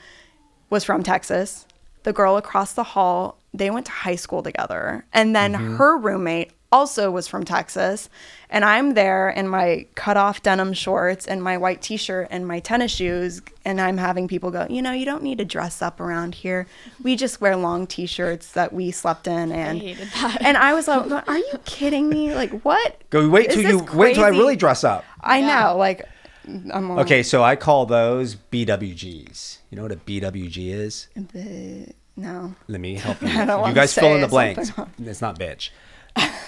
was 0.75 0.83
from 0.83 1.05
Texas. 1.05 1.67
The 2.03 2.13
girl 2.13 2.37
across 2.37 2.73
the 2.73 2.83
hall, 2.83 3.39
they 3.55 3.71
went 3.71 3.87
to 3.87 3.93
high 3.93 4.17
school 4.17 4.43
together. 4.43 5.07
And 5.13 5.35
then 5.35 5.53
mm-hmm. 5.55 5.77
her 5.77 5.97
roommate 5.97 6.51
also 6.73 7.13
was 7.13 7.29
from 7.29 7.45
Texas. 7.45 8.11
And 8.51 8.65
I'm 8.65 8.95
there 8.95 9.31
in 9.31 9.47
my 9.47 9.87
cut 9.95 10.17
off 10.17 10.43
denim 10.43 10.73
shorts 10.73 11.29
and 11.29 11.41
my 11.41 11.57
white 11.57 11.81
t 11.81 11.97
shirt 11.97 12.27
and 12.33 12.45
my 12.45 12.59
tennis 12.59 12.91
shoes. 12.91 13.41
And 13.65 13.81
I'm 13.81 13.97
having 13.97 14.27
people 14.27 14.51
go, 14.51 14.67
you 14.69 14.83
know, 14.83 14.91
you 14.91 15.05
don't 15.05 15.23
need 15.23 15.39
to 15.39 15.45
dress 15.45 15.81
up 15.81 16.01
around 16.01 16.35
here. 16.35 16.67
We 17.01 17.15
just 17.15 17.41
wear 17.41 17.55
long 17.55 17.87
t 17.87 18.07
shirts 18.07 18.51
that 18.53 18.73
we 18.73 18.91
slept 18.91 19.29
in. 19.29 19.53
And, 19.53 19.79
hated 19.79 20.09
that. 20.09 20.39
and 20.43 20.57
I 20.57 20.75
was 20.75 20.89
like, 20.89 21.29
are 21.29 21.39
you 21.39 21.61
kidding 21.65 22.09
me? 22.09 22.35
Like, 22.35 22.51
what? 22.63 23.01
Go 23.11 23.29
wait 23.29 23.51
Is 23.51 23.55
till 23.55 23.63
this 23.63 23.93
you 23.93 23.97
wait 23.97 24.15
till 24.17 24.25
I 24.25 24.31
really 24.31 24.57
dress 24.57 24.83
up. 24.83 25.05
I 25.21 25.39
Yeah. 25.39 25.47
know. 25.47 25.77
Like, 25.77 26.09
I'm 26.47 26.91
all- 26.91 27.01
Okay, 27.01 27.23
so 27.23 27.43
I 27.43 27.57
call 27.57 27.87
those 27.87 28.35
BWGs. 28.35 29.59
You 29.71 29.77
know 29.77 29.83
what 29.83 29.93
a 29.93 29.97
BWG 29.97 30.69
is? 30.73 31.09
The, 31.15 31.89
no. 32.17 32.55
Let 32.69 32.81
me 32.81 32.95
help 33.07 33.21
you. 33.23 33.29
I 33.29 33.45
don't 33.45 33.69
you 33.69 33.75
guys 33.75 33.95
fill 33.95 34.15
in 34.15 34.21
the 34.21 34.29
blanks. 34.29 34.75
something. 34.75 35.07
It's 35.07 35.21
not 35.21 35.39
bitch. 35.39 35.71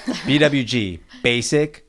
BWG, 0.06 1.00
basic. 1.22 1.84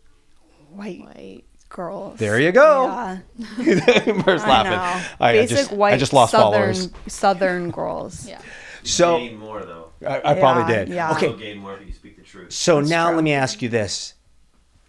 White 0.71 1.01
White. 1.01 1.43
girls. 1.69 2.17
There 2.19 2.39
you 2.39 2.51
go. 2.51 2.85
Yeah. 2.85 3.17
Where's 4.23 4.41
I 4.43 4.47
laughing? 4.49 4.71
know. 4.71 5.07
I, 5.19 5.29
I 5.29 5.31
Basic 5.33 5.57
just, 5.57 5.71
white 5.71 5.93
I 5.93 5.97
just 5.97 6.13
lost 6.13 6.31
southern, 6.31 6.51
followers. 6.73 6.89
Southern 7.07 7.71
girls. 7.71 8.27
Yeah. 8.27 8.41
So 8.83 9.17
gain 9.17 9.37
more 9.37 9.65
though. 9.65 9.89
I, 10.07 10.21
I 10.31 10.39
probably 10.39 10.73
did. 10.73 10.87
yeah. 10.87 11.11
Okay, 11.11 11.25
You'll 11.27 11.35
gain 11.37 11.57
more 11.57 11.75
if 11.75 11.85
you 11.85 11.91
speak 11.91 12.15
the 12.15 12.21
truth. 12.23 12.53
so 12.53 12.77
That's 12.77 12.89
now 12.89 13.07
true. 13.07 13.15
let 13.17 13.23
me 13.25 13.33
ask 13.33 13.61
you 13.61 13.67
this: 13.67 14.13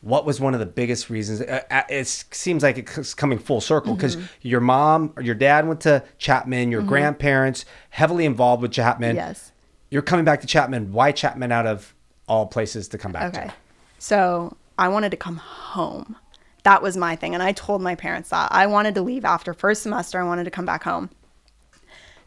What 0.00 0.24
was 0.24 0.40
one 0.40 0.54
of 0.54 0.60
the 0.60 0.66
biggest 0.66 1.10
reasons? 1.10 1.40
Uh, 1.40 1.62
uh, 1.70 1.82
it 1.88 2.06
seems 2.06 2.62
like 2.62 2.78
it's 2.78 3.14
coming 3.14 3.38
full 3.38 3.60
circle 3.60 3.94
because 3.94 4.16
Mm-hmm. 4.16 4.26
your 4.42 4.60
mom 4.60 5.12
or 5.16 5.22
your 5.22 5.34
dad 5.34 5.66
went 5.66 5.80
to 5.82 6.04
Chapman. 6.18 6.70
Your 6.70 6.82
grandparents 6.82 7.64
heavily 7.90 8.24
involved 8.24 8.62
with 8.62 8.70
Chapman. 8.72 9.16
Yes. 9.16 9.50
You're 9.90 10.02
coming 10.02 10.24
back 10.24 10.40
to 10.42 10.46
Chapman. 10.46 10.92
Why 10.92 11.10
Chapman 11.12 11.50
out 11.50 11.66
of 11.66 11.94
all 12.28 12.46
places 12.46 12.88
to 12.88 12.98
come 12.98 13.10
back 13.10 13.32
to? 13.32 13.38
Okay. 13.40 13.48
to? 13.48 13.54
So 13.98 14.56
I 14.78 14.86
wanted 14.88 15.10
to 15.10 15.16
come 15.16 15.36
home. 15.38 16.14
That 16.62 16.82
was 16.82 16.96
my 16.96 17.16
thing. 17.16 17.34
And 17.34 17.42
I 17.42 17.52
told 17.52 17.82
my 17.82 17.94
parents 17.94 18.28
that 18.28 18.52
I 18.52 18.66
wanted 18.66 18.94
to 18.96 19.02
leave 19.02 19.24
after 19.24 19.52
first 19.54 19.82
semester. 19.82 20.20
I 20.20 20.24
wanted 20.24 20.44
to 20.44 20.50
come 20.50 20.66
back 20.66 20.84
home. 20.84 21.10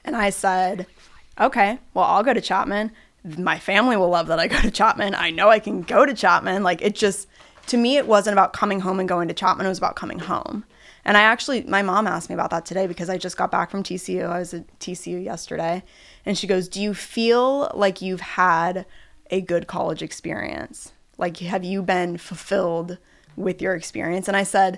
And 0.04 0.16
I 0.16 0.30
said, 0.32 0.88
okay, 1.40 1.78
well, 1.94 2.06
I'll 2.06 2.24
go 2.24 2.34
to 2.34 2.42
Chapman. 2.42 2.92
My 3.38 3.60
family 3.60 3.96
will 3.98 4.10
love 4.10 4.28
that 4.28 4.40
I 4.40 4.48
go 4.48 4.60
to 4.60 4.72
Chapman. 4.72 5.14
I 5.16 5.30
know 5.30 5.50
I 5.50 5.60
can 5.60 5.84
go 5.84 6.06
to 6.06 6.14
Chapman. 6.14 6.64
Like 6.64 6.82
it 6.82 6.96
just, 6.96 7.28
to 7.72 7.78
me, 7.78 7.96
it 7.96 8.06
wasn't 8.06 8.34
about 8.34 8.52
coming 8.52 8.82
home 8.82 9.00
and 9.00 9.08
going 9.08 9.30
to 9.30 9.34
Chapman. 9.34 9.66
It 9.66 9.70
was 9.70 9.78
about 9.78 9.96
coming 9.96 10.20
home. 10.20 10.66
And 11.06 11.16
I 11.16 11.22
actually, 11.22 11.64
my 11.64 11.82
mom 11.82 12.06
asked 12.06 12.28
me 12.28 12.34
about 12.34 12.50
that 12.50 12.66
today 12.66 12.86
because 12.86 13.10
I 13.10 13.18
just 13.18 13.38
got 13.38 13.50
back 13.50 13.72
from 13.72 13.82
TCU. 13.82 14.30
I 14.30 14.40
was 14.40 14.54
at 14.54 14.80
TCU 14.80 15.24
yesterday. 15.24 15.82
And 16.26 16.38
she 16.38 16.48
goes, 16.48 16.68
Do 16.68 16.82
you 16.82 16.94
feel 16.94 17.72
like 17.74 18.02
you've 18.02 18.20
had 18.20 18.86
a 19.30 19.40
good 19.40 19.68
college 19.68 20.02
experience? 20.02 20.92
Like, 21.18 21.38
have 21.38 21.64
you 21.64 21.82
been 21.82 22.18
fulfilled 22.18 22.98
with 23.38 23.62
your 23.62 23.74
experience? 23.74 24.28
And 24.28 24.36
I 24.36 24.44
said, 24.44 24.78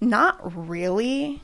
Not 0.00 0.40
really, 0.68 1.40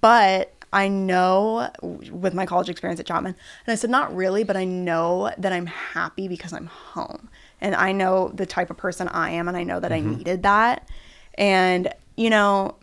but 0.00 0.54
I 0.72 0.88
know 0.88 1.70
with 1.82 2.32
my 2.32 2.46
college 2.46 2.70
experience 2.70 2.98
at 2.98 3.04
Chapman. 3.04 3.36
And 3.66 3.72
I 3.72 3.76
said, 3.76 3.90
Not 3.90 4.16
really, 4.16 4.42
but 4.42 4.56
I 4.56 4.64
know 4.64 5.34
that 5.36 5.52
I'm 5.52 5.66
happy 5.66 6.28
because 6.28 6.54
I'm 6.54 6.68
home. 6.68 7.28
And 7.62 7.74
I 7.74 7.92
know 7.92 8.28
the 8.34 8.44
type 8.44 8.68
of 8.68 8.76
person 8.76 9.08
I 9.08 9.30
am, 9.30 9.48
and 9.48 9.56
I 9.56 9.62
know 9.62 9.80
that 9.80 9.92
I 9.92 10.00
mm-hmm. 10.00 10.16
needed 10.16 10.42
that. 10.42 10.86
And, 11.38 11.94
you 12.16 12.28
know, 12.28 12.76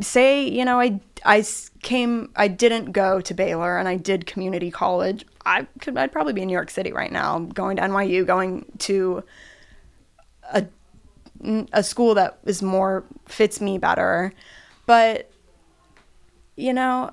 say 0.00 0.46
you 0.48 0.64
know 0.64 0.80
I, 0.80 1.00
I 1.24 1.44
came 1.82 2.30
I 2.36 2.48
didn't 2.48 2.92
go 2.92 3.20
to 3.20 3.34
Baylor 3.34 3.78
and 3.78 3.88
I 3.88 3.96
did 3.96 4.26
community 4.26 4.70
college. 4.70 5.24
I 5.44 5.66
could 5.80 5.96
I'd 5.96 6.12
probably 6.12 6.32
be 6.32 6.42
in 6.42 6.48
New 6.48 6.52
York 6.52 6.70
City 6.70 6.92
right 6.92 7.12
now 7.12 7.40
going 7.40 7.76
to 7.76 7.82
NYU 7.82 8.26
going 8.26 8.66
to 8.80 9.22
a 10.52 10.66
a 11.72 11.82
school 11.82 12.14
that 12.14 12.38
is 12.44 12.62
more 12.62 13.04
fits 13.26 13.60
me 13.60 13.78
better. 13.78 14.32
But 14.86 15.30
you 16.56 16.72
know 16.72 17.12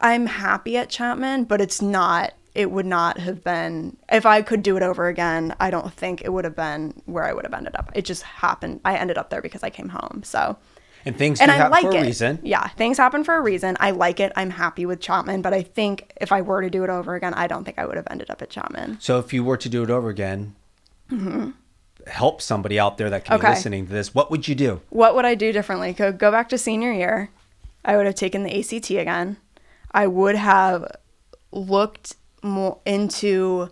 I'm 0.00 0.26
happy 0.26 0.76
at 0.76 0.88
Chapman 0.88 1.44
but 1.44 1.60
it's 1.60 1.82
not 1.82 2.32
it 2.54 2.70
would 2.70 2.86
not 2.86 3.18
have 3.18 3.42
been 3.42 3.96
if 4.10 4.26
I 4.26 4.42
could 4.42 4.62
do 4.62 4.76
it 4.76 4.82
over 4.82 5.08
again 5.08 5.54
I 5.60 5.70
don't 5.70 5.92
think 5.92 6.22
it 6.22 6.30
would 6.32 6.44
have 6.44 6.56
been 6.56 7.02
where 7.06 7.24
I 7.24 7.32
would 7.32 7.44
have 7.44 7.54
ended 7.54 7.74
up 7.76 7.90
it 7.94 8.04
just 8.04 8.22
happened 8.22 8.80
I 8.84 8.96
ended 8.96 9.16
up 9.18 9.30
there 9.30 9.42
because 9.42 9.62
I 9.62 9.70
came 9.70 9.88
home 9.90 10.22
so 10.24 10.56
And 11.04 11.16
things 11.16 11.40
and 11.40 11.50
I 11.50 11.54
happen 11.54 11.72
like 11.72 11.82
for 11.82 11.90
a 11.92 11.96
it. 11.96 12.02
reason. 12.02 12.38
Yeah, 12.42 12.68
things 12.68 12.96
happen 12.98 13.24
for 13.24 13.34
a 13.34 13.40
reason. 13.40 13.76
I 13.80 13.90
like 13.90 14.20
it. 14.20 14.30
I'm 14.36 14.50
happy 14.50 14.86
with 14.86 15.00
Chapman, 15.00 15.42
but 15.42 15.52
I 15.52 15.62
think 15.62 16.12
if 16.20 16.30
I 16.30 16.42
were 16.42 16.62
to 16.62 16.70
do 16.70 16.84
it 16.84 16.90
over 16.90 17.14
again, 17.16 17.34
I 17.34 17.46
don't 17.48 17.64
think 17.64 17.78
I 17.78 17.86
would 17.86 17.96
have 17.96 18.06
ended 18.10 18.30
up 18.30 18.40
at 18.40 18.50
Chapman. 18.50 18.98
So 19.00 19.18
if 19.18 19.32
you 19.32 19.42
were 19.42 19.56
to 19.56 19.68
do 19.68 19.82
it 19.82 19.90
over 19.90 20.08
again, 20.10 20.54
help 22.06 22.40
somebody 22.42 22.78
out 22.78 22.98
there 22.98 23.10
that 23.10 23.24
can 23.24 23.38
be 23.38 23.42
Mm-hmm. 23.42 23.52
Listening 23.52 23.86
to 23.86 23.92
this, 23.92 24.14
what 24.14 24.30
would 24.30 24.46
you 24.48 24.54
do? 24.54 24.80
What 24.90 25.14
would 25.14 25.24
I 25.24 25.34
do 25.34 25.52
differently? 25.52 25.92
Could 25.94 26.18
go 26.18 26.30
back 26.30 26.48
to 26.50 26.58
senior 26.58 26.92
year. 26.92 27.30
I 27.84 27.96
would 27.96 28.06
have 28.06 28.14
taken 28.14 28.44
the 28.44 28.58
ACT 28.58 28.90
again. 28.90 29.38
I 29.90 30.06
would 30.06 30.36
have 30.36 30.84
looked 31.50 32.14
more 32.42 32.78
into 32.84 33.70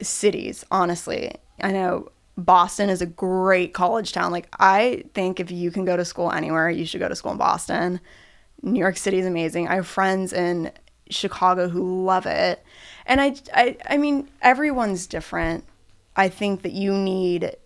cities, 0.00 0.64
honestly. 0.70 1.32
I 1.60 1.72
know 1.72 2.10
Boston 2.36 2.88
is 2.90 3.00
a 3.00 3.06
great 3.06 3.74
college 3.74 4.12
town. 4.12 4.32
Like 4.32 4.48
I 4.58 5.04
think 5.14 5.40
if 5.40 5.50
you 5.50 5.70
can 5.70 5.84
go 5.84 5.96
to 5.96 6.04
school 6.04 6.30
anywhere, 6.30 6.70
you 6.70 6.84
should 6.84 7.00
go 7.00 7.08
to 7.08 7.16
school 7.16 7.32
in 7.32 7.38
Boston. 7.38 8.00
New 8.62 8.80
York 8.80 8.96
City 8.96 9.18
is 9.18 9.26
amazing. 9.26 9.68
I 9.68 9.76
have 9.76 9.86
friends 9.86 10.32
in 10.32 10.72
Chicago 11.10 11.68
who 11.68 12.04
love 12.04 12.26
it. 12.26 12.64
And 13.06 13.20
I 13.20 13.36
I 13.52 13.76
I 13.88 13.96
mean 13.96 14.28
everyone's 14.42 15.06
different. 15.06 15.64
I 16.16 16.28
think 16.28 16.62
that 16.62 16.72
you 16.72 16.92
need 16.92 17.56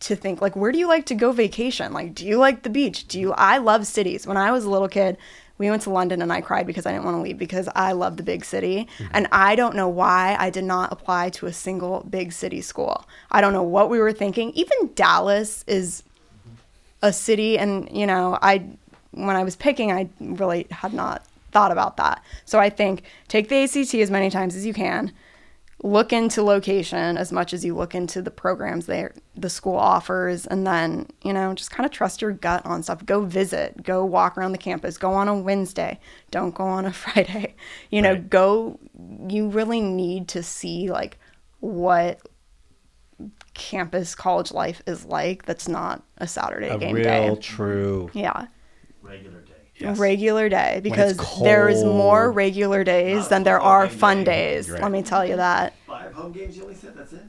to 0.00 0.14
think 0.14 0.40
like 0.40 0.54
where 0.54 0.70
do 0.70 0.78
you 0.78 0.86
like 0.86 1.06
to 1.06 1.14
go 1.14 1.32
vacation 1.32 1.92
like 1.92 2.14
do 2.14 2.24
you 2.24 2.38
like 2.38 2.62
the 2.62 2.70
beach 2.70 3.08
do 3.08 3.18
you 3.18 3.32
i 3.32 3.58
love 3.58 3.84
cities 3.84 4.28
when 4.28 4.36
i 4.36 4.52
was 4.52 4.64
a 4.64 4.70
little 4.70 4.88
kid 4.88 5.16
we 5.58 5.68
went 5.68 5.82
to 5.82 5.90
london 5.90 6.22
and 6.22 6.32
i 6.32 6.40
cried 6.40 6.66
because 6.66 6.86
i 6.86 6.92
didn't 6.92 7.04
want 7.04 7.16
to 7.16 7.20
leave 7.20 7.38
because 7.38 7.68
i 7.74 7.92
love 7.92 8.16
the 8.16 8.22
big 8.22 8.44
city. 8.44 8.88
Mm-hmm. 8.98 9.12
And 9.12 9.28
i 9.32 9.54
don't 9.54 9.76
know 9.76 9.88
why 9.88 10.36
i 10.38 10.50
did 10.50 10.64
not 10.64 10.92
apply 10.92 11.30
to 11.30 11.46
a 11.46 11.52
single 11.52 12.06
big 12.08 12.32
city 12.32 12.60
school. 12.60 13.04
I 13.30 13.40
don't 13.40 13.52
know 13.52 13.62
what 13.62 13.90
we 13.90 13.98
were 13.98 14.12
thinking. 14.12 14.52
Even 14.52 14.92
dallas 14.94 15.64
is 15.66 16.02
a 17.02 17.12
city 17.12 17.58
and 17.58 17.88
you 17.92 18.06
know 18.06 18.38
i 18.42 18.64
when 19.12 19.36
i 19.36 19.44
was 19.44 19.56
picking 19.56 19.92
i 19.92 20.08
really 20.20 20.66
had 20.70 20.92
not 20.92 21.24
thought 21.50 21.72
about 21.72 21.96
that. 21.96 22.22
So 22.44 22.58
i 22.58 22.70
think 22.70 23.02
take 23.28 23.48
the 23.48 23.56
act 23.56 23.76
as 23.76 24.10
many 24.10 24.30
times 24.30 24.54
as 24.54 24.64
you 24.64 24.74
can 24.74 25.12
look 25.84 26.12
into 26.12 26.42
location 26.42 27.16
as 27.16 27.30
much 27.30 27.54
as 27.54 27.64
you 27.64 27.74
look 27.74 27.94
into 27.94 28.20
the 28.20 28.30
programs 28.32 28.86
there 28.86 29.14
the 29.36 29.48
school 29.48 29.76
offers 29.76 30.44
and 30.46 30.66
then 30.66 31.06
you 31.22 31.32
know 31.32 31.54
just 31.54 31.70
kind 31.70 31.86
of 31.86 31.92
trust 31.92 32.20
your 32.20 32.32
gut 32.32 32.66
on 32.66 32.82
stuff 32.82 33.06
go 33.06 33.24
visit 33.24 33.80
go 33.84 34.04
walk 34.04 34.36
around 34.36 34.50
the 34.50 34.58
campus 34.58 34.98
go 34.98 35.12
on 35.12 35.28
a 35.28 35.34
wednesday 35.36 35.98
don't 36.32 36.54
go 36.56 36.64
on 36.64 36.84
a 36.84 36.92
friday 37.04 37.54
you 37.90 38.02
know 38.02 38.10
Right. 38.12 38.28
go 38.28 38.80
you 39.28 39.48
really 39.48 39.80
need 39.80 40.26
to 40.28 40.42
see 40.42 40.90
like 40.90 41.16
what 41.60 42.20
campus 43.54 44.14
college 44.14 44.52
life 44.52 44.82
is 44.86 45.04
like 45.04 45.44
that's 45.44 45.68
not 45.68 46.02
a 46.18 46.26
saturday 46.26 46.68
A 46.68 46.78
game 46.78 46.94
real 46.94 47.34
day 47.34 47.40
true. 47.40 48.10
yeah 48.14 48.46
Regular 49.02 49.40
day. 49.42 49.47
Yes. 49.80 49.98
regular 49.98 50.48
day 50.48 50.80
because 50.82 51.16
there 51.42 51.68
is 51.68 51.84
more 51.84 52.30
regular 52.32 52.82
days 52.84 53.22
Not 53.22 53.30
than 53.30 53.42
there 53.44 53.60
are 53.60 53.88
fun 53.88 54.24
day. 54.24 54.54
days 54.54 54.70
Right. 54.70 54.82
let 54.82 54.90
me 54.90 55.02
tell 55.02 55.24
you 55.24 55.36
that 55.36 55.74
Five 55.86 56.12
home 56.14 56.32
games 56.32 56.56
you 56.56 56.62
only 56.64 56.74
said, 56.74 56.96
that's 56.96 57.12
it? 57.12 57.22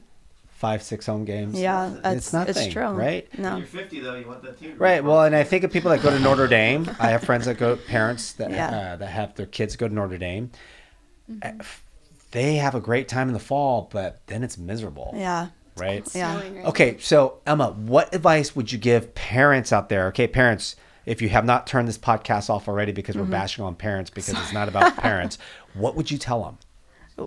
Five, 0.48 0.82
six 0.82 1.06
home 1.06 1.24
games. 1.24 1.58
Yeah, 1.58 1.88
It's 1.88 1.96
it's, 1.98 2.16
It's 2.16 2.32
nothing, 2.34 2.64
it's 2.64 2.72
true. 2.74 2.88
right? 2.88 3.26
When 3.34 3.42
No. 3.42 3.56
you're 3.56 3.66
50, 3.66 4.00
though, 4.00 4.14
you 4.16 4.26
want 4.26 4.42
that 4.42 4.58
team. 4.60 4.74
Right. 4.76 5.02
Well, 5.02 5.22
and 5.22 5.34
I 5.34 5.42
think 5.42 5.64
of 5.64 5.72
people 5.72 5.90
that 5.90 6.02
go 6.02 6.10
to 6.10 6.18
Notre 6.18 6.46
Dame. 6.48 6.86
I 6.98 7.08
have 7.12 7.22
friends 7.24 7.46
that 7.46 7.56
go, 7.56 7.76
parents 7.88 8.32
that 8.34 8.50
Yeah. 8.50 8.66
uh, 8.92 8.96
that 8.96 9.06
have 9.08 9.34
their 9.36 9.46
kids 9.46 9.76
go 9.76 9.88
to 9.88 9.94
Notre 9.94 10.18
Dame. 10.18 10.50
Mm-hmm. 11.30 11.60
Uh, 11.60 11.64
They 12.32 12.56
have 12.56 12.74
a 12.74 12.80
great 12.80 13.08
time 13.08 13.28
in 13.28 13.32
the 13.34 13.40
fall, 13.40 13.88
but 13.90 14.20
then 14.26 14.42
it's 14.44 14.58
miserable. 14.58 15.14
Yeah. 15.16 15.48
Right. 15.76 16.06
Yeah. 16.14 16.36
Right 16.36 16.64
Okay, 16.66 16.96
so 17.00 17.38
Emma, 17.46 17.70
what 17.70 18.14
advice 18.14 18.54
would 18.54 18.70
you 18.70 18.78
give 18.78 19.14
parents 19.14 19.72
out 19.72 19.88
there? 19.88 20.08
Okay, 20.08 20.26
parents, 20.26 20.76
if 21.06 21.20
you 21.22 21.28
have 21.30 21.44
not 21.44 21.66
turned 21.66 21.88
this 21.88 21.98
podcast 21.98 22.50
off 22.50 22.68
already 22.68 22.92
because 22.92 23.16
Mm-hmm. 23.16 23.24
we're 23.24 23.30
bashing 23.30 23.64
on 23.64 23.74
parents 23.74 24.10
because 24.10 24.34
it's 24.38 24.52
not 24.52 24.68
about 24.68 24.96
parents, 25.08 25.38
what 25.74 25.96
would 25.96 26.10
you 26.10 26.18
tell 26.18 26.42
them? 26.44 26.58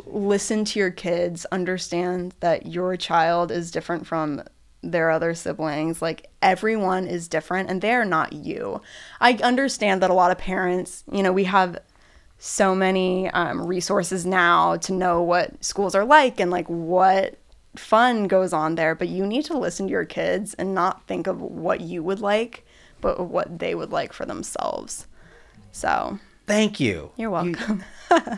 Listen 0.06 0.66
to 0.66 0.80
your 0.80 0.92
kids. 0.92 1.46
Understand 1.52 2.34
that 2.40 2.66
your 2.68 2.96
child 2.98 3.52
is 3.52 3.70
different 3.72 4.08
from 4.08 4.42
their 4.82 5.10
other 5.12 5.34
siblings. 5.34 6.02
Like 6.02 6.30
everyone 6.42 7.08
is 7.08 7.28
different 7.28 7.70
and 7.70 7.82
they're 7.82 8.06
not 8.06 8.34
you. 8.34 8.82
I 9.22 9.34
understand 9.36 10.02
that 10.02 10.10
a 10.10 10.14
lot 10.14 10.32
of 10.32 10.38
parents, 10.38 11.04
you 11.12 11.22
know, 11.24 11.32
we 11.32 11.44
have 11.46 11.80
so 12.38 12.76
many 12.76 13.30
um, 13.30 13.66
resources 13.66 14.26
now 14.26 14.76
to 14.78 14.92
know 14.92 15.22
what 15.22 15.64
schools 15.64 15.96
are 15.96 16.04
like 16.04 16.40
and 16.40 16.52
like 16.52 16.68
what 16.68 17.38
fun 17.76 18.28
goes 18.28 18.52
on 18.52 18.76
there, 18.76 18.96
but 18.96 19.08
you 19.08 19.26
need 19.26 19.46
to 19.46 19.58
listen 19.58 19.88
to 19.88 19.92
your 19.92 20.06
kids 20.06 20.54
and 20.56 20.74
not 20.76 21.08
think 21.08 21.28
of 21.28 21.40
what 21.42 21.82
you 21.82 22.04
would 22.04 22.20
like, 22.20 22.66
but 23.04 23.20
what 23.28 23.60
they 23.60 23.76
would 23.76 23.92
like 23.92 24.12
for 24.14 24.26
themselves. 24.26 25.06
So 25.72 26.18
Thank 26.48 26.80
you. 26.80 27.12
you're 27.16 27.30
welcome. 27.30 27.84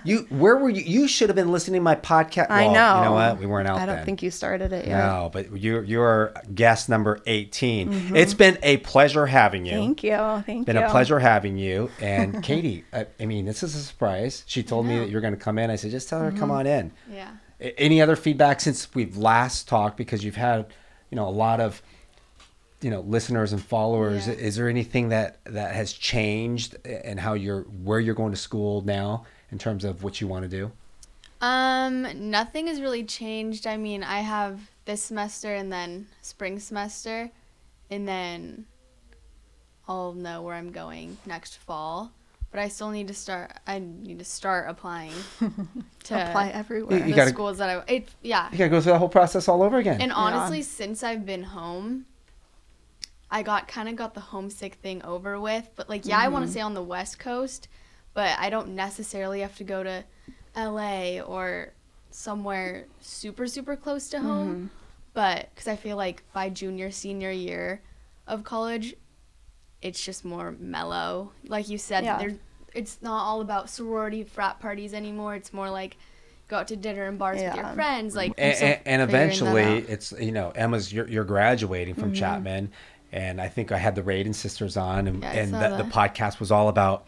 You, 0.06 0.20
where 0.30 0.56
were 0.56 0.70
you? 0.70 0.84
You 0.84 1.06
should 1.06 1.28
have 1.28 1.36
been 1.36 1.52
listening 1.52 1.82
to 1.82 1.84
my 1.84 1.96
podcast. 1.98 2.50
I 2.50 2.68
know. 2.68 3.00
You 3.00 3.04
know 3.06 3.12
what? 3.12 3.40
We 3.40 3.46
weren't 3.46 3.68
out 3.68 3.78
I 3.78 3.86
don't 3.86 3.98
then. 3.98 4.06
think 4.06 4.24
you 4.24 4.32
started 4.32 4.72
it 4.72 4.88
yet. 4.88 4.98
No, 5.00 5.30
but 5.34 5.58
you're 5.58 5.84
you're 5.84 6.34
guest 6.54 6.88
number 6.88 7.20
18. 7.26 8.16
It's 8.16 8.34
been 8.34 8.58
a 8.64 8.78
pleasure 8.78 9.26
having 9.26 9.66
you. 9.66 9.74
Mm-hmm. 9.74 9.82
Thank 9.82 10.04
you. 10.06 10.16
Thank 10.16 10.46
been 10.46 10.58
you. 10.60 10.64
Been 10.66 10.78
a 10.78 10.90
pleasure 10.92 11.20
having 11.20 11.58
you. 11.58 11.92
And 12.00 12.42
Katie, 12.44 12.86
I, 12.94 13.08
I 13.20 13.26
mean, 13.26 13.44
this 13.44 13.64
is 13.64 13.76
a 13.76 13.80
surprise. 13.80 14.44
She 14.48 14.64
told 14.64 14.86
me 14.86 14.98
that 15.00 15.10
you're 15.10 15.20
going 15.20 15.34
to 15.36 15.40
come 15.40 15.58
in. 15.58 15.70
I 15.70 15.76
said, 15.76 15.92
just 15.92 16.08
tell 16.08 16.22
her 16.22 16.32
come 16.32 16.44
Mm-hmm. 16.44 16.52
on 16.52 16.68
in. 16.68 16.92
Yeah. 17.12 17.32
A- 17.60 17.78
Any 17.78 18.02
other 18.02 18.16
feedback 18.16 18.62
since 18.62 18.88
we've 18.96 19.18
last 19.18 19.68
talked? 19.68 19.98
Because 19.98 20.24
you've 20.24 20.38
had, 20.38 20.68
you 21.10 21.18
know, 21.18 21.28
a 21.28 21.32
lot 21.36 21.60
of, 21.60 21.82
you 22.82 22.90
know, 22.90 23.02
listeners 23.02 23.52
and 23.54 23.64
followers. 23.64 24.28
Yeah. 24.28 24.34
Is 24.34 24.56
there 24.56 24.70
anything 24.70 25.10
that 25.10 25.38
that 25.46 25.74
has 25.76 25.94
changed 25.94 26.76
and 26.86 27.20
how 27.20 27.34
you're 27.34 27.62
where 27.84 28.00
you're 28.00 28.16
going 28.16 28.32
to 28.32 28.38
school 28.38 28.82
now 28.82 29.26
in 29.52 29.58
terms 29.58 29.84
of 29.86 30.04
what 30.04 30.20
you 30.22 30.28
want 30.28 30.44
to 30.44 30.50
do? 30.50 30.72
Um, 31.42 32.08
nothing 32.32 32.68
has 32.68 32.80
really 32.82 33.04
changed. 33.04 33.68
I 33.68 33.78
mean, 33.78 34.04
I 34.04 34.20
have 34.20 34.60
this 34.86 35.04
semester 35.04 35.54
and 35.54 35.72
then 35.72 36.08
spring 36.22 36.60
semester, 36.60 37.30
and 37.92 38.08
then 38.08 38.66
I'll 39.88 40.14
know 40.14 40.42
where 40.42 40.56
I'm 40.56 40.72
going 40.72 41.18
next 41.26 41.58
fall. 41.58 42.12
But 42.52 42.62
I 42.62 42.70
still 42.70 42.90
need 42.90 43.10
to 43.10 43.14
start. 43.14 43.52
I 43.68 43.80
need 43.80 44.20
to 44.20 44.26
start 44.26 44.70
applying 44.70 45.12
to 46.06 46.30
Apply 46.30 46.50
everywhere. 46.54 47.00
You 47.00 47.06
the 47.06 47.12
gotta- 47.14 47.30
schools 47.32 47.58
that 47.58 47.70
I. 47.70 47.92
It, 47.92 48.08
yeah, 48.22 48.50
You 48.52 48.58
got 48.58 48.64
to 48.66 48.70
go 48.70 48.82
through 48.82 48.94
that 48.94 49.00
whole 49.00 49.10
process 49.10 49.48
all 49.50 49.62
over 49.62 49.78
again. 49.78 50.00
and 50.00 50.12
honestly, 50.14 50.62
since 50.62 51.04
I've 51.04 51.26
been 51.26 51.44
home, 51.44 52.06
I 53.32 53.44
got 53.44 53.68
kind 53.68 53.90
of 53.90 53.96
got 53.96 54.14
the 54.14 54.20
homesick 54.20 54.76
thing 54.76 55.02
over 55.04 55.40
with. 55.40 55.70
But 55.76 55.90
like, 55.90 56.06
yeah, 56.06 56.20
I 56.20 56.28
want 56.28 56.46
to 56.46 56.52
stay 56.52 56.62
on 56.62 56.74
the 56.74 56.84
West 56.84 57.20
Coast, 57.20 57.68
but 58.14 58.38
I 58.40 58.50
don't 58.50 58.70
necessarily 58.76 59.42
have 59.42 59.56
to 59.58 59.64
go 59.64 59.84
to 59.84 60.04
LA 60.56 61.20
or 61.20 61.74
somewhere 62.12 62.86
super 63.02 63.48
super 63.48 63.76
close 63.76 64.10
to 64.10 64.20
home. 64.20 64.70
But 65.14 65.50
because 65.54 65.68
I 65.68 65.76
feel 65.76 65.98
like 65.98 66.24
by 66.34 66.50
junior 66.50 66.92
senior 66.92 67.32
year 67.32 67.82
of 68.28 68.44
college, 68.44 68.96
it's 69.82 70.04
just 70.04 70.26
more 70.26 70.56
mellow. 70.60 71.32
Like 71.48 71.70
you 71.70 71.78
said, 71.78 72.04
Yeah. 72.04 72.18
there 72.18 72.36
it's 72.74 73.02
not 73.02 73.24
all 73.24 73.40
about 73.40 73.70
sorority 73.70 74.24
frat 74.24 74.60
parties 74.60 74.94
anymore. 74.94 75.36
It's 75.36 75.54
more 75.54 75.70
like 75.70 75.96
go 76.50 76.58
out 76.58 76.68
to 76.68 76.76
dinner 76.76 77.06
and 77.08 77.18
bars 77.18 77.42
with 77.42 77.56
your 77.56 77.66
friends. 77.74 78.16
Like 78.16 78.34
and, 78.38 78.54
and, 78.62 78.80
and 78.86 79.02
eventually 79.02 79.80
it's 79.88 80.12
you 80.20 80.32
know 80.32 80.52
emma's 80.56 80.92
you're, 80.94 81.08
you're 81.08 81.24
graduating 81.24 81.96
Mm-hmm. 81.96 82.02
from 82.04 82.14
chapman 82.14 82.72
and 83.16 83.40
i 83.42 83.48
think 83.48 83.72
i 83.72 83.78
had 83.78 83.96
the 83.96 84.02
raiden 84.04 84.34
sisters 84.36 84.76
on 84.78 85.08
and, 85.08 85.24
Yeah, 85.24 85.32
and 85.32 85.54
the, 85.54 85.84
the 85.84 85.90
podcast 85.90 86.40
was 86.40 86.52
all 86.52 86.68
about 86.70 87.08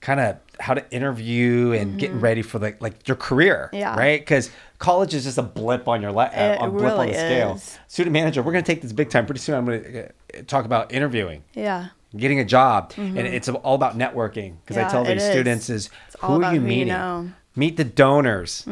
kind 0.00 0.20
of 0.20 0.36
how 0.60 0.74
to 0.74 0.82
interview 0.92 1.72
and 1.72 1.98
getting 1.98 2.20
ready 2.20 2.42
for 2.42 2.58
like 2.58 2.80
like 2.82 3.06
your 3.08 3.16
career 3.16 3.68
Mm-hmm. 3.72 3.76
Yeah. 3.78 3.96
right 3.98 4.20
because 4.20 4.50
college 4.78 5.12
is 5.14 5.24
just 5.24 5.38
a 5.38 5.42
blip 5.42 5.88
on 5.88 6.02
your 6.02 6.12
life 6.12 6.32
It 6.34 6.58
a 6.60 6.68
blip 6.70 6.92
on 6.94 7.06
the 7.08 7.14
scale 7.14 7.54
is. 7.56 7.78
student 7.88 8.12
manager 8.12 8.42
we're 8.42 8.52
going 8.52 8.64
to 8.64 8.72
take 8.72 8.82
this 8.82 8.92
big 8.92 9.10
time 9.10 9.26
pretty 9.26 9.40
soon 9.40 9.54
i'm 9.56 9.64
going 9.66 9.82
to 9.82 10.42
talk 10.44 10.64
about 10.64 10.92
interviewing 10.92 11.42
yeah. 11.54 11.88
getting 12.16 12.38
a 12.38 12.44
job 12.44 12.92
and 12.96 13.18
it's 13.18 13.48
all 13.48 13.74
about 13.74 13.98
networking 13.98 14.56
because 14.60 14.76
i 14.76 14.82
Mm-hmm. 14.82 14.90
Tell 14.90 15.04
these 15.04 15.22
is. 15.22 15.30
students 15.30 15.70
is 15.70 15.90
It's 16.06 16.16
who 16.20 16.34
are 16.44 16.54
you 16.54 16.60
who 16.60 16.66
you 16.66 16.72
meeting 16.74 16.88
know. 16.88 17.24
Mm-hmm. 17.26 17.60
meet 17.60 17.76
the 17.76 17.84
donors 17.84 18.66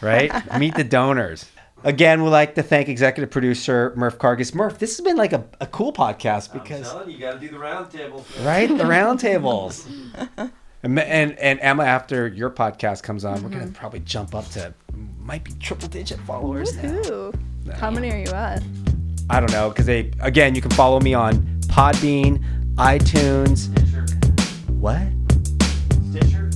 right 0.00 0.30
meet 0.58 0.74
the 0.74 0.84
donors 0.84 1.46
again 1.84 2.22
we'd 2.22 2.30
like 2.30 2.54
to 2.54 2.62
thank 2.62 2.88
executive 2.88 3.30
producer 3.30 3.92
murph 3.96 4.18
cargis 4.18 4.54
murph 4.54 4.78
this 4.78 4.96
has 4.96 5.04
been 5.04 5.16
like 5.16 5.32
a, 5.32 5.44
a 5.60 5.66
cool 5.66 5.92
podcast 5.92 6.52
I'm 6.52 6.60
because 6.60 6.90
telling 6.90 7.10
you, 7.10 7.16
you 7.16 7.20
got 7.20 7.32
to 7.32 7.38
do 7.38 7.48
the 7.48 7.58
round 7.58 7.90
tables. 7.90 8.26
right 8.40 8.68
the 8.68 8.86
round 8.86 9.20
tables 9.20 9.86
and, 10.82 10.98
and 10.98 11.38
and 11.38 11.60
emma 11.60 11.84
after 11.84 12.26
your 12.28 12.50
podcast 12.50 13.02
comes 13.02 13.24
on 13.24 13.42
we're 13.42 13.50
gonna 13.50 13.64
mm-hmm. 13.64 13.72
probably 13.72 14.00
jump 14.00 14.34
up 14.34 14.48
to 14.50 14.72
might 15.18 15.44
be 15.44 15.52
triple 15.54 15.88
digit 15.88 16.20
followers 16.20 16.76
now. 16.76 16.82
Woohoo. 16.82 17.74
How 17.74 17.90
many 17.90 18.12
are 18.12 18.18
you 18.18 18.30
at? 18.30 18.62
i 19.28 19.40
don't 19.40 19.50
know 19.52 19.68
because 19.70 19.86
they 19.86 20.12
again 20.20 20.54
you 20.54 20.60
can 20.60 20.70
follow 20.70 21.00
me 21.00 21.14
on 21.14 21.34
podbean 21.66 22.42
itunes 22.76 23.58
Stitcher. 23.58 24.06
what 24.78 24.96
Stitcher. 24.96 25.25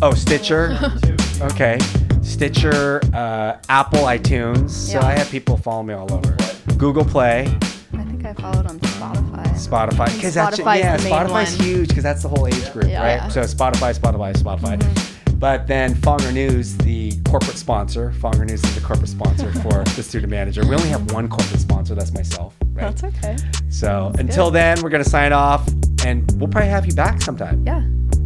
Oh, 0.03 0.15
Stitcher. 0.15 0.79
Okay. 1.43 1.79
Stitcher, 2.21 3.01
uh, 3.15 3.57
Apple 3.71 4.01
iTunes. 4.01 4.93
Yeah. 4.93 5.01
So 5.01 5.07
I 5.07 5.13
have 5.13 5.31
people 5.31 5.57
follow 5.57 5.83
me 5.83 5.95
all 5.95 6.13
over. 6.13 6.37
Google 6.77 7.03
Play. 7.03 7.47
I 7.95 8.05
think 8.05 8.27
I 8.27 8.35
followed 8.35 8.67
on 8.67 8.79
Spotify. 8.81 9.47
Spotify, 9.55 10.15
because 10.15 10.35
that's 10.35 10.59
yeah, 10.59 10.99
Spotify's 10.99 11.57
one. 11.57 11.67
huge 11.67 11.89
because 11.89 12.03
that's 12.03 12.21
the 12.23 12.29
whole 12.29 12.47
age 12.47 12.71
group, 12.75 12.89
Yeah. 12.89 13.21
Mm-hmm. 13.21 13.23
right? 13.25 13.33
So 13.33 13.41
Spotify, 13.45 13.99
Spotify, 13.99 14.35
Spotify. 14.35 15.39
But 15.41 15.67
then 15.67 15.95
Fonger 15.95 16.31
News, 16.31 16.77
the 16.77 17.19
corporate 17.27 17.57
sponsor, 17.57 18.13
Fonger 18.19 18.45
News 18.47 18.63
is 18.63 18.75
the 18.75 18.83
corporate 18.83 19.09
sponsor 19.09 19.51
for 19.63 19.83
the 19.97 20.03
student 20.03 20.31
manager. 20.31 20.61
We 20.67 20.75
only 20.75 20.91
have 20.91 21.11
one 21.13 21.27
corporate 21.27 21.61
sponsor, 21.61 21.95
that's 21.95 22.13
myself, 22.13 22.55
right? 22.75 22.95
That's 22.95 23.03
okay. 23.05 23.39
so 23.71 24.13
until 24.19 24.51
then, 24.51 24.83
we're 24.83 24.91
gonna 24.91 25.05
sign 25.05 25.33
off, 25.33 25.67
and 26.05 26.31
we'll 26.39 26.51
probably 26.51 26.69
have 26.69 26.85
you 26.85 26.93
back 26.93 27.23
sometime. 27.23 27.65
Yeah. 27.67 27.83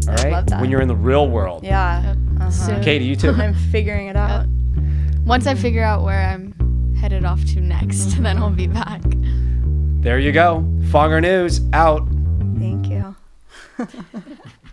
All 0.08 0.14
right, 0.16 0.32
love 0.32 0.46
that. 0.46 0.60
when 0.60 0.70
you're 0.70 0.80
in 0.80 0.88
the 0.88 0.94
real 0.96 1.28
world. 1.28 1.64
Yeah. 1.64 2.14
Uh-huh. 2.40 2.50
Soon. 2.50 2.82
Katie, 2.82 3.04
you 3.04 3.16
too. 3.16 3.30
I'm 3.38 3.54
figuring 3.54 4.08
it 4.08 4.16
out. 4.16 4.46
Once 5.24 5.46
I 5.46 5.54
figure 5.54 5.82
out 5.82 6.02
where 6.04 6.20
I'm 6.22 6.52
headed 6.94 7.24
off 7.24 7.44
to 7.46 7.60
next, 7.60 8.20
then 8.22 8.38
I'll 8.38 8.50
be 8.50 8.66
back. 8.66 9.02
there 10.02 10.18
you 10.18 10.32
go. 10.32 10.60
Fonger 10.90 11.20
News 11.22 11.60
out. 11.72 12.06
Thank 12.58 12.88
you. 12.88 13.14